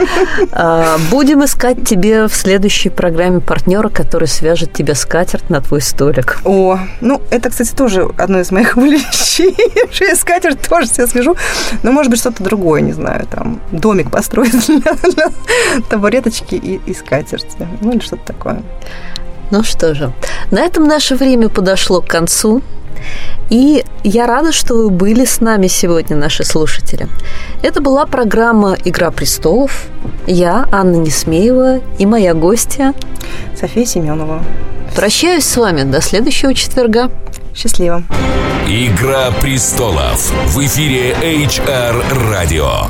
А, 0.51 0.97
будем 1.09 1.43
искать 1.43 1.87
тебе 1.87 2.27
в 2.27 2.33
следующей 2.33 2.89
программе 2.89 3.39
партнера, 3.39 3.89
который 3.89 4.27
свяжет 4.27 4.73
тебе 4.73 4.95
скатерть 4.95 5.49
на 5.49 5.61
твой 5.61 5.81
столик. 5.81 6.39
О, 6.45 6.79
ну, 7.01 7.21
это, 7.29 7.49
кстати, 7.49 7.73
тоже 7.75 8.07
одно 8.17 8.39
из 8.39 8.51
моих 8.51 8.77
увлечений. 8.77 10.15
Скатерть 10.15 10.61
тоже 10.61 10.87
себе 10.87 11.07
свяжу. 11.07 11.35
Но, 11.83 11.91
может 11.91 12.11
быть, 12.11 12.19
что-то 12.19 12.43
другое, 12.43 12.81
не 12.81 12.93
знаю, 12.93 13.25
там, 13.27 13.59
домик 13.71 14.11
построить 14.11 14.65
для, 14.67 14.93
для 14.93 15.27
табуреточки 15.89 16.55
и, 16.55 16.79
и 16.85 16.93
скатерти. 16.93 17.67
Ну, 17.81 17.90
или 17.91 17.99
что-то 17.99 18.25
такое. 18.25 18.63
Ну 19.51 19.63
что 19.63 19.93
же, 19.93 20.13
на 20.49 20.61
этом 20.61 20.85
наше 20.85 21.15
время 21.15 21.49
подошло 21.49 22.01
к 22.01 22.07
концу. 22.07 22.61
И 23.49 23.83
я 24.03 24.27
рада, 24.27 24.51
что 24.53 24.75
вы 24.75 24.89
были 24.89 25.25
с 25.25 25.41
нами 25.41 25.67
сегодня, 25.67 26.15
наши 26.15 26.43
слушатели. 26.43 27.07
Это 27.61 27.81
была 27.81 28.05
программа 28.05 28.77
«Игра 28.85 29.11
престолов». 29.11 29.87
Я, 30.25 30.67
Анна 30.71 30.95
Несмеева, 30.97 31.81
и 31.97 32.05
моя 32.05 32.33
гостья 32.33 32.93
София 33.59 33.85
Семенова. 33.85 34.41
Прощаюсь 34.95 35.45
с 35.45 35.57
вами 35.57 35.83
до 35.83 36.01
следующего 36.01 36.53
четверга. 36.53 37.11
Счастливо. 37.53 38.03
«Игра 38.67 39.31
престолов» 39.41 40.31
в 40.47 40.59
эфире 40.59 41.13
HR 41.21 42.03
Radio. 42.31 42.89